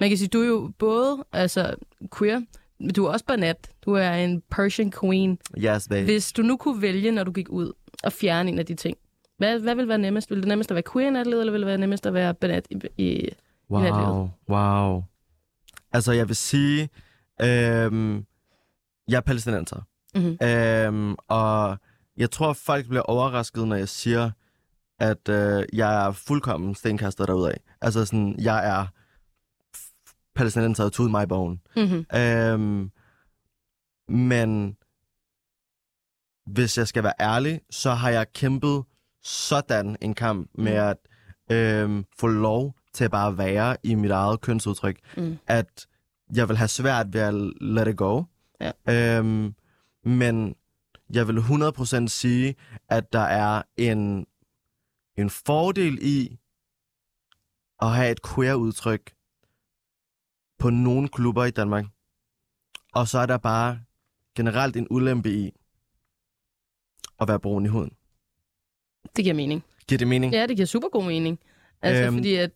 Man 0.00 0.08
kan 0.08 0.18
sige, 0.18 0.28
du 0.28 0.40
er 0.40 0.46
jo 0.46 0.72
både 0.78 1.24
altså, 1.32 1.74
queer, 2.18 2.40
men 2.80 2.90
du 2.90 3.04
er 3.04 3.10
også 3.12 3.24
banat. 3.24 3.70
Du 3.84 3.92
er 3.92 4.10
en 4.10 4.42
Persian 4.50 4.92
queen. 5.00 5.38
Yes, 5.58 5.88
babe. 5.88 6.04
Hvis 6.04 6.32
du 6.32 6.42
nu 6.42 6.56
kunne 6.56 6.82
vælge, 6.82 7.10
når 7.10 7.24
du 7.24 7.32
gik 7.32 7.48
ud, 7.48 7.72
og 8.04 8.12
fjerne 8.12 8.50
en 8.50 8.58
af 8.58 8.66
de 8.66 8.74
ting, 8.74 8.96
hvad, 9.38 9.58
hvad 9.60 9.74
vil 9.74 9.88
være 9.88 9.98
nemmest? 9.98 10.30
Vil 10.30 10.38
det 10.38 10.48
nemmest 10.48 10.70
at 10.70 10.74
være 10.74 10.82
queer 10.92 11.08
i 11.08 11.10
nattelivet, 11.10 11.40
eller 11.40 11.52
vil 11.52 11.60
det 11.60 11.66
være 11.66 11.78
nemmest 11.78 12.06
at 12.06 12.14
være 12.14 12.34
banat 12.34 12.66
i, 12.70 13.02
i 13.04 13.28
Wow, 13.70 14.30
wow. 14.48 15.02
Altså, 15.92 16.12
jeg 16.12 16.28
vil 16.28 16.36
sige, 16.36 16.88
øhm, 17.42 18.24
jeg 19.08 19.16
er 19.16 19.20
palæstinenser. 19.20 19.80
mm-hmm. 20.14 20.46
Øhm, 20.46 21.14
og 21.28 21.78
jeg 22.16 22.30
tror, 22.30 22.52
folk 22.52 22.88
bliver 22.88 23.02
overrasket, 23.02 23.68
når 23.68 23.76
jeg 23.76 23.88
siger, 23.88 24.30
at 24.98 25.28
øh, 25.28 25.64
jeg 25.72 26.06
er 26.06 26.12
fuldkommen 26.12 26.74
stenkastet 26.74 27.28
derudad. 27.28 27.54
Altså 27.80 28.04
sådan, 28.04 28.36
jeg 28.38 28.68
er 28.68 28.86
palæstinenser 30.34 30.88
to 30.88 31.02
my 31.02 31.24
bone. 31.28 31.58
Mm-hmm. 31.76 32.06
Øhm, 32.18 32.90
men 34.08 34.76
hvis 36.46 36.78
jeg 36.78 36.88
skal 36.88 37.02
være 37.02 37.12
ærlig, 37.20 37.60
så 37.70 37.90
har 37.90 38.10
jeg 38.10 38.32
kæmpet 38.32 38.84
sådan 39.22 39.96
en 40.00 40.14
kamp 40.14 40.50
med 40.54 40.72
at 40.72 40.96
øhm, 41.52 42.04
få 42.18 42.26
lov 42.26 42.74
til 42.92 43.04
at 43.04 43.10
bare 43.10 43.38
være 43.38 43.76
i 43.82 43.94
mit 43.94 44.10
eget 44.10 44.40
kønsudtryk, 44.40 44.98
Mm. 45.16 45.38
at 45.46 45.86
jeg 46.34 46.48
vil 46.48 46.56
have 46.56 46.68
svært 46.68 47.12
ved 47.12 47.20
at 47.20 47.34
let 47.60 47.88
it 47.88 47.96
go. 47.96 48.22
Ja. 48.60 49.18
Øhm, 49.18 49.54
men 50.04 50.54
jeg 51.14 51.28
vil 51.28 51.38
100% 51.38 52.06
sige, 52.08 52.54
at 52.88 53.12
der 53.12 53.18
er 53.20 53.62
en, 53.76 54.26
en 55.16 55.30
fordel 55.30 55.98
i 56.02 56.38
at 57.82 57.90
have 57.94 58.10
et 58.10 58.20
queer-udtryk 58.34 59.12
på 60.58 60.70
nogle 60.70 61.08
klubber 61.08 61.44
i 61.44 61.50
Danmark. 61.50 61.84
Og 62.94 63.08
så 63.08 63.18
er 63.18 63.26
der 63.26 63.38
bare 63.38 63.78
generelt 64.36 64.76
en 64.76 64.86
ulempe 64.90 65.30
i 65.32 65.50
at 67.20 67.28
være 67.28 67.40
brun 67.40 67.64
i 67.64 67.68
huden. 67.68 67.92
Det 69.16 69.24
giver 69.24 69.34
mening. 69.34 69.64
Giver 69.88 69.98
det 69.98 70.08
mening? 70.08 70.32
Ja, 70.32 70.46
det 70.46 70.56
giver 70.56 70.66
super 70.66 70.88
god 70.88 71.04
mening. 71.04 71.38
Altså, 71.82 72.04
Øhm. 72.04 72.14
fordi 72.16 72.34
at, 72.34 72.50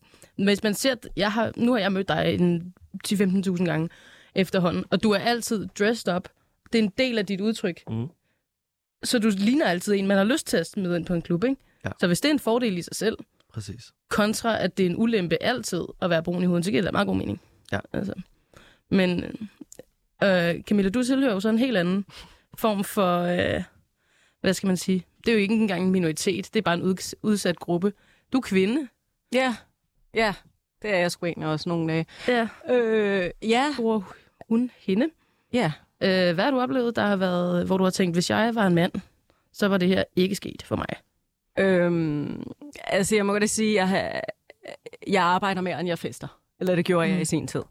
hvis 0.45 0.63
man 0.63 0.75
ser, 0.75 0.93
at 0.93 1.09
jeg 1.17 1.33
har, 1.33 1.53
nu 1.57 1.73
har 1.73 1.79
jeg 1.79 1.93
mødt 1.93 2.09
dig 2.09 2.35
en 2.35 2.75
10-15.000 3.09 3.65
gange 3.65 3.89
efterhånden, 4.35 4.85
og 4.91 5.03
du 5.03 5.11
er 5.11 5.19
altid 5.19 5.67
dressed 5.79 6.15
up. 6.15 6.29
Det 6.73 6.79
er 6.79 6.83
en 6.83 6.93
del 6.99 7.19
af 7.19 7.27
dit 7.27 7.41
udtryk. 7.41 7.83
Mm. 7.91 8.09
Så 9.05 9.19
du 9.19 9.31
ligner 9.37 9.67
altid 9.67 9.95
en, 9.95 10.07
man 10.07 10.17
har 10.17 10.25
lyst 10.25 10.47
til 10.47 10.57
at 10.57 10.67
smide 10.67 10.97
ind 10.97 11.07
på 11.07 11.15
en 11.15 11.23
klub, 11.23 11.45
ikke? 11.45 11.57
Ja. 11.85 11.91
Så 12.01 12.07
hvis 12.07 12.21
det 12.21 12.29
er 12.29 12.33
en 12.33 12.39
fordel 12.39 12.79
i 12.79 12.83
sig 12.83 12.97
selv, 12.97 13.17
Præcis. 13.53 13.93
kontra 14.09 14.59
at 14.63 14.79
det 14.79 14.87
er 14.87 14.91
en 14.91 14.97
ulempe 14.99 15.43
altid 15.43 15.85
at 16.03 16.11
være 16.11 16.23
brun 16.23 16.43
i 16.43 16.47
huden, 16.47 16.63
så 16.63 16.71
giver 16.71 16.83
det 16.83 16.87
da 16.87 16.93
meget 16.93 17.07
god 17.07 17.17
mening. 17.17 17.41
Ja. 17.73 17.81
Altså. 17.93 18.15
Men 18.91 19.25
øh, 20.25 20.63
Camilla, 20.63 20.91
du 20.91 21.03
tilhører 21.03 21.33
jo 21.33 21.41
så 21.41 21.49
en 21.49 21.59
helt 21.59 21.77
anden 21.77 22.05
form 22.55 22.85
for, 22.85 23.21
øh, 23.23 23.63
hvad 24.41 24.55
skal 24.55 24.67
man 24.67 24.77
sige, 24.77 25.05
det 25.19 25.29
er 25.29 25.33
jo 25.33 25.39
ikke 25.39 25.55
engang 25.55 25.85
en 25.85 25.91
minoritet, 25.91 26.55
det 26.55 26.61
er 26.61 26.63
bare 26.63 26.75
en 26.75 26.83
ud, 26.83 27.15
udsat 27.23 27.59
gruppe. 27.59 27.93
Du 28.33 28.39
er 28.39 28.43
kvinde. 28.43 28.89
Ja, 29.33 29.57
ja. 30.15 30.35
Det 30.83 30.91
er 30.91 30.99
jeg 30.99 31.11
sgu 31.13 31.27
egentlig 31.27 31.49
også 31.49 31.69
nogle 31.69 31.93
dage. 31.93 32.07
Ja. 32.29 32.49
Øh, 32.75 33.31
ja, 33.43 33.67
Bruger 33.77 34.01
hun 34.49 34.71
hende? 34.79 35.09
ja. 35.53 35.73
Øh, 36.03 36.35
hvad 36.35 36.45
har 36.45 36.51
du 36.51 36.61
oplevet, 36.61 36.97
der 36.97 37.03
har 37.07 37.17
været, 37.17 37.67
hvor 37.67 37.77
du 37.77 37.85
har 37.85 37.91
tænkt, 37.91 38.17
hvis 38.17 38.31
jeg 38.31 38.55
var 38.55 38.67
en 38.67 38.75
mand, 38.75 38.93
så 39.53 39.69
var 39.69 39.79
det 39.79 39.89
her 39.89 40.05
ikke 40.17 40.35
sket 40.35 40.63
for 40.63 40.77
mig? 40.77 40.87
Øhm, 41.59 42.43
altså, 42.85 43.17
jeg 43.17 43.27
må 43.27 43.33
godt 43.33 43.51
sige, 43.51 43.71
at 43.71 43.75
jeg, 43.75 43.89
har, 43.89 44.21
jeg 45.07 45.23
arbejder 45.23 45.61
mere, 45.61 45.81
end 45.81 45.89
jeg 45.89 45.99
fester. 45.99 46.41
Eller 46.61 46.75
det 46.75 46.85
gjorde 46.85 47.07
mm. 47.07 47.13
jeg 47.13 47.21
i 47.23 47.25
sin 47.25 47.47
tid. 47.47 47.63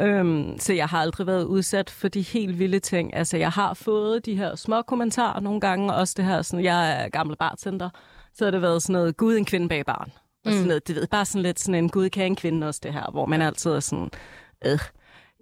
Øhm, 0.00 0.58
så 0.58 0.72
jeg 0.72 0.88
har 0.88 0.98
aldrig 0.98 1.26
været 1.26 1.44
udsat 1.44 1.90
for 1.90 2.08
de 2.08 2.20
helt 2.22 2.58
vilde 2.58 2.78
ting. 2.78 3.14
Altså, 3.16 3.36
jeg 3.36 3.50
har 3.50 3.74
fået 3.74 4.26
de 4.26 4.36
her 4.36 4.54
små 4.56 4.82
kommentarer 4.82 5.40
nogle 5.40 5.60
gange. 5.60 5.94
Også 5.94 6.14
det 6.16 6.24
her, 6.24 6.42
sådan, 6.42 6.64
jeg 6.64 7.02
er 7.04 7.08
gammel 7.08 7.36
bartender. 7.36 7.90
Så 8.34 8.44
har 8.44 8.50
det 8.50 8.62
været 8.62 8.82
sådan 8.82 8.92
noget, 8.92 9.16
gud, 9.16 9.36
en 9.36 9.44
kvinde 9.44 9.68
bag 9.68 9.86
barn. 9.86 10.12
Og 10.44 10.50
sådan 10.52 10.60
Mm. 10.62 10.66
noget, 10.68 10.88
det 10.88 10.96
ved 10.96 11.06
bare 11.06 11.24
sådan 11.24 11.42
lidt 11.42 11.60
sådan 11.60 11.74
en 11.84 11.88
gud 11.90 12.08
kan 12.08 12.26
en 12.26 12.36
kvinde 12.36 12.68
også 12.68 12.80
det 12.82 12.92
her, 12.92 13.10
hvor 13.10 13.26
man 13.26 13.42
altid 13.42 13.70
er 13.70 13.80
sådan, 13.80 14.10
øh. 14.66 14.78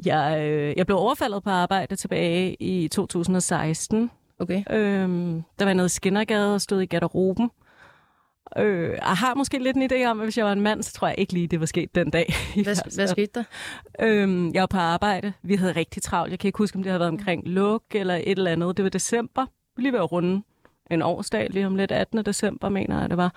Jeg, 0.06 0.40
øh, 0.42 0.74
jeg 0.76 0.86
blev 0.86 0.98
overfaldet 0.98 1.42
på 1.42 1.50
arbejde 1.50 1.96
tilbage 1.96 2.56
i 2.62 2.88
2016. 2.88 4.10
Okay. 4.38 4.62
Øhm, 4.70 5.42
der 5.58 5.64
var 5.64 5.72
noget 5.72 5.90
Skinnergade 5.90 6.54
og 6.54 6.60
stod 6.60 6.80
i 6.80 6.86
garderoben. 6.86 7.50
Øh, 8.58 8.90
jeg 8.90 9.02
har 9.16 9.34
måske 9.34 9.58
lidt 9.58 9.76
en 9.76 9.90
idé 9.92 10.04
om, 10.04 10.20
at 10.20 10.26
hvis 10.26 10.38
jeg 10.38 10.46
var 10.46 10.52
en 10.52 10.60
mand, 10.60 10.82
så 10.82 10.92
tror 10.92 11.08
jeg 11.08 11.18
ikke 11.18 11.32
lige, 11.32 11.46
det 11.46 11.60
var 11.60 11.66
sket 11.66 11.94
den 11.94 12.10
dag. 12.10 12.34
Hvad, 12.64 12.94
hvad 12.96 13.06
skete 13.08 13.30
der? 13.34 13.44
Øhm, 14.00 14.52
jeg 14.54 14.60
var 14.60 14.66
på 14.66 14.78
arbejde. 14.78 15.32
Vi 15.42 15.54
havde 15.56 15.72
rigtig 15.72 16.02
travlt. 16.02 16.30
Jeg 16.30 16.38
kan 16.38 16.48
ikke 16.48 16.58
huske, 16.58 16.76
om 16.76 16.82
det 16.82 16.90
havde 16.90 17.00
været 17.00 17.12
omkring 17.12 17.48
luk 17.48 17.82
eller 17.94 18.14
et 18.14 18.22
eller 18.38 18.50
andet. 18.50 18.76
Det 18.76 18.82
var 18.82 18.88
december. 18.88 19.46
Lige 19.78 19.92
ved 19.92 19.98
at 20.00 20.12
runde 20.12 20.42
en 20.90 21.02
årsdag, 21.02 21.46
lige 21.50 21.66
om 21.66 21.76
lidt 21.76 21.92
18. 21.92 22.24
december, 22.24 22.68
mener 22.68 23.00
jeg, 23.00 23.10
det 23.10 23.16
var. 23.16 23.34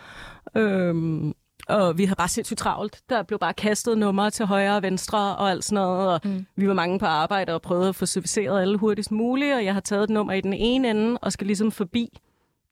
Øhm, 0.55 1.33
og 1.67 1.97
vi 1.97 2.05
havde 2.05 2.15
bare 2.15 2.27
sindssygt 2.27 2.57
travlt. 2.57 3.01
Der 3.09 3.23
blev 3.23 3.39
bare 3.39 3.53
kastet 3.53 3.97
numre 3.97 4.29
til 4.31 4.45
højre 4.45 4.75
og 4.75 4.83
venstre 4.83 5.35
og 5.35 5.49
alt 5.49 5.63
sådan 5.63 5.75
noget. 5.75 6.13
Og 6.13 6.19
Mm. 6.23 6.45
vi 6.55 6.67
var 6.67 6.73
mange 6.73 6.99
på 6.99 7.05
arbejde 7.05 7.53
og 7.53 7.61
prøvede 7.61 7.89
at 7.89 7.95
få 7.95 8.05
serviceret 8.05 8.61
alle 8.61 8.77
hurtigst 8.77 9.11
muligt. 9.11 9.55
Og 9.55 9.65
jeg 9.65 9.73
har 9.73 9.81
taget 9.81 10.03
et 10.03 10.09
nummer 10.09 10.33
i 10.33 10.41
den 10.41 10.53
ene 10.53 10.89
ende 10.89 11.17
og 11.21 11.31
skal 11.31 11.47
ligesom 11.47 11.71
forbi 11.71 12.19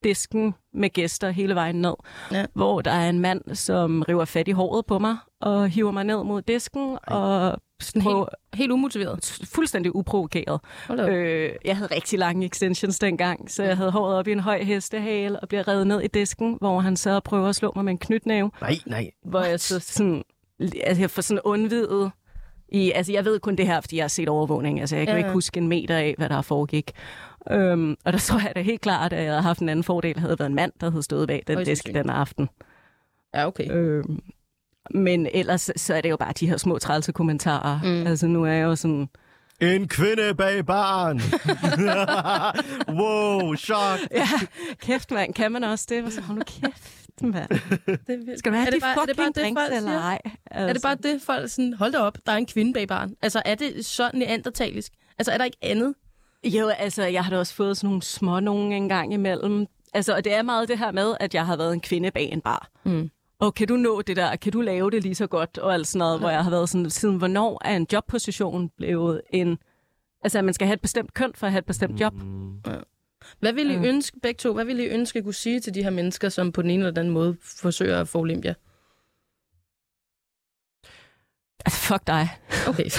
disken 0.04 0.54
med 0.74 0.90
gæster 0.90 1.30
hele 1.30 1.56
vejen 1.56 1.76
ned. 1.82 1.94
Ja. 2.32 2.46
Hvor 2.54 2.82
der 2.82 2.92
er 2.92 3.10
en 3.10 3.20
mand, 3.20 3.56
som 3.56 4.02
river 4.10 4.26
fat 4.26 4.48
i 4.48 4.52
håret 4.52 4.86
på 4.86 5.00
mig 5.00 5.18
og 5.42 5.70
hiver 5.70 5.92
mig 5.92 6.04
ned 6.04 6.24
mod 6.24 6.42
disken. 6.42 6.98
Og 7.08 7.58
Sådan 7.82 8.02
prøver, 8.02 8.26
Helt 8.54 8.72
umotiveret. 8.72 9.40
fuldstændig 9.54 9.96
uprovokeret. 9.96 10.60
Øh, 11.10 11.52
jeg 11.66 11.78
havde 11.78 11.96
rigtig 11.96 12.20
lange 12.20 12.46
extensions 12.46 13.00
dengang, 13.00 13.52
så 13.52 13.64
jeg 13.64 13.78
havde 13.78 13.92
håret 13.92 14.16
op 14.16 14.28
i 14.28 14.32
en 14.32 14.40
høj 14.40 14.64
hestehale 14.64 15.40
og 15.40 15.48
bliver 15.48 15.68
revet 15.68 15.88
ned 15.88 16.02
i 16.02 16.08
disken, 16.08 16.58
hvor 16.62 16.80
han 16.80 16.98
så 16.98 17.20
prøver 17.20 17.50
at 17.50 17.56
slå 17.56 17.72
mig 17.76 17.86
med 17.86 17.92
en 17.92 17.98
knytnæve, 17.98 18.52
Nej, 18.62 18.78
nej. 18.86 19.12
hvor 19.26 19.42
jeg 19.42 19.60
så 19.60 19.80
sådan, 19.80 20.24
altså 20.84 21.02
jeg 21.02 21.10
får 21.10 21.22
sådan 21.22 21.42
undvidet 21.44 22.12
i, 22.72 22.92
altså 22.92 23.12
jeg 23.12 23.26
ved 23.26 23.40
kun 23.40 23.56
det 23.56 23.66
her, 23.68 23.82
fordi 23.82 23.96
jeg 23.96 24.04
har 24.04 24.08
set 24.08 24.30
overvågning, 24.30 24.80
altså 24.80 24.96
jeg 24.96 25.06
kan 25.08 25.16
Ja, 25.16 25.18
ikke 25.18 25.32
huske 25.32 25.58
en 25.58 25.68
meter 25.68 25.98
af, 25.98 26.16
hvad 26.18 26.30
der 26.30 26.42
foregik. 26.42 26.92
Øhm, 27.52 27.98
og 28.06 28.14
der 28.14 28.20
tror 28.20 28.40
jeg 28.40 28.52
da 28.56 28.62
helt 28.62 28.82
klart, 28.82 29.14
at 29.14 29.24
jeg 29.24 29.32
havde 29.32 29.42
haft 29.42 29.60
en 29.60 29.70
anden 29.70 29.84
fordel, 29.84 30.20
havde 30.20 30.40
været 30.40 30.50
en 30.50 30.56
mand, 30.56 30.72
der 30.82 30.90
havde 30.92 31.04
stået 31.04 31.28
bag 31.28 31.44
den 31.48 31.56
Højst 31.56 31.70
disk 31.70 31.86
den 31.94 32.10
aften. 32.10 32.50
Ja, 33.36 33.48
okay. 33.48 33.72
Øhm, 33.72 34.20
men 34.94 35.28
ellers 35.34 35.70
så 35.76 35.94
er 35.94 36.02
det 36.02 36.10
jo 36.10 36.18
bare 36.18 36.34
de 36.40 36.48
her 36.50 36.58
små 36.58 36.80
trælse 36.80 37.12
kommentarer. 37.12 37.80
Mm. 37.84 38.08
Altså 38.08 38.28
nu 38.28 38.44
er 38.46 38.52
jeg 38.52 38.64
jo 38.64 38.76
sådan, 38.76 39.10
En 39.62 39.88
kvinde 39.88 40.36
bag 40.38 40.66
barn. 40.66 41.22
wow, 43.00 43.56
chok. 43.56 44.00
ja, 44.12 44.28
kæft 44.82 45.12
mand, 45.12 45.34
kan 45.34 45.52
man 45.52 45.64
også 45.64 45.86
det? 45.90 46.14
Så 46.14 46.22
hold 46.22 46.38
nu 46.38 46.44
kæft, 46.48 47.08
mand. 47.22 47.50
Det, 48.08 48.40
Skal 48.40 48.52
du 48.52 48.58
have 48.58 48.68
er 48.68 48.72
de 48.72 48.76
det 48.76 48.82
bare, 48.82 49.02
er 49.02 49.06
det 49.06 49.18
bare 49.18 49.26
fucking 49.26 49.36
det, 49.36 49.44
drinks, 49.44 49.62
folk 49.62 49.74
eller 49.74 50.00
ej? 50.00 50.20
Altså. 50.52 50.70
Er 50.70 50.74
det 50.74 50.82
bare 50.82 50.96
det, 50.96 51.22
folk 51.22 51.50
sådan, 51.50 51.74
hold 51.74 51.92
da 51.92 51.98
op, 51.98 52.18
der 52.26 52.32
er 52.32 52.38
en 52.38 52.46
kvinde 52.46 52.74
bag 52.74 52.88
barn? 52.88 53.16
Altså, 53.22 53.42
er 53.46 53.56
det 53.56 53.86
så 53.86 54.12
neandertalisk? 54.14 54.94
Altså, 55.18 55.32
er 55.32 55.38
der 55.38 55.46
ikke 55.46 55.58
andet? 55.62 55.94
Jo, 56.44 56.68
altså, 56.68 57.04
jeg 57.04 57.24
har 57.24 57.30
da 57.30 57.38
også 57.38 57.54
fået 57.54 57.78
sådan 57.78 57.88
nogle 57.88 58.02
små 58.02 58.40
nogen 58.40 58.72
en 58.72 58.90
gang 58.90 59.14
imellem. 59.14 59.68
Altså, 59.94 60.16
og 60.16 60.24
det 60.24 60.34
er 60.34 60.42
meget 60.42 60.70
det 60.70 60.78
her 60.78 60.92
med, 60.92 61.16
at 61.20 61.34
jeg 61.34 61.46
har 61.46 61.56
været 61.58 61.74
en 61.74 61.82
kvinde 61.82 62.12
bag 62.12 62.30
en 62.32 62.42
bar. 62.42 62.70
Mm. 62.84 63.10
Og 63.40 63.54
kan 63.54 63.68
du 63.68 63.76
nå 63.76 64.02
det 64.02 64.16
der? 64.16 64.36
Kan 64.36 64.52
du 64.52 64.62
lave 64.62 64.92
det 64.92 65.04
lige 65.04 65.16
så 65.16 65.28
godt? 65.28 65.58
Og 65.58 65.74
alt 65.74 65.88
sådan 65.88 66.00
noget, 66.00 66.20
hvor 66.20 66.30
jeg 66.30 66.44
har 66.44 66.50
været 66.50 66.70
sådan, 66.70 66.90
siden 66.90 67.16
hvornår 67.16 67.62
er 67.66 67.76
en 67.76 67.88
jobposition 67.94 68.70
blevet 68.78 69.22
en... 69.30 69.58
Altså, 70.24 70.38
at 70.38 70.46
man 70.46 70.54
skal 70.54 70.68
have 70.68 70.74
et 70.74 70.82
bestemt 70.82 71.14
køn 71.14 71.32
for 71.36 71.48
at 71.48 71.52
have 71.52 71.60
et 71.60 71.66
bestemt 71.66 72.02
job. 72.02 72.14
Mm. 72.14 72.54
Hvad 73.40 73.54
ville 73.54 73.74
I 73.74 73.78
Mm. 73.78 73.84
ønske, 73.86 74.20
begge 74.20 74.38
to, 74.38 74.54
hvad 74.54 74.66
ville 74.66 74.84
I 74.84 74.88
ønske 74.88 75.20
at 75.20 75.24
kunne 75.26 75.34
sige 75.34 75.60
til 75.60 75.74
de 75.74 75.84
her 75.84 75.90
mennesker, 75.90 76.30
som 76.30 76.52
på 76.52 76.62
den 76.62 76.70
ene 76.70 76.80
eller 76.82 76.92
den 76.92 77.00
anden 77.00 77.14
måde 77.14 77.38
forsøger 77.44 78.02
at 78.02 78.08
få 78.08 78.20
Olympia? 78.20 78.54
Altså, 81.66 81.80
fuck 81.82 82.08
dig. 82.08 82.30
Okay. 82.68 82.84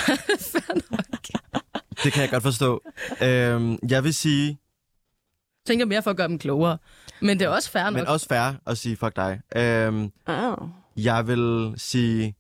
Det 2.05 2.13
kan 2.13 2.23
jeg 2.23 2.31
godt 2.31 2.43
forstå. 2.43 2.83
Øhm, 3.23 3.79
jeg 3.89 4.05
vil 4.05 4.15
sige, 4.15 4.47
Jeg 4.49 5.67
tænker 5.67 5.87
mere 5.87 6.03
for 6.03 6.11
at 6.11 6.17
gøre 6.17 6.29
dem 6.29 6.39
klogere. 6.39 6.79
Men 7.21 7.39
det 7.39 7.45
er 7.45 7.49
også 7.49 7.71
fair 7.71 7.85
nok. 7.85 7.93
men 7.93 8.07
også 8.07 8.27
fair 8.29 8.53
at 8.67 8.79
sige 8.79 8.97
fuck 8.97 9.17
dig. 9.17 9.41
Øhm, 9.57 10.13
Oh. 10.27 10.69
jeg 10.97 11.27
vil 11.27 11.75
sige, 11.77 12.35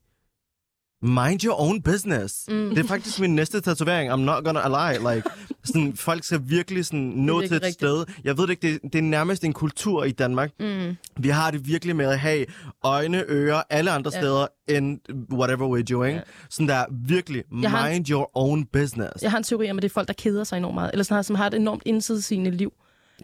mind 1.02 1.44
your 1.44 1.60
own 1.60 1.82
business. 1.82 2.44
Mm. 2.48 2.70
Det 2.70 2.78
er 2.78 2.88
faktisk 2.88 3.20
min 3.20 3.34
næste 3.34 3.60
tatovering. 3.60 4.12
I'm 4.12 4.16
not 4.16 4.44
gonna 4.44 4.68
lie. 4.92 5.14
Like, 5.14 5.28
sådan, 5.64 5.96
folk 5.96 6.24
skal 6.24 6.40
virkelig 6.44 6.86
sådan, 6.86 7.00
nå 7.00 7.40
til 7.40 7.46
et 7.46 7.52
rigtigt. 7.52 7.74
sted. 7.74 8.04
Jeg 8.24 8.36
ved 8.38 8.46
det 8.46 8.50
ikke, 8.50 8.72
det, 8.82 8.92
det 8.92 8.98
er 8.98 9.02
nærmest 9.02 9.44
en 9.44 9.52
kultur 9.52 10.04
i 10.04 10.10
Danmark. 10.10 10.50
Mm. 10.60 10.96
Vi 11.18 11.28
har 11.28 11.50
det 11.50 11.66
virkelig 11.66 11.96
med 11.96 12.06
at 12.06 12.18
have 12.18 12.46
øjne, 12.84 13.24
ører, 13.28 13.62
alle 13.70 13.90
andre 13.90 14.10
Ja. 14.14 14.20
steder 14.20 14.46
end 14.68 14.98
whatever 15.32 15.78
we're 15.78 15.82
doing. 15.94 16.16
Ja. 16.16 16.22
Sådan 16.50 16.68
der 16.68 16.84
virkelig, 17.06 17.42
Jeg 17.62 17.70
har 17.70 17.90
mind 17.90 18.10
your 18.10 18.30
own 18.34 18.64
business. 18.64 19.22
Jeg 19.22 19.30
har 19.30 19.38
en 19.38 19.44
teori 19.44 19.70
om, 19.70 19.78
at 19.78 19.82
det 19.82 19.88
er 19.88 19.92
folk, 19.92 20.08
der 20.08 20.14
keder 20.14 20.44
sig 20.44 20.56
enormt 20.56 20.74
meget, 20.74 20.90
eller 20.92 21.04
sådan, 21.04 21.24
som 21.24 21.36
har 21.36 21.46
et 21.46 21.54
enormt 21.54 21.82
indsidesigende 21.86 22.50
liv. 22.50 22.72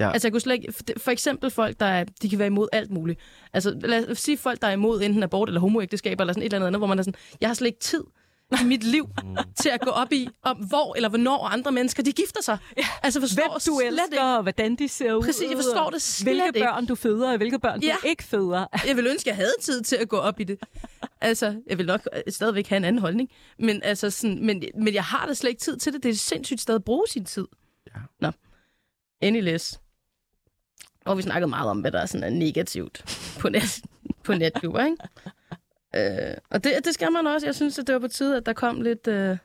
Ja. 0.01 0.11
Altså, 0.13 0.29
jeg 0.29 0.33
kunne 0.33 0.41
slet 0.41 0.55
ikke, 0.55 0.73
for, 0.73 0.83
for 0.97 1.11
eksempel 1.11 1.51
folk, 1.51 1.81
der 1.81 1.87
er, 1.87 2.05
de 2.23 2.29
kan 2.31 2.39
være 2.39 2.47
imod 2.47 2.69
alt 2.73 2.91
muligt. 2.91 3.21
Altså, 3.53 3.79
lad 3.85 4.11
os 4.11 4.19
sige 4.19 4.37
folk, 4.39 4.63
der 4.63 4.69
er 4.69 4.73
imod 4.73 5.03
enten 5.03 5.23
abort 5.23 5.49
eller 5.49 5.61
homoægteskab, 5.61 6.21
eller 6.21 6.33
sådan 6.33 6.43
et 6.43 6.45
eller 6.45 6.57
andet 6.57 6.67
andet, 6.67 6.81
hvor 6.81 6.87
man 6.87 6.99
er 6.99 7.03
sådan, 7.03 7.19
jeg 7.41 7.49
har 7.49 7.55
slet 7.55 7.67
ikke 7.69 7.81
tid 7.81 8.05
i 8.63 8.65
mit 8.65 8.85
liv 8.85 9.09
til 9.57 9.69
at 9.69 9.81
gå 9.81 9.91
op 9.91 10.13
i, 10.13 10.29
om 10.43 10.57
hvor 10.57 10.95
eller 10.95 11.09
hvornår 11.09 11.47
andre 11.47 11.73
mennesker, 11.73 12.03
de 12.03 12.13
gifter 12.13 12.43
sig. 12.43 12.59
Ja. 12.77 12.83
Altså, 13.03 13.21
forstår 13.21 13.43
Hvem 13.43 13.53
du 13.55 13.61
slet 13.81 13.87
elsker, 14.09 14.23
og 14.25 14.43
hvordan 14.43 14.75
de 14.77 14.89
ser 14.89 15.15
ud. 15.15 15.23
Præcis, 15.23 15.49
jeg 15.51 15.57
forstår 15.57 15.91
det 15.91 16.03
slet 16.03 16.35
Hvilke 16.35 16.47
ikke. 16.47 16.61
børn 16.61 16.87
du 16.87 16.95
føder, 16.95 17.31
og 17.31 17.37
hvilke 17.37 17.59
børn 17.59 17.83
Ja. 17.83 17.97
du 18.03 18.09
ikke 18.09 18.25
føder. 18.25 18.67
Jeg 18.89 18.97
vil 18.97 19.07
ønske, 19.07 19.29
jeg 19.29 19.37
havde 19.37 19.53
tid 19.61 19.83
til 19.83 19.97
at 19.97 20.09
gå 20.09 20.17
op 20.17 20.41
i 20.41 20.45
det. 20.45 20.59
Altså, 21.21 21.55
jeg 21.67 21.79
vil 21.79 21.87
nok 21.87 22.09
øh, 22.17 22.33
stadigvæk 22.33 22.67
have 22.67 22.77
en 22.77 22.85
anden 22.85 23.01
holdning. 23.03 23.31
Men, 23.59 23.83
altså, 23.83 24.11
sådan, 24.11 24.47
men, 24.47 24.63
men 24.79 24.95
jeg 24.95 25.05
har 25.05 25.27
da 25.27 25.35
slet 25.35 25.51
ikke 25.51 25.61
tid 25.61 25.77
til 25.77 25.93
det. 25.93 26.03
Det 26.03 26.11
er 26.11 26.15
sindssygt 26.15 26.61
sted 26.61 26.75
at 26.75 26.85
bruge 26.85 27.05
sin 27.09 27.25
tid. 27.25 27.47
Ja. 27.95 28.01
Nå. 28.21 28.31
Anyways. 29.23 29.75
Og 31.09 31.17
vi 31.17 31.23
snakkede 31.23 31.49
meget 31.51 31.71
om, 31.71 31.81
hvad 31.81 31.93
der 31.93 31.99
er, 32.01 32.07
sådan 32.07 32.25
er 32.25 32.31
negativt 32.31 33.05
på, 33.41 33.49
net, 33.49 33.81
på 34.25 34.35
netklubber, 34.35 34.85
ikke? 34.85 34.97
Øh, 36.31 36.37
og 36.51 36.65
det, 36.65 36.73
det 36.85 36.95
skal 36.95 37.13
man 37.13 37.27
også. 37.27 37.47
Jeg 37.47 37.55
synes, 37.55 37.79
at 37.79 37.87
det 37.87 37.93
var 37.93 37.99
på 37.99 38.09
tide, 38.09 38.37
at 38.37 38.47
der 38.47 38.53
kom 38.53 38.81
lidt... 38.81 39.09
Øh, 39.09 39.37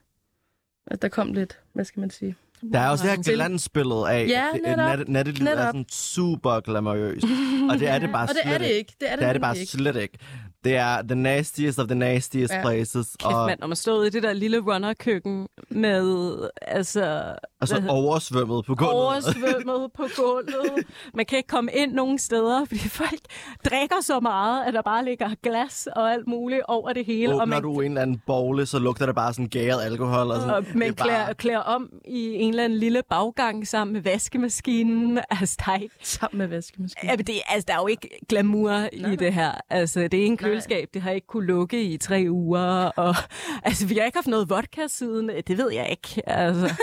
at 0.88 1.02
der 1.02 1.08
kom 1.08 1.34
lidt, 1.34 1.60
hvad 1.74 1.86
skal 1.86 2.00
man 2.00 2.10
sige? 2.10 2.36
Der 2.74 2.80
er 2.80 2.90
også 2.90 3.08
det 3.08 3.26
her 3.28 3.34
glansbillede 3.36 4.10
af, 4.10 4.28
Ja, 4.28 4.46
netop. 4.66 4.98
net, 5.00 5.08
nattelivet 5.10 5.52
er 5.60 5.66
sådan 5.66 5.86
super 5.92 6.60
glamourøst. 6.60 7.26
Og 7.72 7.80
det 7.80 7.88
er 7.90 8.00
det 8.00 8.10
bare 8.12 8.24
og 8.24 8.30
det 8.30 8.38
slet 8.44 8.54
er 8.54 8.58
det 8.58 8.66
ikke. 8.66 8.94
Det 9.02 9.08
er 9.12 9.16
det, 9.16 9.20
Det 9.20 9.28
er 9.28 9.34
det 9.34 9.42
bare 9.42 9.58
ikke. 9.58 9.72
slet 9.72 9.96
ikke. 9.96 10.18
Det 10.64 10.76
er 10.76 11.02
the 11.02 11.16
nastiest 11.16 11.80
of 11.80 11.88
the 11.88 11.96
nastiest 11.96 12.54
Ja. 12.54 12.62
places. 12.62 13.08
Kæft, 13.20 13.34
Og, 13.34 13.46
mand, 13.48 13.60
når 13.60 13.68
man 13.68 13.76
stod 13.76 14.06
i 14.06 14.10
det 14.10 14.24
der 14.24 14.34
lille 14.34 14.60
runnerkøkken 14.60 15.48
med, 15.70 16.36
altså... 16.62 17.34
og 17.62 17.68
så 17.68 17.80
hvad- 17.80 17.90
oversvømmet 17.90 18.66
på 18.66 18.76
gulvet. 18.76 18.94
oversvømmet 18.94 19.92
på 19.98 20.04
gulvet. 20.16 20.86
Man 21.14 21.26
kan 21.26 21.38
ikke 21.38 21.48
komme 21.48 21.72
ind 21.72 21.94
nogen 21.94 22.20
steder, 22.20 22.66
fordi 22.70 22.88
folk 22.90 23.20
drikker 23.66 23.96
så 24.02 24.20
meget, 24.20 24.66
at 24.66 24.74
der 24.74 24.82
bare 24.82 25.06
ligger 25.06 25.30
glas 25.44 25.88
og 25.96 26.12
alt 26.14 26.28
muligt 26.28 26.62
over 26.68 26.94
det 26.94 27.06
hele. 27.06 27.30
og 27.34 27.36
Åbner 27.36 27.46
man, 27.46 27.62
du 27.64 27.82
en 27.82 27.92
eller 27.92 28.02
anden 28.02 28.22
bogle, 28.28 28.66
så 28.66 28.80
lugter 28.80 29.06
det 29.06 29.16
bare 29.16 29.34
sådan 29.34 29.48
gæret 29.48 29.82
alkohol. 29.86 30.32
Og 30.32 30.36
sådan. 30.42 30.54
og 30.56 30.66
man 30.76 30.90
er 30.90 30.94
klæder, 30.94 31.26
bare, 31.26 31.34
klæder 31.34 31.60
om 31.60 31.90
i 32.06 32.34
en 32.34 32.50
eller 32.50 32.64
anden 32.64 32.80
lille 32.80 33.02
baggang 33.10 33.68
sammen 33.68 33.94
med 33.94 34.02
vaskemaskinen. 34.02 35.20
Altså, 35.44 35.58
der 35.66 35.72
er, 35.72 35.78
ikke, 35.78 35.96
Sammen 36.02 36.38
med 36.38 36.48
vaskemaskinen. 36.48 37.10
ja, 37.12 37.18
men 37.18 37.26
det, 37.28 37.36
altså, 37.48 37.66
der 37.68 37.74
er 37.74 37.78
jo 37.82 37.88
ikke 37.88 38.10
glamour 38.30 38.70
Nej, 38.72 39.12
i 39.12 39.16
det 39.16 39.34
her. 39.34 39.52
Altså, 39.70 40.00
det 40.08 40.14
er 40.22 40.26
en 40.26 40.38
køleskab, 40.54 40.90
det 40.94 41.02
har 41.02 41.12
ikke 41.12 41.28
kunne 41.28 41.46
lukke 41.48 41.84
i 41.84 41.98
tre 41.98 42.26
uger. 42.30 42.86
Og, 42.86 43.16
altså, 43.68 43.88
vi 43.88 43.96
har 43.96 44.06
ikke 44.06 44.18
haft 44.18 44.28
noget 44.28 44.50
vodka 44.50 44.88
siden. 44.88 45.30
Det 45.48 45.58
ved 45.58 45.72
jeg 45.72 45.90
ikke. 45.90 46.30
Altså. 46.30 46.76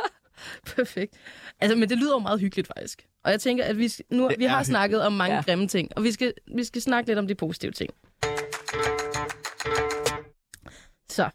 Perfekt. 0.76 1.14
Altså, 1.60 1.76
men 1.76 1.88
det 1.88 1.98
lyder 1.98 2.12
jo 2.12 2.18
meget 2.18 2.40
hyggeligt, 2.40 2.68
faktisk. 2.76 3.06
Og 3.24 3.30
jeg 3.30 3.40
tænker, 3.40 3.64
at 3.64 3.78
vi, 3.78 3.90
nu, 4.10 4.28
Det 4.28 4.38
vi 4.38 4.44
har 4.44 4.56
hyggeligt. 4.56 4.66
snakket 4.66 5.02
om 5.02 5.12
mange 5.12 5.36
ja. 5.36 5.42
grimme 5.42 5.68
ting, 5.68 5.88
og 5.96 6.04
vi 6.04 6.12
skal, 6.12 6.32
vi 6.54 6.64
skal 6.64 6.82
snakke 6.82 7.10
lidt 7.10 7.18
om 7.18 7.26
de 7.26 7.34
positive 7.34 7.72
ting. 7.72 7.90
Så, 11.10 11.30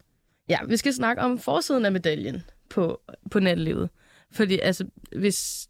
ja, 0.48 0.58
vi 0.68 0.76
skal 0.76 0.92
snakke 0.92 1.22
om 1.22 1.38
forsiden 1.38 1.84
af 1.84 1.92
medaljen 1.92 2.42
på, 2.70 3.00
på 3.30 3.40
nattelivet. 3.40 3.90
Fordi, 4.32 4.58
altså, 4.58 4.84
hvis, 5.16 5.68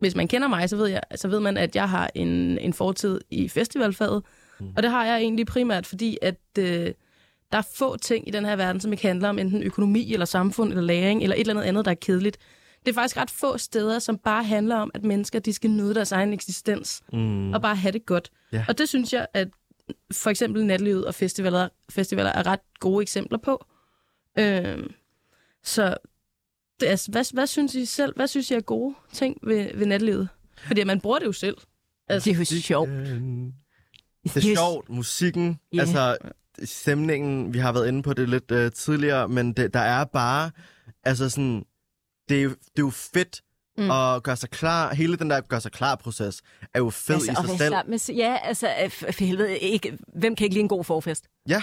hvis 0.00 0.14
man 0.16 0.28
kender 0.28 0.48
mig, 0.48 0.68
så 0.70 0.76
ved, 0.76 0.86
jeg, 0.86 1.02
så 1.14 1.28
ved 1.28 1.40
man, 1.40 1.56
at 1.56 1.76
jeg 1.76 1.88
har 1.90 2.10
en, 2.14 2.58
en 2.58 2.72
fortid 2.72 3.20
i 3.30 3.48
festivalfaget. 3.48 4.22
Mm. 4.64 4.72
Og 4.76 4.82
det 4.82 4.90
har 4.90 5.06
jeg 5.06 5.18
egentlig 5.18 5.46
primært, 5.46 5.86
fordi 5.86 6.18
at 6.22 6.40
øh, 6.58 6.92
der 7.52 7.58
er 7.58 7.66
få 7.76 7.96
ting 7.96 8.28
i 8.28 8.30
den 8.30 8.44
her 8.44 8.56
verden, 8.56 8.80
som 8.80 8.92
ikke 8.92 9.06
handler 9.06 9.28
om 9.28 9.38
enten 9.38 9.62
økonomi, 9.62 10.12
eller 10.12 10.26
samfund, 10.26 10.70
eller 10.70 10.82
læring, 10.82 11.22
eller 11.22 11.36
et 11.36 11.40
eller 11.40 11.54
andet 11.54 11.62
andet, 11.62 11.84
der 11.84 11.90
er 11.90 11.94
kedeligt. 11.94 12.38
Det 12.86 12.90
er 12.90 12.94
faktisk 12.94 13.16
ret 13.16 13.30
få 13.30 13.58
steder, 13.58 13.98
som 13.98 14.18
bare 14.18 14.44
handler 14.44 14.76
om, 14.76 14.90
at 14.94 15.04
mennesker 15.04 15.38
de 15.38 15.52
skal 15.52 15.70
nyde 15.70 15.94
deres 15.94 16.12
egen 16.12 16.32
eksistens, 16.32 17.02
mm, 17.12 17.52
og 17.52 17.62
bare 17.62 17.76
have 17.76 17.92
det 17.92 18.06
godt. 18.06 18.30
Ja. 18.52 18.64
Og 18.68 18.78
det 18.78 18.88
synes 18.88 19.12
jeg, 19.12 19.26
at 19.34 19.48
for 20.12 20.30
eksempel 20.30 20.66
natlivet 20.66 21.06
og 21.06 21.14
festivaler, 21.14 21.68
festivaler 21.90 22.30
er 22.30 22.46
ret 22.46 22.60
gode 22.80 23.02
eksempler 23.02 23.38
på. 23.38 23.64
Øhm, 24.38 24.92
så 25.62 25.96
det 26.80 26.90
er, 26.90 27.10
hvad, 27.10 27.34
hvad 27.34 27.46
synes 27.46 27.74
I 27.74 27.84
selv? 27.84 28.12
Hvad 28.16 28.26
synes 28.26 28.50
I 28.50 28.54
er 28.54 28.60
gode 28.60 28.94
ting 29.12 29.38
ved, 29.42 29.70
ved 29.74 29.86
natlivet? 29.86 30.28
Fordi 30.58 30.84
man 30.84 31.00
bruger 31.00 31.18
det 31.18 31.26
jo 31.26 31.32
selv. 31.32 31.56
Altså, 32.08 32.30
Det 32.30 32.34
er 32.34 32.56
jo 32.56 32.62
sjovt. 32.62 32.90
Det 34.24 34.36
er 34.36 34.40
sjovt, 34.56 34.88
musikken, 34.88 35.58
Ja. 35.72 35.80
altså 35.80 36.16
stemningen, 36.64 37.54
vi 37.54 37.58
har 37.58 37.72
været 37.72 37.88
inde 37.88 38.02
på 38.02 38.12
det 38.12 38.28
lidt 38.28 38.50
uh, 38.50 38.70
tidligere, 38.72 39.28
men 39.28 39.52
det, 39.52 39.74
der 39.74 39.80
er 39.80 40.04
bare, 40.04 40.50
altså 41.04 41.30
sådan, 41.30 41.64
det 42.28 42.38
er, 42.38 42.42
jo- 42.42 42.50
det 42.50 42.76
er 42.76 42.82
jo 42.82 42.90
fedt 42.90 43.40
Mm. 43.78 43.90
at 43.90 44.22
gøre 44.22 44.36
sig 44.36 44.50
klar, 44.50 44.94
hele 44.94 45.16
den 45.16 45.30
der 45.30 45.40
gøre 45.40 45.60
sig 45.60 45.72
klar 45.72 45.94
proces, 45.96 46.42
er 46.74 46.78
jo 46.78 46.90
fed 46.90 47.14
altså, 47.14 47.32
i 47.32 47.34
sig 47.34 47.58
selv. 47.58 47.74
med, 47.88 47.98
ja, 48.16 48.36
altså, 48.42 48.68
øh, 48.84 48.90
for 48.90 49.24
helvede, 49.24 49.58
ikke, 49.58 49.98
hvem 50.16 50.36
kan 50.36 50.44
ikke 50.44 50.54
lide 50.54 50.62
en 50.62 50.68
god 50.68 50.84
forfest? 50.84 51.24
Ja. 51.48 51.62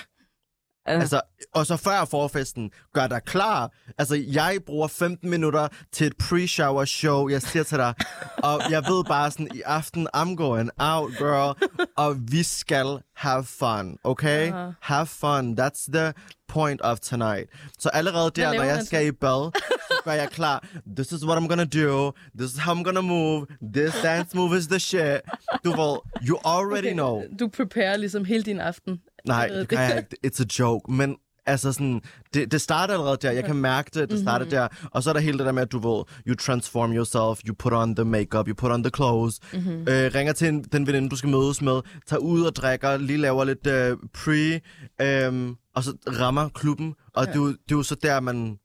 Altså, 0.85 1.21
og 1.53 1.65
så 1.65 1.77
før 1.77 2.05
forfesten, 2.05 2.71
gør 2.93 3.07
dig 3.07 3.23
klar. 3.23 3.71
Altså, 3.97 4.15
jeg 4.27 4.59
bruger 4.65 4.87
15 4.87 5.29
minutter 5.29 5.67
til 5.91 6.07
et 6.07 6.13
pre-shower 6.23 6.85
show, 6.85 7.29
jeg 7.29 7.41
siger 7.41 7.63
til 7.63 7.77
dig. 7.77 7.93
og 8.49 8.61
jeg 8.71 8.83
ved 8.87 9.03
bare 9.03 9.31
sådan, 9.31 9.47
i 9.55 9.61
aften, 9.65 10.07
I'm 10.15 10.35
going 10.35 10.69
out, 10.77 11.11
girl. 11.17 11.69
og 11.97 12.15
vi 12.31 12.43
skal 12.43 12.99
have 13.15 13.43
fun, 13.43 13.97
okay? 14.03 14.51
Aha. 14.53 14.71
Have 14.81 15.05
fun. 15.05 15.59
That's 15.59 15.91
the 15.93 16.13
point 16.47 16.81
of 16.81 16.99
tonight. 16.99 17.49
Så 17.79 17.89
allerede 17.89 18.31
der, 18.35 18.53
når 18.53 18.63
jeg 18.63 18.85
skal 18.85 19.05
i 19.07 19.11
bad, 19.11 19.51
så 19.91 20.01
gør 20.03 20.11
jeg 20.11 20.29
klar. 20.29 20.65
This 20.95 21.11
is 21.11 21.25
what 21.25 21.37
I'm 21.43 21.47
gonna 21.47 21.63
do. 21.65 22.11
This 22.39 22.51
is 22.51 22.57
how 22.57 22.73
I'm 22.75 22.83
gonna 22.83 23.01
move. 23.01 23.45
This 23.73 23.93
dance 24.03 24.37
move 24.37 24.57
is 24.57 24.67
the 24.67 24.79
shit. 24.79 25.21
Du 25.65 25.69
ved, 25.69 25.97
you 26.27 26.37
already 26.45 26.93
know. 26.93 27.23
Du 27.39 27.47
preparer 27.47 27.97
ligesom 27.97 28.25
hele 28.25 28.43
din 28.43 28.59
aften. 28.59 29.01
Nej, 29.27 29.47
det 29.47 29.67
kan 29.67 29.79
jeg 29.79 29.97
ikke. 29.97 30.27
It's 30.27 30.41
a 30.41 30.45
joke. 30.59 30.91
Men 30.91 31.15
altså 31.45 31.71
sådan, 31.73 32.01
det, 32.33 32.51
det 32.51 32.61
starter 32.61 32.93
allerede 32.93 33.17
der. 33.21 33.31
Jeg 33.31 33.43
kan 33.43 33.55
mærke 33.55 33.89
det. 33.99 34.09
Det 34.09 34.19
starter 34.19 34.45
Mhm. 34.45 34.49
der. 34.51 34.67
Og 34.91 35.03
så 35.03 35.09
er 35.09 35.13
der 35.13 35.21
hele 35.21 35.37
det 35.37 35.45
der 35.45 35.51
med, 35.51 35.61
at 35.61 35.71
du 35.71 35.79
ved, 35.95 36.03
you 36.27 36.35
transform 36.35 36.93
yourself, 36.93 37.39
you 37.47 37.55
put 37.59 37.73
on 37.73 37.95
the 37.95 38.05
makeup, 38.05 38.47
you 38.47 38.55
put 38.55 38.71
on 38.71 38.83
the 38.83 38.91
clothes, 38.95 39.39
Mhm. 39.53 39.61
mm-hmm. 39.63 39.81
øh, 39.87 40.11
ringer 40.15 40.33
til 40.33 40.47
en, 40.47 40.63
den 40.63 40.87
veninde, 40.87 41.09
du 41.09 41.15
skal 41.15 41.29
mødes 41.29 41.61
med, 41.61 41.81
tager 42.07 42.19
ud 42.19 42.41
og 42.43 42.55
drikker, 42.55 42.97
lige 42.97 43.17
laver 43.17 43.43
lidt 43.43 43.67
øh, 43.67 43.97
pre, 44.13 44.59
øh, 45.01 45.49
og 45.75 45.83
så 45.83 45.93
rammer 46.07 46.49
klubben. 46.49 46.93
Og 47.13 47.25
ja. 47.25 47.31
det, 47.31 47.37
er 47.37 47.41
jo, 47.43 47.47
det 47.47 47.71
er 47.71 47.75
jo 47.75 47.83
så 47.83 47.95
der, 47.95 48.19
man... 48.19 48.57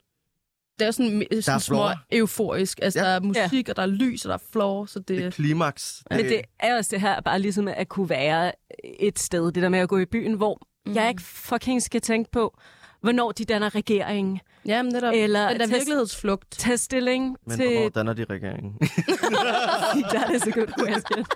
Det 0.78 0.86
er 0.86 0.90
sådan, 0.90 1.22
sådan 1.40 1.60
små 1.60 1.88
euforisk. 2.12 2.78
Altså, 2.82 2.98
Ja. 2.98 3.04
ja. 3.04 3.10
der 3.10 3.16
er 3.16 3.20
musik, 3.20 3.68
og 3.68 3.76
der 3.76 3.82
er 3.82 3.86
lys, 3.86 4.24
og 4.24 4.28
der 4.28 4.34
er 4.34 4.42
floor, 4.52 4.86
så 4.86 4.98
det... 4.98 5.08
Det 5.08 5.24
er 5.26 5.30
klimaks. 5.30 6.02
Men 6.10 6.18
det 6.24 6.40
er 6.60 6.76
også 6.76 6.88
det 6.92 7.00
her, 7.00 7.20
bare 7.20 7.38
ligesom 7.38 7.68
at 7.68 7.88
kunne 7.88 8.08
være 8.08 8.52
et 8.84 9.18
sted, 9.18 9.52
det 9.52 9.62
der 9.62 9.68
med 9.68 9.78
at 9.78 9.88
gå 9.88 9.98
i 9.98 10.04
byen, 10.06 10.34
hvor 10.34 10.58
mm. 10.86 10.94
jeg 10.94 11.08
ikke 11.08 11.22
fucking 11.22 11.82
skal 11.82 12.00
tænke 12.00 12.30
på, 12.30 12.58
hvornår 13.00 13.32
de 13.32 13.44
danner 13.44 13.74
regering, 13.74 14.40
Ja, 14.66 14.82
men 14.82 14.92
netop. 14.92 15.14
Eller 15.16 15.48
den 15.50 15.60
der 15.60 15.66
virkelighedsflugt. 15.66 16.50
tage 16.58 16.78
stilling 16.78 17.36
Men 17.46 17.58
til... 17.58 17.72
hvornår 17.72 17.88
danner 17.88 18.12
de 18.12 18.24
regeringen? 18.24 18.74
That 20.14 20.30
is 20.36 20.42
a 20.46 20.50
good 20.50 20.86
question. 20.86 21.26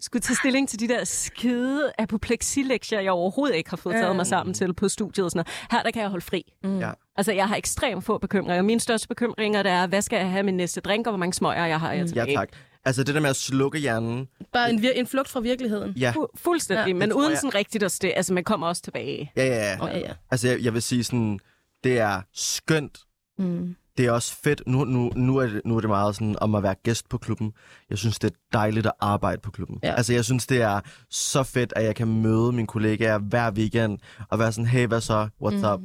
Skulle 0.00 0.22
tage 0.22 0.36
stilling 0.36 0.68
til 0.68 0.80
de 0.80 0.88
der 0.88 1.04
skide 1.04 1.92
apopleksi-lektier, 1.98 3.00
jeg 3.00 3.12
overhovedet 3.12 3.56
ikke 3.56 3.70
har 3.70 3.76
fået 3.76 3.94
taget 3.94 4.16
mig 4.16 4.26
sammen 4.26 4.54
til 4.54 4.74
på 4.74 4.88
studiet. 4.88 5.24
og 5.24 5.30
Sådan 5.30 5.38
noget. 5.38 5.68
Her 5.70 5.82
der 5.82 5.90
kan 5.90 6.02
jeg 6.02 6.10
holde 6.10 6.24
fri. 6.24 6.52
Mm. 6.64 6.78
Ja. 6.78 6.90
Altså, 7.16 7.32
jeg 7.32 7.48
har 7.48 7.56
ekstremt 7.56 8.04
få 8.04 8.18
bekymringer. 8.18 8.62
Mine 8.62 8.80
største 8.80 9.08
bekymringer, 9.08 9.62
det 9.62 9.72
er, 9.72 9.86
hvad 9.86 10.02
skal 10.02 10.16
jeg 10.16 10.30
have 10.30 10.42
min 10.42 10.56
næste 10.56 10.80
drink, 10.80 11.06
og 11.06 11.10
hvor 11.10 11.18
mange 11.18 11.34
smøger 11.34 11.66
jeg 11.66 11.80
har. 11.80 11.92
Jeg 11.92 12.00
ja, 12.00 12.06
tilbage. 12.06 12.36
tak. 12.36 12.48
Altså 12.84 13.04
det 13.04 13.14
der 13.14 13.20
med 13.20 13.30
at 13.30 13.36
slukke 13.36 13.78
hjernen. 13.78 14.28
Bare 14.52 14.70
en, 14.70 14.84
en 14.94 15.06
flugt 15.06 15.28
fra 15.28 15.40
virkeligheden. 15.40 15.92
Ja, 15.96 16.12
Fu- 16.16 16.26
fuldstændig, 16.36 16.86
Ja, 16.88 16.94
men 16.94 17.12
uden 17.12 17.30
jeg- 17.30 17.38
sådan 17.38 17.54
rigtigt 17.54 17.84
at 17.84 17.92
stå. 17.92 18.08
Altså, 18.08 18.32
man 18.34 18.44
kommer 18.44 18.66
også 18.66 18.82
tilbage. 18.82 19.32
ja, 19.36 19.44
ja. 19.46 19.54
ja. 19.54 19.86
Ja, 19.86 19.98
ja. 19.98 20.12
Altså 20.30 20.48
jeg, 20.48 20.60
jeg 20.64 20.74
vil 20.74 20.82
sige 20.82 21.04
sådan, 21.04 21.38
det 21.84 21.98
er 21.98 22.20
skønt 22.34 22.98
Mm. 23.38 23.76
det 23.98 24.06
er 24.06 24.10
også 24.12 24.36
fedt. 24.44 24.62
Nu, 24.66 24.84
nu, 24.84 25.12
nu, 25.16 25.36
er 25.36 25.46
det, 25.46 25.60
nu 25.64 25.76
er 25.76 25.80
det 25.80 25.90
meget 25.90 26.14
sådan 26.14 26.36
om 26.40 26.54
at 26.54 26.62
være 26.62 26.74
gæst 26.74 27.08
på 27.08 27.18
klubben. 27.18 27.52
Jeg 27.90 27.98
synes, 27.98 28.18
det 28.18 28.30
er 28.30 28.34
dejligt 28.52 28.86
at 28.86 28.92
arbejde 29.00 29.40
på 29.40 29.50
klubben. 29.50 29.78
Ja. 29.82 29.94
Altså, 29.94 30.12
jeg 30.12 30.24
synes, 30.24 30.46
det 30.46 30.62
er 30.62 30.80
så 31.10 31.42
fedt, 31.42 31.72
at 31.76 31.84
jeg 31.84 31.94
kan 31.96 32.08
møde 32.22 32.52
mine 32.52 32.66
kollegaer 32.66 33.18
hver 33.18 33.50
weekend 33.50 33.98
og 34.30 34.38
være 34.38 34.52
sådan, 34.52 34.66
hey, 34.66 34.86
hvad 34.86 35.00
så? 35.00 35.28
What's 35.44 35.56
Mm. 35.56 35.64
up? 35.72 35.80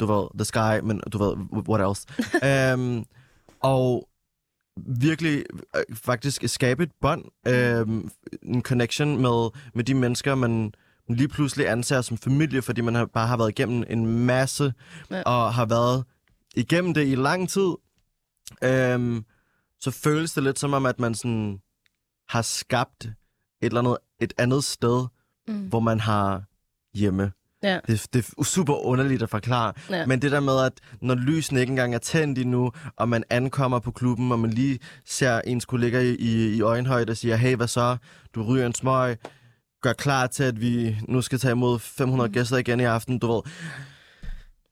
Du 0.00 0.06
ved, 0.06 0.26
the 0.38 0.44
sky, 0.44 0.80
men 0.86 1.00
du 1.12 1.18
ved, 1.18 1.34
what 1.68 1.88
else? 1.90 2.06
um, 2.74 3.04
og 3.72 4.08
virkelig 4.86 5.44
øh, 5.76 5.96
faktisk 5.96 6.42
skabe 6.46 6.82
et 6.82 6.92
bånd, 7.00 7.24
øhm, 7.48 8.10
en 8.42 8.62
connection 8.62 9.22
med, 9.22 9.50
med 9.74 9.84
de 9.84 9.94
mennesker, 9.94 10.34
man, 10.34 10.72
lige 11.08 11.28
pludselig 11.28 11.68
anser 11.70 12.00
som 12.00 12.16
familie, 12.18 12.62
fordi 12.62 12.80
man 12.80 12.94
har, 12.94 13.06
bare 13.06 13.26
har 13.26 13.36
været 13.36 13.48
igennem 13.50 13.84
en 13.88 14.06
masse, 14.26 14.72
Ja. 15.10 15.22
og 15.22 15.54
har 15.54 15.66
været 15.66 16.04
igennem 16.56 16.94
det 16.94 17.06
i 17.08 17.14
lang 17.14 17.48
tid, 17.48 17.70
øhm, 18.64 19.24
så 19.80 19.90
føles 19.90 20.32
det 20.32 20.42
lidt 20.42 20.58
som 20.58 20.72
om, 20.72 20.86
at 20.86 21.00
man 21.00 21.14
sådan 21.14 21.58
har 22.28 22.42
skabt 22.42 23.04
et 23.04 23.14
eller 23.62 23.80
andet, 23.80 23.96
et 24.20 24.32
andet 24.38 24.64
sted, 24.64 25.06
Mm. 25.48 25.68
hvor 25.68 25.80
man 25.80 26.00
har 26.00 26.42
hjemme. 26.94 27.32
Ja. 27.64 27.78
Det, 27.86 28.06
det 28.12 28.30
er 28.38 28.42
super 28.44 28.74
underligt 28.74 29.22
at 29.22 29.30
forklare. 29.30 29.72
Ja. 29.90 30.06
Men 30.06 30.22
det 30.22 30.32
der 30.32 30.40
med, 30.40 30.60
at 30.66 30.72
når 31.02 31.14
lysene 31.14 31.60
ikke 31.60 31.70
engang 31.70 31.94
er 31.94 31.98
tændt 31.98 32.38
endnu, 32.38 32.72
og 32.96 33.08
man 33.08 33.24
ankommer 33.30 33.78
på 33.78 33.90
klubben, 33.90 34.32
og 34.32 34.38
man 34.38 34.50
lige 34.50 34.78
ser 35.06 35.40
ens 35.40 35.64
kollega 35.64 36.00
i, 36.00 36.14
i, 36.14 36.54
i 36.56 36.60
øjenhøjde 36.60 37.10
og 37.10 37.16
siger, 37.16 37.36
hey, 37.36 37.56
hvad 37.56 37.68
så? 37.68 37.96
Du 38.34 38.42
ryger 38.42 38.66
en 38.66 38.74
smøg. 38.74 39.16
Gør 39.82 39.92
klar 39.92 40.26
til, 40.26 40.44
at 40.44 40.60
vi 40.60 40.96
nu 41.08 41.22
skal 41.22 41.38
tage 41.38 41.52
imod 41.52 41.78
500 41.78 42.28
mm. 42.28 42.32
gæster 42.34 42.56
igen 42.56 42.80
i 42.80 42.84
aften. 42.84 43.18
Du 43.18 43.32
ved, 43.32 43.42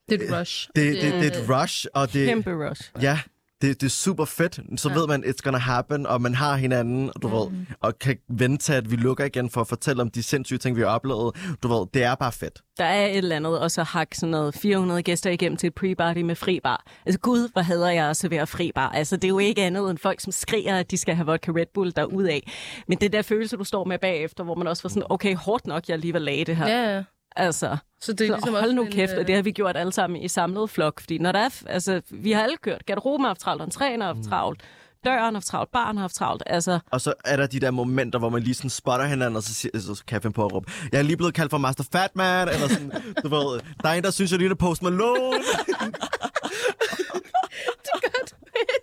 Det 0.08 0.22
er 0.22 0.26
et 0.34 0.40
rush. 0.40 0.68
det, 0.76 0.94
det, 1.02 1.12
det 1.12 1.26
er 1.36 1.40
et 1.42 1.48
rush, 1.50 1.86
og 1.94 2.12
det, 2.12 2.26
Kæmpe 2.26 2.68
rush. 2.68 2.90
ja, 3.02 3.20
det, 3.62 3.80
det 3.80 3.86
er 3.86 3.90
super 3.90 4.24
fedt. 4.24 4.60
Så 4.80 4.88
Ja. 4.88 4.94
ved 4.94 5.06
man, 5.06 5.24
it's 5.24 5.42
gonna 5.42 5.58
happen, 5.58 6.06
og 6.06 6.22
man 6.22 6.34
har 6.34 6.56
hinanden, 6.56 7.10
du 7.22 7.28
mm. 7.28 7.34
ved, 7.34 7.66
og 7.80 7.98
kan 7.98 8.16
vente 8.28 8.64
til, 8.64 8.72
at 8.72 8.90
vi 8.90 8.96
lukker 8.96 9.24
igen 9.24 9.50
for 9.50 9.60
at 9.60 9.68
fortælle 9.68 10.02
om 10.02 10.10
de 10.10 10.22
sindssyge 10.22 10.58
ting, 10.58 10.76
vi 10.76 10.80
har 10.80 10.88
oplevet. 10.88 11.36
Du 11.62 11.68
ved, 11.68 11.86
det 11.94 12.02
er 12.02 12.14
bare 12.14 12.32
fedt. 12.32 12.62
Der 12.78 12.84
er 12.84 13.06
et 13.06 13.16
eller 13.16 13.36
andet, 13.36 13.60
og 13.60 13.70
så 13.70 13.82
hak 13.82 14.14
sådan 14.14 14.30
noget 14.30 14.54
400 14.54 15.02
gæster 15.02 15.30
igennem 15.30 15.56
til 15.56 15.66
et 15.66 15.72
pre-party 15.80 16.22
med 16.22 16.34
fri 16.34 16.60
bar. 16.60 16.86
Altså 17.06 17.18
gud, 17.20 17.52
hvor 17.52 17.62
hader 17.62 17.90
jeg 17.90 18.10
at 18.10 18.16
servere 18.16 18.46
fri 18.46 18.72
bar. 18.74 18.88
Altså 18.88 19.16
det 19.16 19.24
er 19.24 19.28
jo 19.28 19.38
ikke 19.38 19.62
andet 19.62 19.90
end 19.90 19.98
folk, 19.98 20.20
som 20.20 20.32
skriger, 20.32 20.76
at 20.76 20.90
de 20.90 20.96
skal 20.96 21.14
have 21.14 21.26
vodka 21.26 21.50
Red 21.50 21.66
Bull 21.74 21.92
af. 22.28 22.50
Men 22.88 22.98
det 22.98 23.12
der 23.12 23.22
følelse, 23.22 23.56
du 23.56 23.64
står 23.64 23.84
med 23.84 23.98
bagefter, 23.98 24.44
hvor 24.44 24.54
man 24.54 24.66
også 24.66 24.82
var 24.82 24.88
sådan, 24.88 25.06
okay, 25.10 25.36
hårdt 25.36 25.66
nok, 25.66 25.88
jeg 25.88 25.94
alligevel 25.94 26.22
lagde 26.22 26.44
det 26.44 26.56
her. 26.56 26.68
Ja, 26.68 26.94
ja. 26.96 27.02
Altså, 27.36 27.76
Så 28.02 28.12
det 28.12 28.20
er 28.20 28.28
så 28.28 28.34
ligesom 28.34 28.54
hold 28.54 28.72
nu 28.72 28.82
en, 28.82 28.92
kæft, 28.92 29.12
øh, 29.12 29.18
og 29.18 29.26
det 29.26 29.34
har 29.34 29.42
vi 29.42 29.50
gjort 29.50 29.76
alle 29.76 29.92
sammen 29.92 30.22
i 30.22 30.28
samlet 30.28 30.70
flok. 30.70 31.00
Fordi 31.00 31.18
når 31.18 31.32
der 31.32 31.38
er, 31.38 31.62
altså, 31.66 32.00
vi 32.10 32.32
har 32.32 32.42
alle 32.42 32.56
kørt. 32.56 32.86
Garderoben 32.86 33.24
har 33.24 33.28
haft 33.28 33.40
travlt, 33.40 33.60
og 33.60 33.64
en 33.66 33.70
træner 33.70 34.06
har 34.06 34.14
haft 34.14 34.28
travlt. 34.28 34.60
Døren 35.04 35.18
har 35.18 35.32
haft 35.32 35.46
travlt, 35.46 35.72
barn 35.72 35.96
har 35.96 36.00
haft 36.02 36.14
travlt. 36.14 36.42
Altså, 36.46 36.78
Og 36.90 37.00
så 37.00 37.14
er 37.24 37.36
der 37.36 37.46
de 37.46 37.60
der 37.60 37.70
momenter, 37.70 38.18
hvor 38.18 38.28
man 38.28 38.42
lige 38.42 38.54
sådan 38.54 38.70
spotter 38.70 39.06
hinanden, 39.06 39.36
og 39.36 39.42
så, 39.42 39.54
siger, 39.54 39.78
så 39.80 40.02
kan 40.06 40.14
jeg 40.14 40.22
finde 40.22 40.34
på 40.34 40.44
at 40.44 40.52
råbe, 40.52 40.70
jeg 40.92 40.98
er 40.98 41.02
lige 41.02 41.16
blevet 41.16 41.34
kaldt 41.34 41.50
for 41.50 41.58
Master 41.58 41.84
Fatman, 41.92 42.48
eller 42.48 42.68
sådan, 42.68 42.92
du 43.22 43.28
ved, 43.28 43.60
der 43.82 43.88
er 43.88 43.92
en, 43.92 44.04
der 44.04 44.10
synes, 44.10 44.30
jeg 44.30 44.38
ligner 44.38 44.54
Post 44.54 44.82
Malone. 44.82 45.36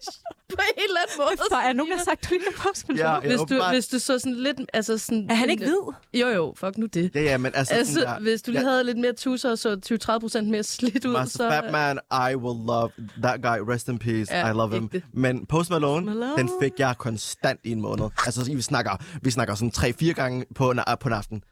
på 0.50 0.56
en 0.78 0.84
eller 0.84 1.00
anden 1.00 1.16
måde. 1.18 1.50
der 1.50 1.58
er 1.58 1.74
nogen, 1.74 1.91
der 1.91 1.97
har 1.97 2.04
sagt, 2.04 2.30
du 2.30 2.34
ikke 2.34 2.45
er 2.58 2.62
post 2.62 2.86
ja, 2.97 3.14
ja, 3.14 3.20
Hvis 3.20 3.39
du, 3.50 3.64
hvis 3.72 3.88
du 3.88 4.00
så 4.00 4.20
sådan 4.20 4.34
lidt... 4.36 4.62
Altså 4.74 4.97
sådan, 4.97 5.28
Er 5.30 5.34
han 5.36 5.50
ikke 5.50 5.64
hvid? 5.64 5.93
Jo, 6.22 6.28
jo, 6.28 6.54
fuck 6.58 6.78
nu 6.78 6.86
det. 6.86 7.12
Ja, 7.16 7.22
ja, 7.22 7.38
men 7.38 7.52
altså, 7.56 7.74
Altså, 7.74 7.93
sådan 7.93 8.08
der, 8.08 8.20
hvis 8.20 8.41
du 8.41 8.52
lige 8.52 8.62
ja, 8.62 8.70
havde 8.70 8.84
lidt 8.84 8.97
mere 8.97 9.14
tusser, 9.14 9.52
og 9.52 9.58
så 9.58 10.00
20-30 10.16 10.20
procent 10.20 10.50
mere 10.50 10.64
slidt 10.64 11.06
ud, 11.06 11.14
Master 11.14 11.38
så... 11.38 11.50
Fatman, 11.50 12.00
I 12.32 12.36
will 12.36 12.66
love 12.68 12.89
that 13.24 13.41
guy, 13.41 13.74
rest 13.74 13.88
in 13.88 14.00
peace, 14.00 14.36
Ja, 14.36 14.50
I 14.50 14.54
love 14.54 14.76
him. 14.76 14.84
ægte. 14.84 15.04
Men 15.14 15.45
Post 15.45 15.70
Malone, 15.70 16.06
Malone. 16.06 16.38
den 16.38 16.50
fik 16.62 16.72
jeg 16.80 16.95
konstant 16.97 17.60
i 17.64 17.72
en 17.72 17.82
måned. 17.82 18.06
Altså, 18.26 18.54
vi 18.54 18.62
snakker, 18.62 18.91
vi 19.22 19.32
snakker 19.32 19.56
sådan 19.56 19.72
3-4 19.78 20.12
gange 20.12 20.45
på 20.56 20.72
en, 20.72 20.80
på 21.00 21.08
en 21.08 21.14
aften. 21.14 21.43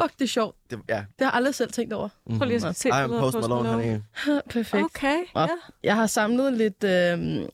Fuck, 0.00 0.12
det 0.18 0.24
er 0.24 0.28
sjovt. 0.28 0.56
Det, 0.70 0.80
ja, 0.88 0.94
Det 0.94 1.04
har 1.20 1.26
jeg 1.26 1.32
aldrig 1.34 1.54
selv 1.54 1.72
tænkt 1.72 1.92
over. 1.92 2.08
Prøv 2.38 2.46
lige 2.48 2.66
at 2.66 2.76
se 2.76 2.88
I 2.88 2.90
am 2.92 3.10
billeder 3.10 3.26
af 3.26 3.32
Post 3.32 3.48
Malone, 3.48 3.68
honey. 3.68 3.98
Perfekt. 4.50 4.84
Okay, 4.84 5.16
ja. 5.36 5.46
Jeg 5.82 5.96
har 5.96 6.06
samlet 6.06 6.52
lidt, 6.52 6.84
øh, 6.84 7.48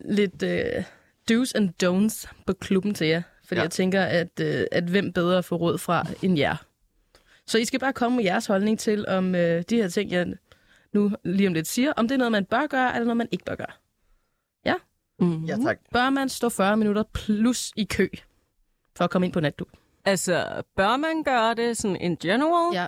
lidt 0.00 0.42
øh, 0.42 0.84
do's 1.30 1.52
and 1.54 1.70
don'ts 1.82 2.32
på 2.46 2.52
klubben 2.52 2.94
til 2.94 3.06
jer. 3.06 3.22
Fordi 3.44 3.54
ja. 3.54 3.60
Ja. 3.60 3.62
jeg 3.62 3.70
tænker, 3.70 4.02
at, 4.02 4.40
øh, 4.40 4.66
at 4.72 4.84
hvem 4.84 5.12
bedre 5.12 5.42
får 5.42 5.56
råd 5.56 5.78
fra 5.78 6.06
end 6.22 6.38
jer. 6.38 6.56
Så 7.46 7.58
I 7.58 7.64
skal 7.64 7.80
bare 7.80 7.92
komme 7.92 8.16
med 8.16 8.24
jeres 8.24 8.46
holdning 8.46 8.78
til, 8.78 9.08
om 9.08 9.34
øh, 9.34 9.62
de 9.70 9.76
her 9.76 9.88
ting, 9.88 10.10
jeg 10.10 10.26
nu 10.92 11.10
lige 11.24 11.46
om 11.46 11.54
lidt 11.54 11.66
siger, 11.66 11.92
om 11.96 12.08
det 12.08 12.14
er 12.14 12.18
noget, 12.18 12.32
man 12.32 12.44
bør 12.44 12.66
gøre, 12.66 12.94
eller 12.94 13.04
noget, 13.04 13.16
man 13.16 13.28
ikke 13.32 13.44
bør 13.44 13.54
gøre. 13.54 13.72
Mm. 15.18 15.44
Ja, 15.44 15.56
tak. 15.64 15.78
Bør 15.92 16.10
man 16.10 16.28
stå 16.28 16.48
40 16.48 16.76
minutter 16.76 17.02
plus 17.12 17.72
i 17.76 17.84
kø 17.84 18.08
for 18.96 19.04
at 19.04 19.10
komme 19.10 19.26
ind 19.26 19.32
på 19.32 19.40
natklub? 19.40 19.68
Altså, 20.04 20.62
bør 20.76 20.96
man 20.96 21.22
gøre 21.22 21.54
det 21.54 21.76
sådan 21.76 21.96
in 21.96 22.16
general? 22.16 22.74
Ja. 22.74 22.86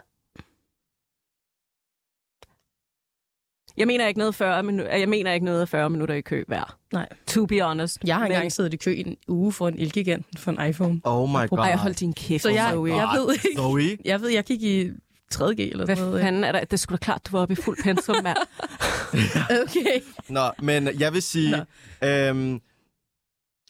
Jeg 3.77 3.87
mener 3.87 4.07
ikke 4.09 4.19
noget 4.19 4.35
40 4.35 4.63
minutter, 4.63 4.97
jeg 4.97 5.09
mener 5.09 5.33
ikke 5.33 5.45
noget 5.47 5.61
af 5.61 5.69
40 5.69 5.91
minutter 5.91 6.15
i 6.15 6.21
kø 6.21 6.45
hver. 6.49 6.79
Nej. 6.93 7.09
To 7.27 7.47
be 7.47 7.61
honest. 7.63 7.99
Jeg 8.05 8.15
har 8.15 8.23
Men- 8.23 8.33
engang 8.33 8.53
siddet 8.53 8.75
i 8.75 8.77
kø 8.77 8.91
i 8.95 9.01
en 9.01 9.17
uge 9.29 9.53
for 9.53 9.69
en 9.69 9.79
Elgigant 9.79 10.27
for 10.39 10.51
en 10.53 10.69
iPhone. 10.71 11.01
Oh 11.05 11.29
my 11.29 11.49
god. 11.49 11.59
Ej, 11.59 11.77
hold 11.77 11.95
din 11.95 12.15
kæft. 12.15 12.43
Så 12.43 12.49
jeg, 12.51 12.71
Zoe. 12.73 12.97
jeg 12.97 13.09
ved 13.19 13.33
ikke. 13.35 13.49
Zoe? 13.57 13.99
Jeg 14.05 14.21
ved, 14.21 14.29
jeg 14.29 14.45
gik 14.45 14.63
i 14.63 14.91
3.G 15.35 15.61
eller 15.61 15.85
Hvad 15.85 15.97
sådan 15.97 16.09
noget. 16.11 16.23
fanden 16.25 16.45
er 16.45 16.53
der? 16.53 16.65
Det 16.65 16.81
skulle 16.81 16.99
da 16.99 17.05
klart, 17.05 17.27
du 17.27 17.31
var 17.33 17.41
oppe 17.43 17.53
i 17.53 17.57
fuld 17.57 17.83
pensum, 17.83 18.17
mand. 18.23 18.37
Okay. 19.63 20.01
Nå, 20.29 20.51
men 20.59 21.01
jeg 21.01 21.13
vil 21.13 21.23
sige... 21.23 21.57
Øhm, 22.05 22.61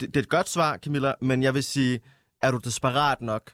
det, 0.01 0.09
det 0.09 0.17
er 0.17 0.21
et 0.21 0.29
godt 0.29 0.49
svar, 0.49 0.77
Camilla, 0.77 1.13
men 1.21 1.43
jeg 1.43 1.55
vil 1.55 1.65
sige, 1.65 2.01
er 2.43 2.51
du 2.51 2.59
desperat 2.65 3.21
nok, 3.21 3.53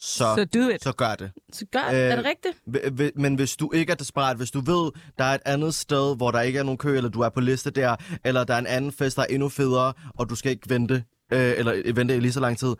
så, 0.00 0.34
Så 0.36 0.44
do 0.54 0.58
it. 0.68 0.72
Øh, 0.74 0.78
så 0.82 0.92
gør 0.92 1.14
det. 1.14 1.30
Så 1.52 1.66
gør, 1.72 1.80
Øh, 1.88 1.94
er 1.94 2.16
det 2.16 2.24
rigtigt? 2.24 2.56
Hv- 2.66 3.00
hv- 3.02 3.20
Men 3.20 3.34
hvis 3.34 3.56
du 3.56 3.72
ikke 3.72 3.92
er 3.92 3.96
desperat, 3.96 4.36
hvis 4.36 4.50
du 4.50 4.60
ved, 4.60 4.90
der 5.18 5.24
er 5.24 5.34
et 5.34 5.40
andet 5.46 5.74
sted, 5.74 6.16
hvor 6.16 6.30
der 6.30 6.40
ikke 6.40 6.58
er 6.58 6.62
nogen 6.62 6.78
kø, 6.78 6.96
eller 6.96 7.10
du 7.10 7.20
er 7.20 7.28
på 7.28 7.40
liste 7.40 7.70
der, 7.70 7.96
eller 8.24 8.44
der 8.44 8.54
er 8.54 8.58
en 8.58 8.66
anden 8.66 8.92
fest, 8.92 9.16
der 9.16 9.22
er 9.22 9.26
endnu 9.26 9.48
federe, 9.48 9.92
og 10.14 10.30
du 10.30 10.34
skal 10.34 10.50
ikke 10.52 10.70
vente, 10.70 11.04
øh, 11.32 11.52
eller 11.56 11.92
vente 11.94 12.16
i 12.16 12.20
lige 12.20 12.32
så 12.32 12.40
lang 12.40 12.58
tid. 12.58 12.68
Det 12.68 12.76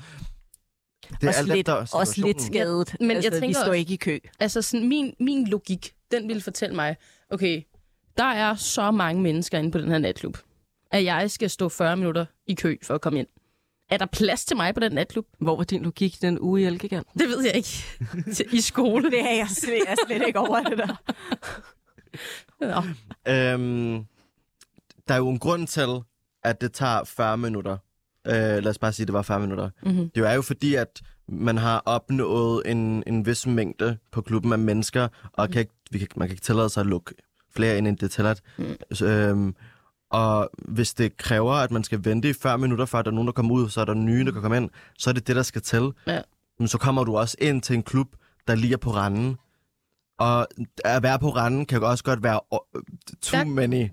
er 1.25 1.29
også, 1.29 1.39
alt 1.41 1.49
lidt, 1.49 1.59
efter 1.59 1.73
også 1.99 2.23
lidt 2.27 2.43
skadet. 2.43 2.97
Men 3.01 3.09
jeg 3.11 3.17
altså, 3.17 3.31
vi 3.31 3.41
tænker 3.41 3.55
står 3.55 3.61
også- 3.63 3.73
ikke 3.73 3.95
i 3.95 3.97
kø. 3.97 4.19
Altså, 4.41 4.63
sådan, 4.63 4.89
min, 4.89 5.15
min 5.21 5.47
logik, 5.49 5.95
den 6.11 6.29
ville 6.29 6.43
fortælle 6.43 6.75
mig, 6.77 6.97
okay, 7.31 7.63
der 8.17 8.25
er 8.25 8.55
så 8.55 8.91
mange 8.91 9.23
mennesker 9.23 9.59
inde 9.59 9.71
på 9.71 9.79
den 9.79 9.89
her 9.91 9.99
natklub, 9.99 10.39
at 10.93 11.05
jeg 11.05 11.31
skal 11.31 11.51
stå 11.51 11.69
40 11.69 11.97
minutter 11.97 12.27
i 12.47 12.55
kø 12.55 12.77
for 12.83 12.95
at 12.95 13.01
komme 13.01 13.19
ind. 13.19 13.29
Er 13.91 13.97
der 13.97 14.07
plads 14.07 14.45
til 14.45 14.57
mig 14.57 14.75
på 14.75 14.81
den 14.81 14.93
natklub? 14.93 15.27
Hvor 15.39 15.57
var 15.57 15.65
din 15.65 15.83
logik 15.83 16.23
den 16.23 16.39
uge 16.41 16.61
i 16.61 16.65
Elgiganten? 16.65 17.21
Det 17.21 17.29
ved 17.29 17.45
jeg 17.45 17.57
ikke. 17.57 17.85
I 18.57 18.61
skole. 18.61 19.11
Det 19.11 19.21
er 19.21 19.35
jeg 19.35 19.49
slet, 19.49 19.83
jeg 19.87 19.93
er 19.93 20.07
slet 20.07 20.27
ikke 20.27 20.39
over 20.39 20.63
det 20.63 20.79
der. 20.79 20.97
Nå. 22.61 22.83
Øhm, 23.33 24.05
der 25.09 25.15
er 25.15 25.19
jo 25.19 25.29
en 25.29 25.39
grund 25.39 25.67
til, 25.67 25.89
at 26.45 26.61
det 26.61 26.73
tager 26.73 27.05
40 27.05 27.39
minutter. 27.39 27.77
Øh, 28.27 28.33
lad 28.35 28.67
os 28.67 28.79
bare 28.79 28.93
sige, 28.93 29.05
at 29.05 29.09
det 29.09 29.13
var 29.13 29.23
40 29.23 29.41
minutter. 29.41 29.71
Mm-hmm. 29.83 30.11
Det 30.11 30.29
er 30.29 30.35
jo 30.35 30.43
fordi, 30.43 30.75
at 30.75 31.03
man 31.29 31.57
har 31.57 31.83
opnået 31.87 32.63
en, 32.71 33.03
en 33.07 33.27
vis 33.27 33.47
mængde 33.47 33.99
på 34.13 34.21
klubben 34.21 34.53
af 34.53 34.59
mennesker, 34.59 35.09
og 35.33 35.51
kan 35.51 35.61
ikke, 35.61 35.73
vi 35.91 35.99
kan, 35.99 36.09
man 36.17 36.29
kan 36.29 36.33
ikke 36.33 36.45
tillade 36.45 36.69
sig 36.69 36.81
at 36.81 36.87
lukke 36.87 37.15
flere 37.57 37.79
ind, 37.79 37.89
end 37.89 37.97
det 37.97 38.03
er 38.03 38.09
tilladt. 38.09 38.43
Mm. 38.59 39.07
Øhm, 39.07 39.55
og 40.11 40.51
hvis 40.69 40.95
det 40.95 41.17
kræver, 41.17 41.53
at 41.53 41.71
man 41.71 41.85
skal 41.85 42.05
vente 42.05 42.31
i 42.31 42.33
40 42.33 42.59
minutter, 42.59 42.87
før 42.87 43.03
der 43.03 43.11
er 43.11 43.15
nogen, 43.15 43.27
der 43.27 43.33
kommer 43.33 43.55
ud, 43.55 43.69
så 43.69 43.81
er 43.81 43.85
der 43.85 43.95
nye, 43.95 44.25
der 44.25 44.33
kan 44.33 44.43
komme 44.43 44.57
ind, 44.57 44.71
så 44.99 45.11
er 45.11 45.15
det 45.15 45.27
det, 45.27 45.37
der 45.37 45.43
skal 45.43 45.63
til. 45.63 45.93
Ja. 46.07 46.21
Men 46.59 46.69
så 46.69 46.79
kommer 46.79 47.05
du 47.05 47.17
også 47.17 47.37
ind 47.41 47.63
til 47.63 47.75
en 47.77 47.83
klub, 47.83 48.07
der 48.49 48.55
lige 48.55 48.73
er 48.73 48.77
på 48.77 48.91
randen. 48.91 49.37
Og 50.19 50.47
at 50.85 51.03
være 51.03 51.19
på 51.19 51.31
randen 51.31 51.67
kan 51.67 51.83
også 51.83 52.05
godt 52.05 52.23
være 52.23 52.41
too 53.23 53.39
Ja. 53.39 53.45
many. 53.45 53.89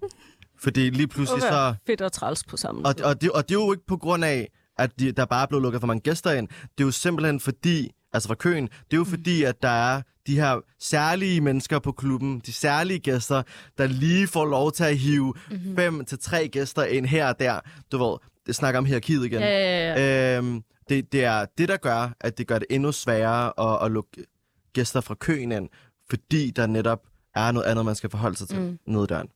Fordi 0.60 0.90
lige 0.90 1.08
pludselig 1.08 1.42
så... 1.42 1.76
Fedt 1.88 2.02
og 2.02 2.12
træls 2.12 2.44
på 2.44 2.58
samme 2.58 2.86
Og, 2.86 2.96
og, 3.04 3.22
det, 3.22 3.32
og 3.32 3.50
det 3.50 3.56
er 3.56 3.60
jo 3.60 3.72
ikke 3.72 3.86
på 3.86 3.98
grund 3.98 4.26
af, 4.26 4.50
at 4.78 5.00
de, 5.00 5.12
der 5.12 5.26
bare 5.26 5.42
er 5.44 5.48
blevet 5.48 5.62
lukket 5.62 5.80
for 5.82 5.88
mange 5.88 6.02
gæster 6.02 6.32
ind. 6.32 6.48
Det 6.48 6.84
er 6.84 6.86
jo 6.86 6.92
simpelthen 6.92 7.40
fordi, 7.40 7.92
altså 8.16 8.28
fra 8.28 8.36
køen, 8.36 8.64
det 8.64 8.94
er 8.94 8.98
jo 8.98 9.04
fordi, 9.04 9.44
at 9.44 9.62
der 9.62 9.70
er 9.70 10.02
de 10.28 10.36
her 10.36 10.60
særlige 10.80 11.42
mennesker 11.42 11.80
på 11.80 11.92
klubben, 11.92 12.40
de 12.46 12.54
særlige 12.54 13.00
gæster, 13.00 13.44
der 13.78 13.88
lige 13.88 14.28
får 14.28 14.46
lov 14.46 14.72
til 14.72 14.84
at 14.84 14.98
hive 14.98 15.34
mm-hmm. 15.52 15.76
fem 15.76 16.06
til 16.06 16.20
tre 16.20 16.48
gæster 16.48 16.84
ind 16.84 17.06
her 17.06 17.28
og 17.28 17.40
der. 17.40 17.60
Du 17.92 17.98
ved, 17.98 18.18
det 18.46 18.56
snakker 18.56 18.78
om 18.78 18.86
hierarkiet 18.86 19.26
igen. 19.26 19.40
Ja, 19.40 19.48
ja, 19.48 19.94
ja. 20.00 20.38
Øhm, 20.38 20.64
det, 20.90 21.12
det 21.12 21.24
er 21.24 21.46
det, 21.58 21.70
der 21.70 21.78
gør, 21.78 22.16
at 22.22 22.38
det 22.38 22.48
gør 22.48 22.60
det 22.60 22.68
endnu 22.70 22.92
sværere 22.92 23.74
at, 23.74 23.86
at 23.86 23.92
lukke 23.92 24.26
gæster 24.74 25.02
fra 25.02 25.16
køen 25.16 25.52
ind, 25.52 25.70
fordi 26.10 26.52
der 26.52 26.68
netop 26.68 27.02
er 27.36 27.52
noget 27.52 27.68
andet, 27.68 27.86
man 27.86 27.96
skal 27.96 28.10
forholde 28.10 28.38
sig 28.38 28.48
til 28.48 28.60
mm. 28.60 28.66
Mm. 28.66 28.80
nede 28.86 29.04
i 29.04 29.08
døren. 29.08 29.28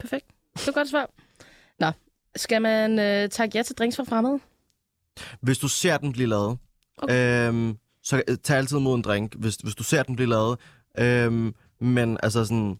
Perfekt. 0.00 0.26
Det 0.56 0.66
var 0.66 0.70
et 0.70 0.74
godt 0.74 0.88
svar. 0.88 1.10
Nå, 1.78 1.92
skal 2.36 2.62
man 2.62 2.98
øh, 2.98 3.28
takke 3.28 3.58
ja 3.58 3.62
til 3.62 3.76
drinks 3.76 3.96
fra 3.96 4.04
fremmede? 4.04 4.40
Hvis 5.40 5.58
du 5.58 5.68
ser 5.68 5.96
den 5.96 6.12
blive 6.12 6.28
lavet, 6.28 6.58
Okay. 7.02 7.48
øhm, 7.48 7.76
så 8.02 8.22
øh, 8.28 8.36
tag 8.42 8.56
altid 8.56 8.78
mod 8.78 8.94
en 8.96 9.02
drink, 9.02 9.34
hvis, 9.34 9.54
hvis 9.56 9.74
du 9.74 9.82
ser 9.82 10.02
den 10.02 10.16
blive 10.16 10.28
lavet. 10.28 10.58
Øhm, 10.98 11.54
men 11.80 12.18
altså 12.22 12.44
sådan, 12.44 12.78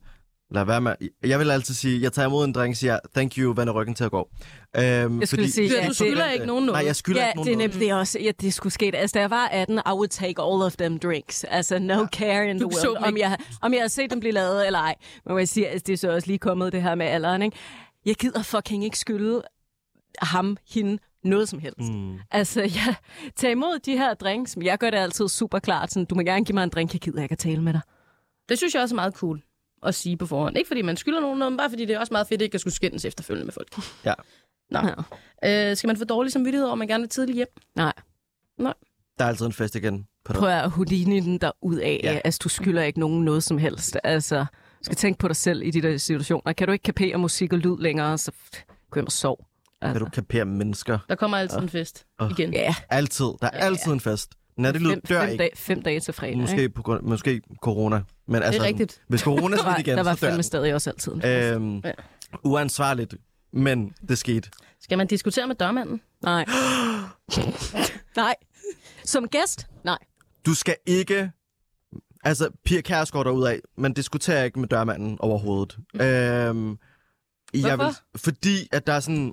lad 0.51 0.65
være 0.65 0.81
med. 0.81 0.93
Jeg 1.25 1.39
vil 1.39 1.51
altid 1.51 1.75
sige, 1.75 2.03
jeg 2.03 2.13
tager 2.13 2.29
imod 2.29 2.45
en 2.45 2.53
drink, 2.53 2.77
siger 2.77 2.99
thank 3.15 3.37
you, 3.39 3.53
vender 3.57 3.73
ryggen 3.75 3.95
til 3.95 4.05
at 4.05 4.11
gå. 4.11 4.29
Øhm, 4.77 5.21
Jeg 5.21 5.29
skulle 5.29 5.51
sige, 5.51 5.69
Du, 5.71 5.75
ja, 5.75 5.83
du 5.83 5.89
det- 5.89 5.97
skylder 5.97 6.31
ikke 6.31 6.47
nogen 6.47 6.67
noget. 6.67 6.79
Nej, 6.79 6.87
jeg 6.87 6.97
skylder 6.97 7.21
Ja, 7.21 7.27
ikke 7.27 7.37
nogen 7.37 7.61
det 7.61 7.75
er 7.75 7.79
det 7.79 7.91
er 7.91 7.95
også, 7.95 8.19
ja, 8.19 8.31
det 8.41 8.55
skulle 8.55 8.73
ske. 8.73 8.91
Altså, 8.97 9.15
da 9.15 9.21
jeg 9.21 9.31
var 9.31 9.47
18, 9.49 9.79
I 9.79 9.81
would 9.93 10.09
take 10.09 10.43
all 10.43 10.63
of 10.63 10.77
them 10.77 10.99
drinks. 10.99 11.45
Altså, 11.45 11.79
no 11.79 12.07
care 12.07 12.51
in 12.51 12.57
the 12.59 12.63
Du 12.65 12.71
world. 12.87 13.05
Om 13.07 13.17
jeg, 13.17 13.37
om 13.63 13.73
jeg 13.73 13.81
havde 13.81 13.89
set 13.89 14.11
dem 14.11 14.21
blive 14.21 14.33
lavet 14.33 14.67
eller 14.67 14.79
ej. 14.79 14.95
Men 15.27 15.39
jeg 15.39 15.49
siger, 15.49 15.69
altså, 15.69 15.85
det 15.87 15.93
er 15.93 15.97
så 15.97 16.11
også 16.15 16.27
lige 16.27 16.39
kommet 16.39 16.73
det 16.73 16.83
her 16.83 16.95
med 16.95 17.07
alderen, 17.07 17.43
ikke? 17.43 17.57
Jeg 18.07 18.15
gider 18.15 18.43
fucking 18.43 18.85
ikke 18.85 18.99
skylde 18.99 19.43
ham, 20.23 20.57
hende 20.75 20.99
noget 21.25 21.49
som 21.49 21.59
helst. 21.59 21.93
Mm. 21.93 22.19
Altså, 22.31 22.61
jeg 22.63 22.95
tager 23.37 23.53
imod 23.53 23.79
de 23.79 23.93
her 23.93 24.15
drinks, 24.15 24.57
men 24.57 24.67
jeg 24.67 24.79
gør 24.79 24.91
det 24.91 24.99
altid 24.99 25.29
super 25.29 25.59
klart. 25.59 25.93
Sådan, 25.93 26.05
du 26.07 26.15
må 26.15 26.23
gerne 26.23 26.45
give 26.45 26.55
mig 26.55 26.65
en 26.65 26.71
drink, 26.71 26.93
jeg 26.93 27.01
gider 27.01 27.23
ikke 27.23 27.33
at 27.33 27.39
tale 27.39 27.63
med 27.63 27.73
dig. 27.73 27.81
Det 28.49 28.59
synes 28.59 28.75
jeg 28.75 28.83
også 28.83 28.95
er 28.95 28.97
meget 28.97 29.15
cool 29.15 29.43
at 29.83 29.95
sige 29.95 30.17
på 30.17 30.27
forhånd. 30.27 30.59
Ikke 30.59 30.69
fordi 30.69 30.83
man 30.83 30.97
skylder 30.97 31.21
nogen 31.21 31.39
noget, 31.39 31.53
men 31.53 31.57
bare 31.57 31.71
fordi 31.71 31.85
det 31.85 31.95
er 31.95 31.99
også 31.99 32.15
meget 32.15 32.27
fedt 32.29 32.43
ikke 32.43 32.55
at 32.55 32.61
skulle 32.61 32.75
skændes 32.75 33.05
efterfølgende 33.05 33.45
med 33.45 33.53
folk. 33.53 33.69
Ja. 34.05 34.15
Nå. 34.71 34.79
Ja. 35.43 35.71
Øh, 35.71 35.77
skal 35.77 35.89
man 35.89 35.97
få 35.97 36.05
dårlig 36.05 36.33
samvittighed 36.33 36.65
over, 36.65 36.73
at 36.73 36.79
man 36.79 36.89
gerne 36.89 37.03
vil 37.03 37.09
tidligt 37.09 37.37
hjem? 37.37 37.49
Nej, 37.77 37.93
Der 39.19 39.25
er 39.25 39.29
altid 39.29 39.47
en 39.47 39.53
fest 39.53 39.75
igen. 39.75 40.07
På 40.25 40.33
prøv 40.33 40.49
at 40.49 40.71
Houdini 40.71 41.21
den 41.21 41.39
der 41.39 41.51
ud 41.63 41.77
af. 41.77 42.01
Ja. 42.05 42.13
Ja. 42.13 42.21
Altså, 42.25 42.41
du 42.45 42.49
skylder 42.49 42.83
ikke 42.83 43.01
nogen 43.01 43.25
noget 43.25 43.43
som 43.43 43.59
helst. 43.59 43.97
Altså, 44.05 44.39
du 44.79 44.85
skal 44.85 44.97
tænke 44.97 45.19
på 45.19 45.29
dig 45.29 45.37
selv 45.37 45.63
i 45.63 45.71
de 45.71 45.83
der 45.83 45.97
situationer. 45.97 46.53
Kan 46.53 46.67
du 46.67 46.73
ikke 46.73 46.83
kapere 46.83 47.17
musik 47.19 47.53
og 47.53 47.59
lyd 47.59 47.77
længere, 47.79 48.19
så 48.19 48.33
gå 48.91 49.01
hjem 49.01 49.07
og 49.07 49.13
sov. 49.13 49.47
Kan 49.83 49.89
Altså. 49.91 50.05
du 50.05 50.11
kapere 50.11 50.45
mennesker? 50.45 50.99
Der 51.09 51.15
kommer 51.15 51.37
altid 51.37 51.59
en 51.59 51.69
fest 51.69 52.07
Åh. 52.21 52.31
igen. 52.31 52.53
Ja, 52.53 52.75
Altid. 52.91 53.25
Der 53.25 53.37
er 53.43 53.51
Ja, 53.59 53.65
altid 53.65 53.93
en 53.93 54.01
fest. 54.01 54.31
Nattelyd 54.57 54.91
fem, 54.91 55.01
dør 55.09 55.21
fem, 55.21 55.31
ikke. 55.31 55.43
dage, 55.43 55.51
fem 55.57 55.83
dage 55.83 56.01
til 56.01 56.15
fredag. 56.15 56.31
ikke? 56.31 56.41
Måske, 56.41 56.69
på 56.71 56.83
grund, 56.83 57.03
måske 57.03 57.41
corona. 57.63 58.03
Men 58.27 58.35
Det 58.41 58.47
altså, 58.47 58.63
er 58.63 58.67
rigtigt. 58.67 59.03
hvis 59.09 59.21
corona 59.21 59.57
Der 59.57 59.63
var, 59.63 59.75
smidt 59.75 59.87
igen, 59.87 59.97
der 59.99 60.05
var 60.05 60.15
så 60.15 60.21
dør 60.21 60.27
fandme 60.27 60.37
den. 60.37 60.43
stadig 60.43 60.75
også 60.75 60.91
altid 60.91 61.13
en 61.13 61.23
fest. 61.23 61.55
Øhm, 61.57 61.79
Ja. 61.85 61.93
uansvarligt, 62.45 63.15
men 63.53 63.95
det 64.09 64.19
skete. 64.19 64.51
Skal 64.81 64.99
man 64.99 65.07
diskutere 65.07 65.47
med 65.47 65.55
dørmanden? 65.57 66.01
Nej. 66.23 66.45
Nej. 68.17 68.35
Som 69.05 69.29
gæst? 69.29 69.67
Nej. 69.85 69.99
Du 70.47 70.55
skal 70.55 70.77
ikke... 70.87 71.31
Altså, 72.25 72.51
Pia 72.65 72.81
Kærsgaard 72.81 73.25
derudad, 73.25 73.59
man 73.77 73.93
diskuterer 73.93 74.45
ikke 74.45 74.61
med 74.61 74.69
dørmanden 74.69 75.17
overhovedet. 75.21 75.79
Mm. 75.95 76.01
Øhm, 76.01 76.79
jeg 77.55 77.63
vil, 77.63 77.77
Hvorfor? 77.77 78.01
fordi 78.17 78.69
at 78.73 78.87
der 78.87 78.93
er 78.93 79.01
sådan... 79.01 79.33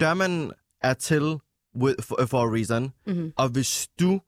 Dørmanden 0.00 0.52
er 0.80 0.94
til 0.94 1.38
with, 1.76 2.02
for, 2.02 2.26
for 2.26 2.40
a 2.42 2.54
reason. 2.54 2.92
Mm-hmm. 3.06 3.32
Og 3.36 3.48
hvis 3.48 3.88
du 4.00 4.20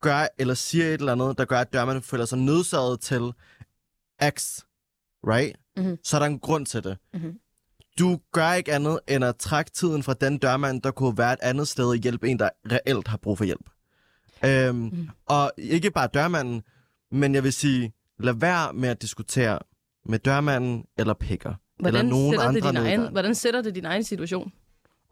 gør 0.00 0.26
eller 0.38 0.54
siger 0.54 0.86
et 0.86 0.92
eller 0.92 1.12
andet, 1.12 1.38
der 1.38 1.44
gør, 1.44 1.58
at 1.60 1.72
dørmanden 1.72 2.02
føler 2.02 2.24
sig 2.24 2.38
nødsaget 2.38 3.00
til 3.00 3.32
X, 4.30 4.58
right? 5.26 5.56
Mhm. 5.76 5.98
Så 6.04 6.16
er 6.16 6.18
der 6.18 6.26
en 6.26 6.38
grund 6.38 6.66
til 6.66 6.84
det. 6.84 6.98
Mhm. 7.14 7.38
Du 7.98 8.20
gør 8.32 8.52
ikke 8.52 8.72
andet 8.72 9.00
end 9.08 9.24
at 9.24 9.36
trække 9.36 9.70
tiden 9.70 10.02
fra 10.02 10.14
den 10.14 10.38
dørmand, 10.38 10.82
der 10.82 10.90
kunne 10.90 11.18
være 11.18 11.32
et 11.32 11.38
andet 11.42 11.68
sted 11.68 11.84
og 11.86 11.94
hjælpe 11.96 12.28
en, 12.28 12.38
der 12.38 12.48
reelt 12.72 13.08
har 13.08 13.16
brug 13.16 13.38
for 13.38 13.44
hjælp. 13.44 13.70
Øhm, 14.44 14.74
Mhm. 14.76 15.08
Og 15.26 15.52
ikke 15.58 15.90
bare 15.90 16.08
dørmanden, 16.14 16.62
men 17.10 17.34
jeg 17.34 17.44
vil 17.44 17.52
sige, 17.52 17.92
lad 18.18 18.34
være 18.34 18.72
med 18.72 18.88
at 18.88 19.02
diskutere 19.02 19.58
med 20.06 20.18
dørmanden 20.18 20.84
eller 20.98 21.14
pikker. 21.14 21.54
Hvordan, 21.82 22.06
eller 22.06 22.10
nogen 22.10 22.32
sætter 22.32 22.50
det 22.50 22.56
andre 22.56 22.68
din 22.68 22.74
nede 22.74 22.86
i 22.86 22.88
egen, 22.88 23.12
hvordan 23.12 23.34
sætter 23.34 23.62
det 23.62 23.74
din 23.74 23.84
egen 23.84 24.04
situation? 24.04 24.52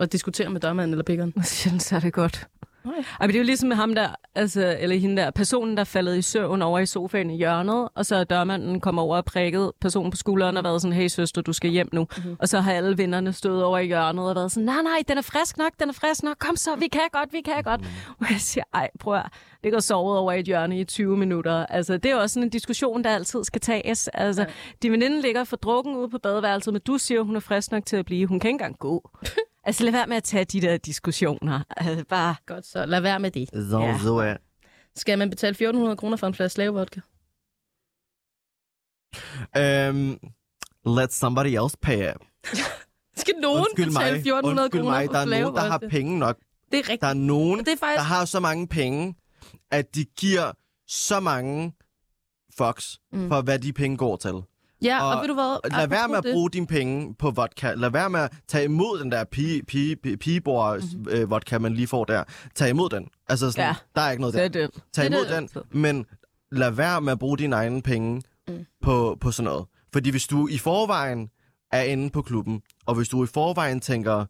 At 0.00 0.12
diskutere 0.12 0.50
med 0.50 0.60
dørmanden 0.60 0.92
eller 0.92 1.04
pikkeren? 1.04 1.34
Sjældent 1.44 1.92
er 1.92 2.00
det 2.00 2.12
godt. 2.12 2.48
Nej. 2.84 2.94
Ej, 3.20 3.26
men 3.26 3.28
det 3.28 3.34
er 3.34 3.40
jo 3.40 3.44
ligesom 3.44 3.68
med 3.68 3.76
ham 3.76 3.94
der, 3.94 4.08
altså, 4.34 4.76
eller 4.80 4.96
hende 4.96 5.22
der, 5.22 5.30
personen, 5.30 5.76
der 5.76 5.80
er 5.80 5.84
faldet 5.84 6.18
i 6.18 6.22
søvn 6.22 6.62
over 6.62 6.78
i 6.78 6.86
sofaen 6.86 7.30
i 7.30 7.36
hjørnet, 7.36 7.88
og 7.94 8.06
så 8.06 8.16
er 8.16 8.24
dørmanden 8.24 8.80
kommet 8.80 9.02
over 9.02 9.16
og 9.16 9.24
prikket 9.24 9.72
personen 9.80 10.10
på 10.10 10.16
skulderen 10.16 10.56
og 10.56 10.64
været 10.64 10.82
sådan, 10.82 10.96
hey 10.96 11.08
søster, 11.08 11.42
du 11.42 11.52
skal 11.52 11.70
hjem 11.70 11.88
nu. 11.92 12.06
Mm-hmm. 12.16 12.36
Og 12.38 12.48
så 12.48 12.60
har 12.60 12.72
alle 12.72 12.98
vennerne 12.98 13.32
stået 13.32 13.64
over 13.64 13.78
i 13.78 13.86
hjørnet 13.86 14.28
og 14.28 14.36
været 14.36 14.52
sådan, 14.52 14.64
nej, 14.64 14.82
nej, 14.82 15.02
den 15.08 15.18
er 15.18 15.22
frisk 15.22 15.58
nok, 15.58 15.70
den 15.80 15.88
er 15.88 15.92
frisk 15.92 16.22
nok, 16.22 16.36
kom 16.38 16.56
så, 16.56 16.76
vi 16.76 16.88
kan 16.88 17.08
godt, 17.12 17.32
vi 17.32 17.40
kan 17.40 17.62
godt. 17.62 17.80
Og 18.20 18.26
jeg 18.30 18.40
siger, 18.40 18.64
ej, 18.74 18.88
prøv 19.00 19.14
at 19.14 19.26
det 19.64 19.72
går 19.72 19.80
sovet 19.80 20.18
over 20.18 20.32
i 20.32 20.40
et 20.40 20.46
hjørne 20.46 20.80
i 20.80 20.84
20 20.84 21.16
minutter. 21.16 21.66
Altså, 21.66 21.96
det 21.96 22.06
er 22.06 22.14
jo 22.14 22.20
også 22.20 22.34
sådan 22.34 22.44
en 22.44 22.50
diskussion, 22.50 23.04
der 23.04 23.10
altid 23.10 23.44
skal 23.44 23.60
tages. 23.60 24.08
Altså, 24.08 24.42
ja. 24.42 24.48
din 24.82 24.92
veninde 24.92 25.20
ligger 25.20 25.44
for 25.44 25.56
drukken 25.56 25.96
ude 25.96 26.08
på 26.08 26.18
badeværelset, 26.18 26.72
men 26.72 26.82
du 26.86 26.98
siger, 26.98 27.22
hun 27.22 27.36
er 27.36 27.40
frisk 27.40 27.72
nok 27.72 27.86
til 27.86 27.96
at 27.96 28.04
blive. 28.04 28.26
Hun 28.26 28.40
kan 28.40 28.48
ikke 28.48 28.54
engang 28.54 28.78
gå. 28.78 29.10
altså, 29.70 29.84
lad 29.84 29.92
være 29.92 30.06
med 30.06 30.16
at 30.16 30.24
tage 30.24 30.44
de 30.44 30.60
der 30.60 30.76
diskussioner. 30.76 31.60
Altså, 31.76 32.04
bare... 32.08 32.34
Godt, 32.46 32.66
så 32.66 32.86
lad 32.86 33.00
være 33.00 33.20
med 33.20 33.30
det. 33.30 33.48
Så, 33.48 33.78
Ja. 33.80 33.98
så 34.02 34.14
er. 34.16 34.36
Skal 34.96 35.18
man 35.18 35.30
betale 35.30 35.50
1400 35.50 35.96
kroner 35.96 36.16
for 36.16 36.26
en 36.26 36.34
flaske 36.34 36.54
slavevodka? 36.54 37.00
Øhm, 39.56 40.18
let 40.96 41.12
somebody 41.12 41.46
else 41.62 41.76
pay 41.82 42.10
it. 42.10 42.16
Skal 43.20 43.34
nogen 43.42 43.58
Undskyld 43.58 43.86
betale 43.86 44.10
mig, 44.12 44.18
1400 44.18 44.64
undskyld 44.64 44.80
kroner 44.80 44.94
mig, 44.96 45.06
for 45.06 45.12
der 45.12 45.18
er 45.20 45.24
nogen, 45.40 45.54
der 45.56 45.60
har 45.62 45.78
penge 45.90 46.18
nok. 46.18 46.38
Det 46.70 46.78
er 46.78 46.82
rigtigt. 46.82 47.00
Der 47.00 47.06
er 47.06 47.14
nogen, 47.14 47.58
Det 47.58 47.68
er 47.68 47.76
faktisk... 47.76 47.96
der 47.98 48.02
har 48.02 48.24
så 48.24 48.40
mange 48.40 48.68
penge, 48.68 49.14
at 49.70 49.94
de 49.94 50.04
giver 50.04 50.52
så 50.88 51.20
mange 51.20 51.72
fucks 52.58 52.98
Mm. 53.12 53.28
for, 53.28 53.42
hvad 53.42 53.58
de 53.58 53.72
penge 53.72 53.96
går 53.96 54.16
til. 54.16 54.34
Ja, 54.82 55.02
og, 55.04 55.14
og 55.14 55.20
ved 55.20 55.28
du 55.28 55.34
hvad? 55.34 55.70
Lad 55.78 55.88
være 55.88 56.08
med 56.08 56.16
at 56.16 56.18
Apropos 56.18 56.24
det- 56.24 56.34
bruge 56.34 56.50
dine 56.50 56.66
penge 56.66 57.14
på 57.14 57.30
vodka. 57.30 57.74
Lad 57.74 57.90
være 57.90 58.10
med 58.10 58.20
at 58.20 58.32
tage 58.48 58.64
imod 58.64 58.98
den 59.00 59.12
der 59.12 59.24
pige, 59.24 59.62
pige, 59.62 59.96
pige, 59.96 60.16
pigebord 60.16 60.80
mm-hmm. 60.80 61.06
øh, 61.10 61.30
vodka, 61.30 61.58
man 61.58 61.74
lige 61.74 61.86
får 61.86 62.04
der. 62.04 62.24
Tag 62.54 62.68
imod 62.70 62.88
den. 62.88 63.08
Altså 63.28 63.50
sådan, 63.50 63.64
Ja. 63.66 63.74
der 63.94 64.00
er 64.06 64.10
ikke 64.10 64.20
noget 64.20 64.34
Det 64.34 64.54
der. 64.54 64.62
er 64.62 64.66
det. 64.66 64.82
Tag 64.92 65.04
Det 65.04 65.12
er 65.14 65.16
imod 65.18 65.42
det. 65.42 65.54
den, 65.72 65.80
men 65.80 66.06
lad 66.52 66.70
være 66.70 67.00
med 67.00 67.12
at 67.12 67.18
bruge 67.18 67.38
dine 67.38 67.56
egne 67.56 67.82
penge 67.82 68.22
Mm. 68.48 68.66
på, 68.82 69.16
på 69.20 69.30
sådan 69.30 69.44
noget. 69.44 69.66
Fordi 69.92 70.10
hvis 70.10 70.26
du 70.26 70.48
i 70.48 70.58
forvejen 70.58 71.28
er 71.72 71.82
inde 71.82 72.10
på 72.10 72.22
klubben, 72.22 72.62
og 72.86 72.94
hvis 72.94 73.08
du 73.08 73.24
i 73.24 73.26
forvejen 73.26 73.80
tænker, 73.80 74.24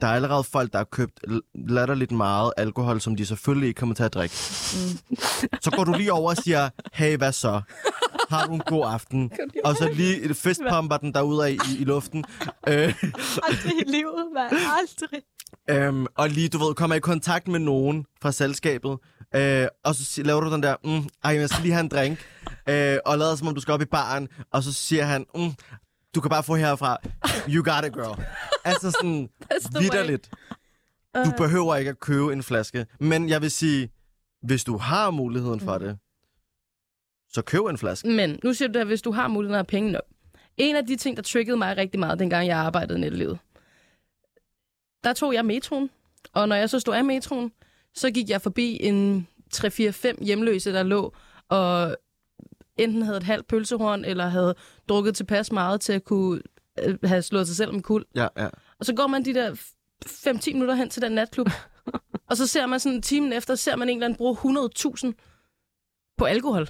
der 0.00 0.06
er 0.06 0.12
allerede 0.14 0.44
folk, 0.44 0.72
der 0.72 0.78
har 0.78 0.84
købt 0.84 1.20
latterligt 1.54 2.12
meget 2.12 2.52
alkohol, 2.56 3.00
som 3.00 3.16
de 3.16 3.26
selvfølgelig 3.26 3.68
ikke 3.68 3.78
kommer 3.78 3.94
til 3.94 4.02
at 4.02 4.14
drikke. 4.14 4.34
Mm. 4.74 5.16
Så 5.62 5.70
går 5.76 5.84
du 5.84 5.92
lige 5.92 6.12
over 6.12 6.30
og 6.30 6.36
siger, 6.36 6.68
hey, 6.92 7.16
hvad 7.16 7.32
så? 7.32 7.60
Har 8.28 8.46
du 8.46 8.54
en 8.54 8.60
god 8.66 8.84
aften? 8.86 9.30
Og 9.64 9.76
så 9.76 9.90
lige 9.94 10.34
fistpumper 10.34 10.96
den 10.96 11.14
derude 11.14 11.52
i, 11.54 11.58
i 11.78 11.84
luften. 11.84 12.24
Øh, 12.68 13.02
Aldrig 13.42 13.72
i 13.86 13.90
livet, 13.90 14.26
mand. 14.34 14.52
Aldrig. 14.78 15.22
Øhm, 15.70 16.06
og 16.16 16.28
lige, 16.28 16.48
du 16.48 16.58
ved, 16.58 16.74
kommer 16.74 16.96
i 16.96 17.00
kontakt 17.00 17.48
med 17.48 17.58
nogen 17.60 18.06
fra 18.22 18.32
selskabet, 18.32 18.98
øh, 19.34 19.66
og 19.84 19.94
så 19.94 20.22
laver 20.22 20.40
du 20.40 20.52
den 20.52 20.62
der, 20.62 20.76
mm, 20.84 21.08
ej, 21.24 21.34
jeg 21.36 21.48
skal 21.48 21.62
lige 21.62 21.72
have 21.72 21.80
en 21.80 21.88
drink, 21.88 22.18
øh, 22.68 22.98
og 23.06 23.18
lader 23.18 23.36
som 23.36 23.48
om, 23.48 23.54
du 23.54 23.60
skal 23.60 23.74
op 23.74 23.82
i 23.82 23.84
baren, 23.84 24.28
og 24.52 24.62
så 24.62 24.72
siger 24.72 25.04
han, 25.04 25.26
mm, 25.34 25.52
du 26.14 26.20
kan 26.20 26.28
bare 26.28 26.42
få 26.42 26.56
herfra, 26.56 26.96
you 27.48 27.64
got 27.64 27.84
it, 27.86 27.92
girl. 27.94 28.22
altså 28.64 28.90
sådan, 28.90 29.28
vidderligt. 29.82 30.30
Du 31.24 31.32
behøver 31.38 31.76
ikke 31.76 31.90
at 31.90 32.00
købe 32.00 32.32
en 32.32 32.42
flaske, 32.42 32.86
men 33.00 33.28
jeg 33.28 33.42
vil 33.42 33.50
sige, 33.50 33.90
hvis 34.42 34.64
du 34.64 34.76
har 34.76 35.10
muligheden 35.10 35.60
for 35.60 35.78
det, 35.78 35.98
så 37.36 37.42
køb 37.42 37.64
en 37.64 37.78
flaske. 37.78 38.08
Men 38.08 38.38
nu 38.44 38.54
siger 38.54 38.68
du 38.68 38.72
det 38.72 38.80
her, 38.80 38.86
hvis 38.86 39.02
du 39.02 39.12
har 39.12 39.28
muligheden 39.28 39.58
af 39.58 39.66
penge 39.66 39.92
nok. 39.92 40.02
En 40.56 40.76
af 40.76 40.86
de 40.86 40.96
ting, 40.96 41.16
der 41.16 41.22
triggede 41.22 41.56
mig 41.56 41.76
rigtig 41.76 42.00
meget, 42.00 42.18
dengang 42.18 42.46
jeg 42.46 42.58
arbejdede 42.58 42.98
i 42.98 43.00
nettelivet, 43.00 43.38
der 45.04 45.12
tog 45.12 45.34
jeg 45.34 45.44
metroen. 45.44 45.90
Og 46.32 46.48
når 46.48 46.56
jeg 46.56 46.70
så 46.70 46.80
stod 46.80 46.94
af 46.94 47.04
metroen, 47.04 47.52
så 47.94 48.10
gik 48.10 48.30
jeg 48.30 48.42
forbi 48.42 48.78
en 48.82 49.28
3-4-5 49.54 50.24
hjemløse, 50.24 50.72
der 50.72 50.82
lå 50.82 51.14
og 51.48 51.96
enten 52.76 53.02
havde 53.02 53.16
et 53.16 53.22
halvt 53.22 53.46
pølsehorn, 53.46 54.04
eller 54.04 54.26
havde 54.26 54.54
drukket 54.88 55.16
tilpas 55.16 55.52
meget 55.52 55.80
til 55.80 55.92
at 55.92 56.04
kunne 56.04 56.42
øh, 56.78 56.98
have 57.04 57.22
slået 57.22 57.46
sig 57.46 57.56
selv 57.56 57.72
med 57.72 57.82
kul. 57.82 58.04
Ja, 58.14 58.28
ja. 58.36 58.48
Og 58.78 58.86
så 58.86 58.94
går 58.94 59.06
man 59.06 59.24
de 59.24 59.34
der 59.34 59.54
5-10 60.06 60.52
minutter 60.52 60.74
hen 60.74 60.88
til 60.88 61.02
den 61.02 61.12
natklub, 61.12 61.48
og 62.30 62.36
så 62.36 62.46
ser 62.46 62.66
man 62.66 62.80
sådan 62.80 63.02
timen 63.02 63.32
efter, 63.32 63.54
ser 63.54 63.76
man 63.76 63.88
en 63.88 63.96
eller 63.96 64.06
anden 64.06 64.16
bruge 64.16 64.36
100.000 65.06 65.12
på 66.18 66.24
alkohol. 66.24 66.68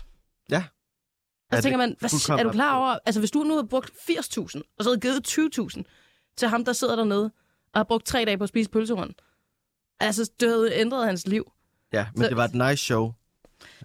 Og 1.51 1.57
Er 1.57 1.57
så 1.57 1.63
tænker 1.63 1.79
man, 1.79 1.97
hvad, 2.01 2.39
er 2.39 2.43
du 2.43 2.51
klar 2.51 2.77
over, 2.77 2.99
altså 3.07 3.21
hvis 3.21 3.31
du 3.31 3.39
nu 3.43 3.57
har 3.57 3.63
brugt 3.63 3.91
80.000, 3.91 4.61
og 4.79 4.85
så 4.85 4.91
havde 4.91 5.01
givet 5.01 5.29
20.000 5.79 5.83
til 6.37 6.49
ham, 6.49 6.65
der 6.65 6.73
sidder 6.73 6.97
dernede, 6.97 7.25
og 7.73 7.79
har 7.79 7.85
brugt 7.85 8.07
tre 8.07 8.25
dage 8.25 8.39
på 8.39 8.43
at 8.45 8.49
spise 8.49 8.71
pølsehorn, 8.71 9.13
altså 10.01 10.31
det 10.41 10.49
havde 10.49 10.71
ændret 10.75 11.07
hans 11.07 11.27
liv. 11.27 11.53
Ja, 11.93 12.07
men 12.15 12.23
Så- 12.23 12.29
det 12.29 12.37
var 12.37 12.45
et 12.45 12.55
nice 12.55 12.85
show. 12.85 13.13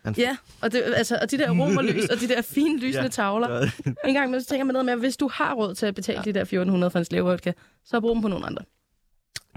Han- 0.03 0.16
Ja, 0.18 0.38
og, 0.62 0.72
det, 0.72 0.84
altså, 0.95 1.20
og 1.22 1.32
de 1.32 1.38
der 1.38 1.49
romerlys, 1.49 2.05
og 2.09 2.20
de 2.20 2.28
der 2.28 2.41
fine 2.41 2.80
lysende 2.84 3.01
Ja. 3.03 3.07
tavler. 3.09 3.47
Og 4.03 4.09
en 4.09 4.14
gang 4.14 4.18
imellem, 4.28 4.41
så 4.41 4.47
tænker 4.47 4.64
man 4.64 4.74
noget 4.74 4.86
med, 4.86 4.93
at 4.93 4.99
hvis 4.99 5.18
du 5.18 5.30
har 5.34 5.53
råd 5.53 5.76
til 5.76 5.86
at 5.86 5.95
betale 5.95 6.18
ja. 6.20 6.24
de 6.24 6.34
der 6.34 6.41
1400 6.41 6.91
for 6.91 6.99
en 6.99 7.05
slavevodka, 7.05 7.53
så 7.86 7.99
brug 7.99 8.14
dem 8.16 8.22
på 8.22 8.28
nogle 8.28 8.45
andre. 8.45 8.64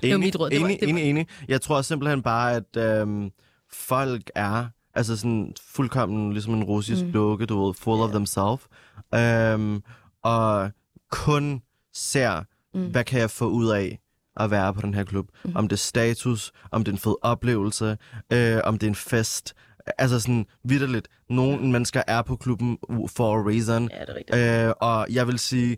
Det 0.03 0.13
var 0.13 0.19
mit 0.19 0.37
råd. 0.41 0.51
Det 0.51 0.61
var- 0.61 0.67
enig, 0.67 0.81
det 0.81 0.87
var- 0.89 0.91
enig, 0.93 1.11
enig. 1.11 1.27
Jeg 1.49 1.61
tror 1.61 1.83
simpelthen 1.83 2.23
bare, 2.23 2.55
at 2.57 2.77
øhm, 3.01 3.31
folk 3.73 4.31
er 4.35 4.67
altså 4.95 5.17
sådan 5.17 5.55
fuldkommen 5.67 6.33
ligesom 6.33 6.55
en 6.55 6.65
russisk 6.65 7.05
mm. 7.05 7.13
dukke, 7.13 7.47
du 7.47 7.67
ved, 7.67 7.75
full 7.75 8.01
of 8.01 8.11
themselves. 8.11 8.67
Øhm, 9.15 9.83
og 10.23 10.71
kun 11.11 11.63
ser, 11.93 12.43
mm. 12.75 12.91
hvad 12.91 13.05
kan 13.05 13.21
jeg 13.21 13.31
få 13.31 13.49
ud 13.49 13.69
af 13.69 13.99
at 14.37 14.51
være 14.51 14.75
på 14.75 14.81
den 14.81 14.95
her 14.95 15.05
klub. 15.05 15.29
Mm. 15.45 15.57
Om 15.57 15.69
det 15.69 15.77
er 15.77 15.79
status, 15.79 16.53
om 16.71 16.85
det 16.85 16.93
er 16.93 16.95
en 16.95 17.01
fed 17.01 17.15
oplevelse, 17.23 17.97
øh, 18.33 18.61
om 18.65 18.79
det 18.79 18.87
er 18.87 18.91
en 18.91 18.95
fest. 18.95 19.55
Altså 19.99 20.21
sådan 20.21 20.47
vidderligt. 20.65 21.09
Nogle 21.31 21.71
mennesker 21.73 22.03
er 22.07 22.23
på 22.23 22.37
klubben 22.37 22.79
for 23.17 23.39
a 23.39 23.51
reason. 23.51 23.91
Ja, 23.93 24.01
det 24.01 24.09
er 24.09 24.15
rigtigt. 24.15 24.69
Øh, 24.69 24.73
og 24.81 25.07
jeg 25.11 25.27
vil 25.27 25.39
sige, 25.39 25.77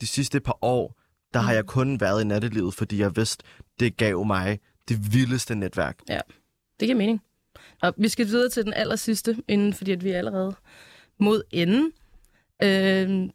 de 0.00 0.06
sidste 0.06 0.40
par 0.40 0.58
år, 0.62 1.00
der 1.34 1.40
har 1.40 1.52
jeg 1.52 1.66
kun 1.66 2.00
været 2.00 2.22
i 2.22 2.24
nattelivet, 2.24 2.74
fordi 2.74 2.98
jeg 2.98 3.16
vidste, 3.16 3.44
det 3.80 3.96
gav 3.96 4.24
mig 4.24 4.58
det 4.88 5.12
vildeste 5.14 5.54
netværk. 5.54 5.98
Det 6.80 6.86
giver 6.86 6.98
mening. 6.98 7.22
Og 7.82 7.94
vi 7.96 8.08
skal 8.08 8.26
videre 8.26 8.48
til 8.48 8.64
den 8.64 8.72
aller 8.74 8.96
sidste, 8.96 9.36
inden, 9.48 9.74
fordi 9.74 9.92
at 9.92 10.04
vi 10.04 10.10
er 10.10 10.18
allerede 10.18 10.54
mod 11.18 11.42
enden. 11.50 11.92
Øh, 12.62 13.30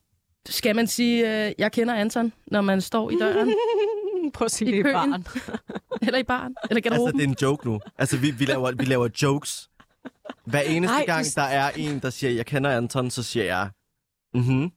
skal 0.49 0.75
man 0.75 0.87
sige, 0.87 1.45
øh, 1.47 1.53
jeg 1.57 1.71
kender 1.71 1.93
Anton, 1.93 2.33
når 2.47 2.61
man 2.61 2.81
står 2.81 3.11
i 3.11 3.15
døren? 3.19 3.53
Prøv 4.33 4.45
at 4.45 4.51
sige 4.51 4.69
I 4.69 4.71
det 4.71 4.79
i 4.79 4.83
barn. 4.93 5.25
Eller 6.07 6.19
i 6.19 6.23
barn. 6.23 6.55
Eller 6.69 6.75
Altså, 6.75 6.89
garderoben. 6.89 7.19
det 7.19 7.23
er 7.23 7.27
en 7.27 7.35
joke 7.41 7.67
nu. 7.67 7.79
Altså, 7.97 8.17
vi, 8.17 8.31
vi, 8.31 8.45
laver, 8.45 8.71
vi 8.71 8.85
laver 8.85 9.09
jokes. 9.21 9.69
Hver 10.45 10.59
eneste 10.61 10.95
Ej, 10.95 11.05
gang, 11.05 11.25
du- 11.25 11.29
der 11.35 11.41
er 11.41 11.71
en, 11.75 11.99
der 11.99 12.09
siger, 12.09 12.31
jeg 12.31 12.45
kender 12.45 12.69
Anton, 12.77 13.09
så 13.09 13.23
siger 13.23 13.45
jeg, 13.45 13.69
mhm. 14.33 14.71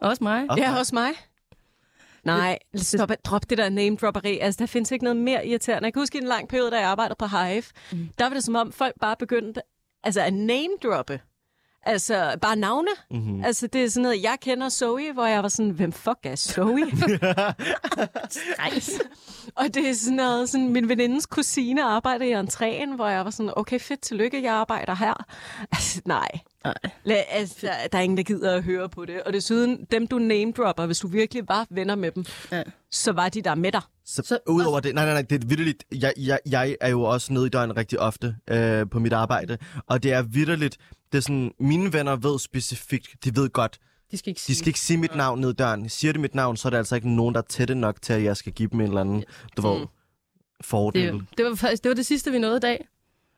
Også 0.00 0.24
mig. 0.24 0.46
Også 0.50 0.62
Ja, 0.62 0.68
mig. 0.70 0.78
hos 0.78 0.92
mig. 0.92 1.10
Nej, 2.24 2.58
stop, 2.74 3.10
drop 3.24 3.50
det 3.50 3.58
der 3.58 3.68
name-dropperi. 3.68 4.38
Altså, 4.38 4.58
der 4.58 4.66
findes 4.66 4.90
ikke 4.90 5.04
noget 5.04 5.16
mere 5.16 5.46
irriterende. 5.46 5.86
Jeg 5.86 5.92
kan 5.92 6.02
huske 6.02 6.18
i 6.18 6.20
en 6.20 6.26
lang 6.26 6.48
periode, 6.48 6.70
da 6.70 6.78
jeg 6.78 6.88
arbejdede 6.88 7.16
på 7.18 7.26
Hive, 7.26 7.62
mm. 7.92 8.08
der 8.18 8.24
var 8.24 8.34
det 8.34 8.44
som 8.44 8.54
om, 8.54 8.72
folk 8.72 8.94
bare 9.00 9.16
begyndte 9.16 9.60
altså, 10.04 10.20
at 10.20 10.34
name-droppe. 10.34 11.20
Altså, 11.82 12.38
bare 12.42 12.56
navne. 12.56 12.88
Mhm. 13.10 13.44
Altså, 13.44 13.66
det 13.66 13.84
er 13.84 13.88
sådan 13.88 14.02
noget, 14.02 14.22
jeg 14.22 14.36
kender 14.40 14.68
Zoe, 14.68 15.12
hvor 15.12 15.26
jeg 15.26 15.42
var 15.42 15.48
sådan, 15.48 15.70
hvem 15.70 15.92
fuck 15.92 16.18
er 16.24 16.36
Zoe? 16.36 16.82
og 19.60 19.74
det 19.74 19.88
er 19.88 19.94
sådan 19.94 20.16
noget, 20.16 20.48
sådan, 20.48 20.68
min 20.68 20.88
venindes 20.88 21.26
kusine 21.26 21.84
arbejder 21.84 22.24
i 22.24 22.40
entréen, 22.40 22.94
hvor 22.94 23.08
jeg 23.08 23.24
var 23.24 23.30
sådan, 23.30 23.52
okay, 23.56 23.80
fedt, 23.80 24.00
tillykke, 24.00 24.42
jeg 24.42 24.54
arbejder 24.54 24.94
her. 24.94 25.26
Altså, 25.72 26.00
nej. 26.04 26.28
Nej. 26.64 26.74
La, 27.04 27.14
altså, 27.14 27.56
der, 27.60 27.72
der 27.92 27.98
er 27.98 28.02
ingen, 28.02 28.16
der 28.16 28.22
gider 28.22 28.54
at 28.56 28.62
høre 28.64 28.88
på 28.88 29.04
det. 29.04 29.22
Og 29.22 29.32
desuden, 29.32 29.86
dem 29.90 30.06
du 30.06 30.18
name-dropper, 30.18 30.86
hvis 30.86 30.98
du 30.98 31.08
virkelig 31.08 31.48
var 31.48 31.66
venner 31.70 31.94
med 31.94 32.10
dem, 32.10 32.24
Ja. 32.52 32.62
så 32.90 33.12
var 33.12 33.28
de 33.28 33.42
der 33.42 33.54
med 33.54 33.72
dig. 33.72 33.80
Så, 34.04 34.22
Så- 34.26 34.38
udover 34.48 34.80
det, 34.80 34.94
nej, 34.94 35.04
nej, 35.04 35.12
nej, 35.14 35.22
det 35.22 35.44
er 35.44 35.46
vidderligt. 35.48 35.84
Jeg, 35.92 36.12
jeg, 36.16 36.38
jeg 36.50 36.76
er 36.80 36.88
jo 36.88 37.02
også 37.02 37.32
nede 37.32 37.46
i 37.46 37.48
døren 37.48 37.76
rigtig 37.76 38.00
ofte 38.00 38.36
øh, 38.50 38.86
på 38.90 38.98
mit 38.98 39.12
arbejde, 39.12 39.58
og 39.86 40.02
det 40.02 40.12
er 40.12 40.22
vidderligt. 40.22 40.76
Det 41.12 41.18
er 41.18 41.22
sådan, 41.22 41.52
mine 41.60 41.92
venner 41.92 42.16
ved 42.16 42.38
specifikt, 42.38 43.24
de 43.24 43.36
ved 43.36 43.48
godt, 43.48 43.78
De 44.10 44.16
skal 44.18 44.30
ikke 44.30 44.38
de 44.38 44.42
sige. 44.42 44.56
skal 44.56 44.68
ikke 44.68 44.80
sige 44.80 44.96
mit 44.98 45.16
navn 45.16 45.40
ned 45.40 45.50
i 45.50 45.54
døren. 45.54 45.88
Siger 45.88 46.12
de 46.12 46.18
mit 46.18 46.34
navn, 46.34 46.56
så 46.56 46.68
er 46.68 46.70
det 46.70 46.76
altså 46.76 46.94
ikke 46.94 47.14
nogen, 47.16 47.34
der 47.34 47.40
er 47.40 47.44
tætte 47.48 47.74
nok 47.74 48.02
til, 48.02 48.12
at 48.12 48.22
jeg 48.24 48.36
skal 48.36 48.52
give 48.52 48.68
dem 48.72 48.80
en 48.80 48.86
eller 48.86 49.00
anden, 49.00 49.24
du 49.56 49.62
ved, 49.68 49.86
fordel. 50.60 51.12
det, 51.12 51.24
det, 51.38 51.44
var 51.44 51.54
faktisk, 51.54 51.82
det 51.84 51.88
var 51.88 51.94
det 51.94 52.06
sidste, 52.06 52.30
vi 52.32 52.38
nåede 52.38 52.56
i 52.56 52.60
dag. 52.60 52.88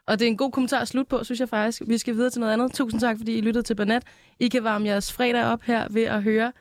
Og 0.09 0.19
det 0.19 0.25
er 0.25 0.29
en 0.29 0.37
god 0.37 0.53
kommentar 0.53 0.81
at 0.81 0.89
slutte 0.89 1.09
på, 1.09 1.25
synes 1.25 1.41
jeg 1.41 1.49
faktisk. 1.49 1.83
Vi 1.87 1.99
skal 1.99 2.15
videre 2.15 2.31
til 2.31 2.41
noget 2.41 2.53
andet. 2.53 2.73
Tusind 2.73 3.01
tak, 3.01 3.17
fordi 3.19 3.39
I 3.39 3.41
lyttede 3.41 3.63
til 3.63 3.75
Banat. 3.75 4.03
I 4.41 4.49
kan 4.49 4.65
varme 4.65 4.89
jeres 4.89 5.13
fredag 5.13 5.45
op 5.45 5.63
her 5.63 5.87
ved 5.91 6.03
at 6.03 6.23
høre 6.23 6.53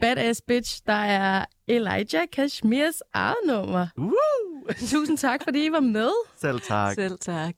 Badass 0.00 0.42
Bitch, 0.48 0.80
der 0.86 0.92
er 0.92 1.44
Elijah 1.68 2.26
Kashmirs 2.32 3.02
eget 3.14 3.36
nummer. 3.46 3.86
Woo! 3.98 4.74
Tusind 4.90 5.18
tak, 5.18 5.40
fordi 5.44 5.66
I 5.66 5.72
var 5.72 5.80
med. 5.80 6.10
Selv 6.40 6.60
tak. 6.60 6.94
Selv 6.94 7.18
tak. 7.18 7.54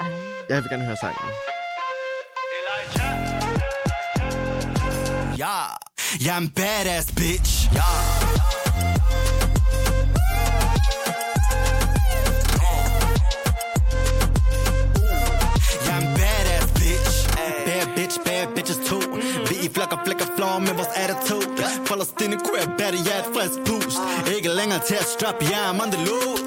Ej. 0.00 0.06
Jeg 0.48 0.62
vil 0.62 0.70
gerne 0.70 0.84
høre 0.84 0.96
sangen. 0.96 1.30
Ja, 5.38 5.58
jeg 6.26 6.36
er 6.36 6.40
en 6.40 6.50
badass 6.50 7.12
bitch. 7.12 7.74
Ja. 7.74 7.88
Vi 19.72 19.74
flakker, 19.80 19.98
flækker, 20.06 20.28
flår 20.36 20.58
med 20.66 20.74
vores 20.78 20.92
attitude. 21.02 21.46
Folder 21.88 22.06
kunne 22.44 22.58
jeg 22.62 22.70
batter, 22.78 23.00
jeg 23.08 23.14
er 23.18 23.22
et 23.24 23.30
frisk 23.34 23.58
boost. 23.66 23.98
Ikke 24.36 24.48
længere 24.58 24.80
til 24.88 24.96
at 25.02 25.08
strap, 25.14 25.38
jeg 25.52 25.60
er 25.68 25.72
on 25.82 25.90
the 25.94 26.00
loose. 26.08 26.44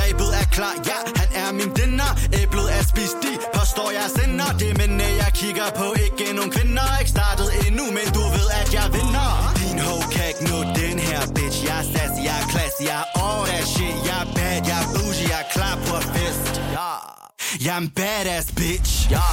Rebet 0.00 0.30
er 0.40 0.46
klar, 0.56 0.74
ja, 0.90 0.98
han 1.20 1.30
er 1.42 1.48
min 1.58 1.70
dinner. 1.78 2.10
Æblet 2.40 2.68
er 2.76 2.82
spist 2.92 3.18
i, 3.30 3.34
påstår 3.56 3.88
jeg 3.98 4.08
sender. 4.16 4.48
Det 4.60 4.68
er 4.72 4.76
mændene, 4.80 5.08
jeg 5.22 5.30
kigger 5.40 5.68
på, 5.80 5.86
ikke 6.04 6.24
nogen 6.38 6.52
kvinder. 6.56 6.86
Ikke 7.00 7.12
startet 7.18 7.48
endnu, 7.66 7.84
men 7.96 8.06
du 8.16 8.22
ved, 8.36 8.48
at 8.60 8.68
jeg 8.78 8.86
vinder. 8.96 9.30
Din 9.60 9.78
ho 9.86 9.96
kan 10.14 10.24
ikke 10.32 10.44
nå 10.50 10.58
den 10.80 10.96
her, 11.08 11.20
bitch. 11.36 11.58
Jeg 11.68 11.78
er 11.82 11.86
sassy, 11.92 12.20
jeg 12.28 12.36
er 12.42 12.46
classy, 12.52 12.82
jeg 12.90 12.98
er 13.04 13.08
all 13.24 13.40
that 13.50 13.66
shit. 13.74 13.96
Jeg 14.08 14.18
er 14.24 14.28
bad, 14.36 14.58
jeg 14.70 14.78
er 14.82 14.86
bougie, 14.94 15.26
jeg 15.32 15.40
er 15.44 15.48
klar 15.56 15.74
på 15.86 15.96
fest. 16.14 16.52
Ja. 16.76 16.90
Jeg 17.64 17.72
er 17.76 17.80
en 17.84 17.90
badass 17.98 18.48
bitch. 18.58 18.92
Ja. 19.14 19.26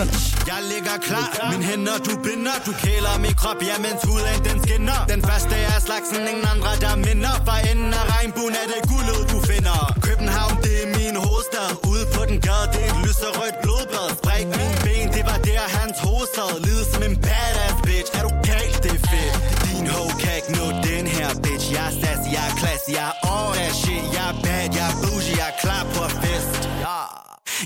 Badass. 0.00 0.24
Jeg 0.50 0.60
ligger 0.72 0.96
klar, 1.08 1.28
min 1.52 1.62
hænder 1.68 1.98
du 2.06 2.12
binder. 2.26 2.56
Du 2.66 2.72
kæler 2.84 3.14
min 3.24 3.34
krop, 3.40 3.60
ja, 3.68 3.76
mens 3.86 4.00
huden 4.08 4.38
den 4.48 4.58
skinner. 4.64 4.98
Den 5.12 5.20
første 5.28 5.54
er 5.70 5.78
slagsen, 5.86 6.22
ingen 6.30 6.46
andre 6.54 6.72
der 6.84 6.94
minder. 7.08 7.34
For 7.46 7.58
enden 7.70 7.92
af 8.00 8.04
regnbuen 8.14 8.54
er 8.62 8.66
det 8.72 8.80
guldet 8.90 9.22
du 9.32 9.38
finder. 9.50 9.78
København, 10.08 10.54
det 10.64 10.74
er 10.82 10.88
min 10.98 11.16
hovedstad. 11.24 11.68
Ude 11.90 12.04
på 12.14 12.22
den 12.30 12.38
gade, 12.46 12.66
det 12.74 12.82
er 12.86 12.90
et 12.94 13.00
lyserødt 13.06 13.56
blodbad. 13.64 14.08
Spræk 14.20 14.46
min 14.58 14.72
ben, 14.84 15.06
det 15.16 15.24
var 15.30 15.38
der 15.48 15.64
hans 15.78 15.96
hovedstad. 16.06 16.50
Lide 16.66 16.84
som 16.92 17.02
en 17.08 17.16
badass 17.26 17.76
bitch, 17.86 18.10
er 18.18 18.22
du 18.28 18.32
galt, 18.50 18.76
det 18.84 18.92
er 18.98 19.02
fedt. 19.10 19.34
Din 19.64 19.86
ho 19.94 20.04
kan 20.22 20.32
ikke 20.40 20.52
nå 20.58 20.66
den 20.88 21.04
her 21.16 21.30
bitch. 21.44 21.66
Jeg 21.76 21.84
er 21.90 21.94
sassy, 22.00 22.28
jeg 22.36 22.44
er 22.50 22.54
classy, 22.60 22.90
jeg 22.98 23.06
er 23.10 23.16
all 23.32 23.50
that 23.58 23.74
shit. 23.82 24.04
Jeg 24.16 24.24
er 24.32 24.36
bad, 24.44 24.66
jeg 24.78 24.86
er 24.90 24.94
bougie, 25.02 25.34
jeg 25.40 25.48
er 25.52 25.56
klar 25.62 25.82
på 25.94 26.02
fest. 26.22 26.69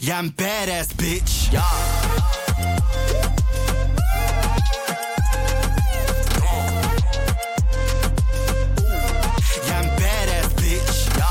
Er 0.09 0.19
en 0.19 0.33
badass 0.33 0.89
bitch. 0.99 1.53
Jeg 1.53 1.63
er 9.69 9.81
en 9.81 9.91
badass 9.99 10.55
bitch. 10.57 11.09
Ja. 11.17 11.31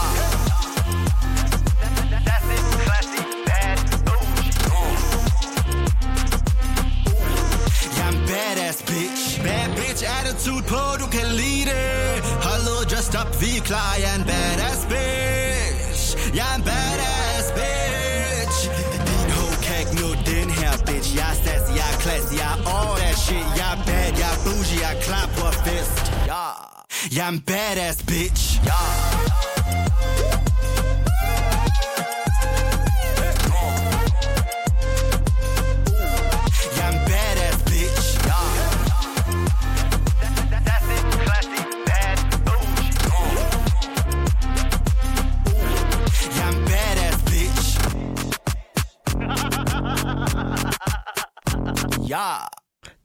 Jeg 7.95 8.03
er 8.03 8.09
en 8.09 8.17
badass 8.28 8.78
bitch. 8.86 9.41
Bad 9.43 9.76
bitch 9.76 10.03
attitude 10.19 10.63
på, 10.63 10.82
du 10.99 11.05
kan 11.11 11.26
lide 11.36 11.65
det. 11.65 12.24
Holdet 12.24 12.91
just 12.91 13.15
up, 13.15 13.41
vi 13.41 13.57
er 13.57 13.61
klar. 13.61 13.95
Jeg 13.99 14.09
er 14.11 14.15
en 14.15 14.24
badass 14.24 14.82
bitch. 14.89 16.36
Jeg 16.36 16.45
er 16.51 16.55
en 16.55 16.63
badass 16.63 17.12
classy, 22.04 22.36
jeg 22.36 22.51
er 22.54 22.60
all 22.76 22.95
that 22.97 23.18
shit. 23.18 23.47
Jeg 23.60 23.68
er 23.74 23.80
bad, 23.86 24.12
jeg 24.22 24.30
er 24.34 24.39
bougie, 24.45 24.80
jeg 24.84 24.97
er 24.97 25.01
klar 25.01 25.26
på 25.38 25.47
at 25.47 25.58
fest. 25.66 25.95
Ja. 26.32 26.45
Jeg 27.16 27.26
er 27.26 27.32
en 27.32 27.41
badass 27.41 28.04
bitch. 28.04 28.43
Ja. 28.66 29.53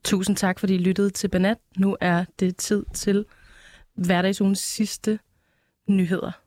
Tusind 0.09 0.36
tak, 0.36 0.59
fordi 0.59 0.74
I 0.74 0.78
lyttede 0.78 1.11
til 1.11 1.28
Banat. 1.28 1.59
Nu 1.76 1.96
er 2.00 2.24
det 2.40 2.56
tid 2.56 2.84
til 2.94 3.24
hverdagsugens 3.94 4.59
sidste 4.59 5.18
nyheder. 5.88 6.40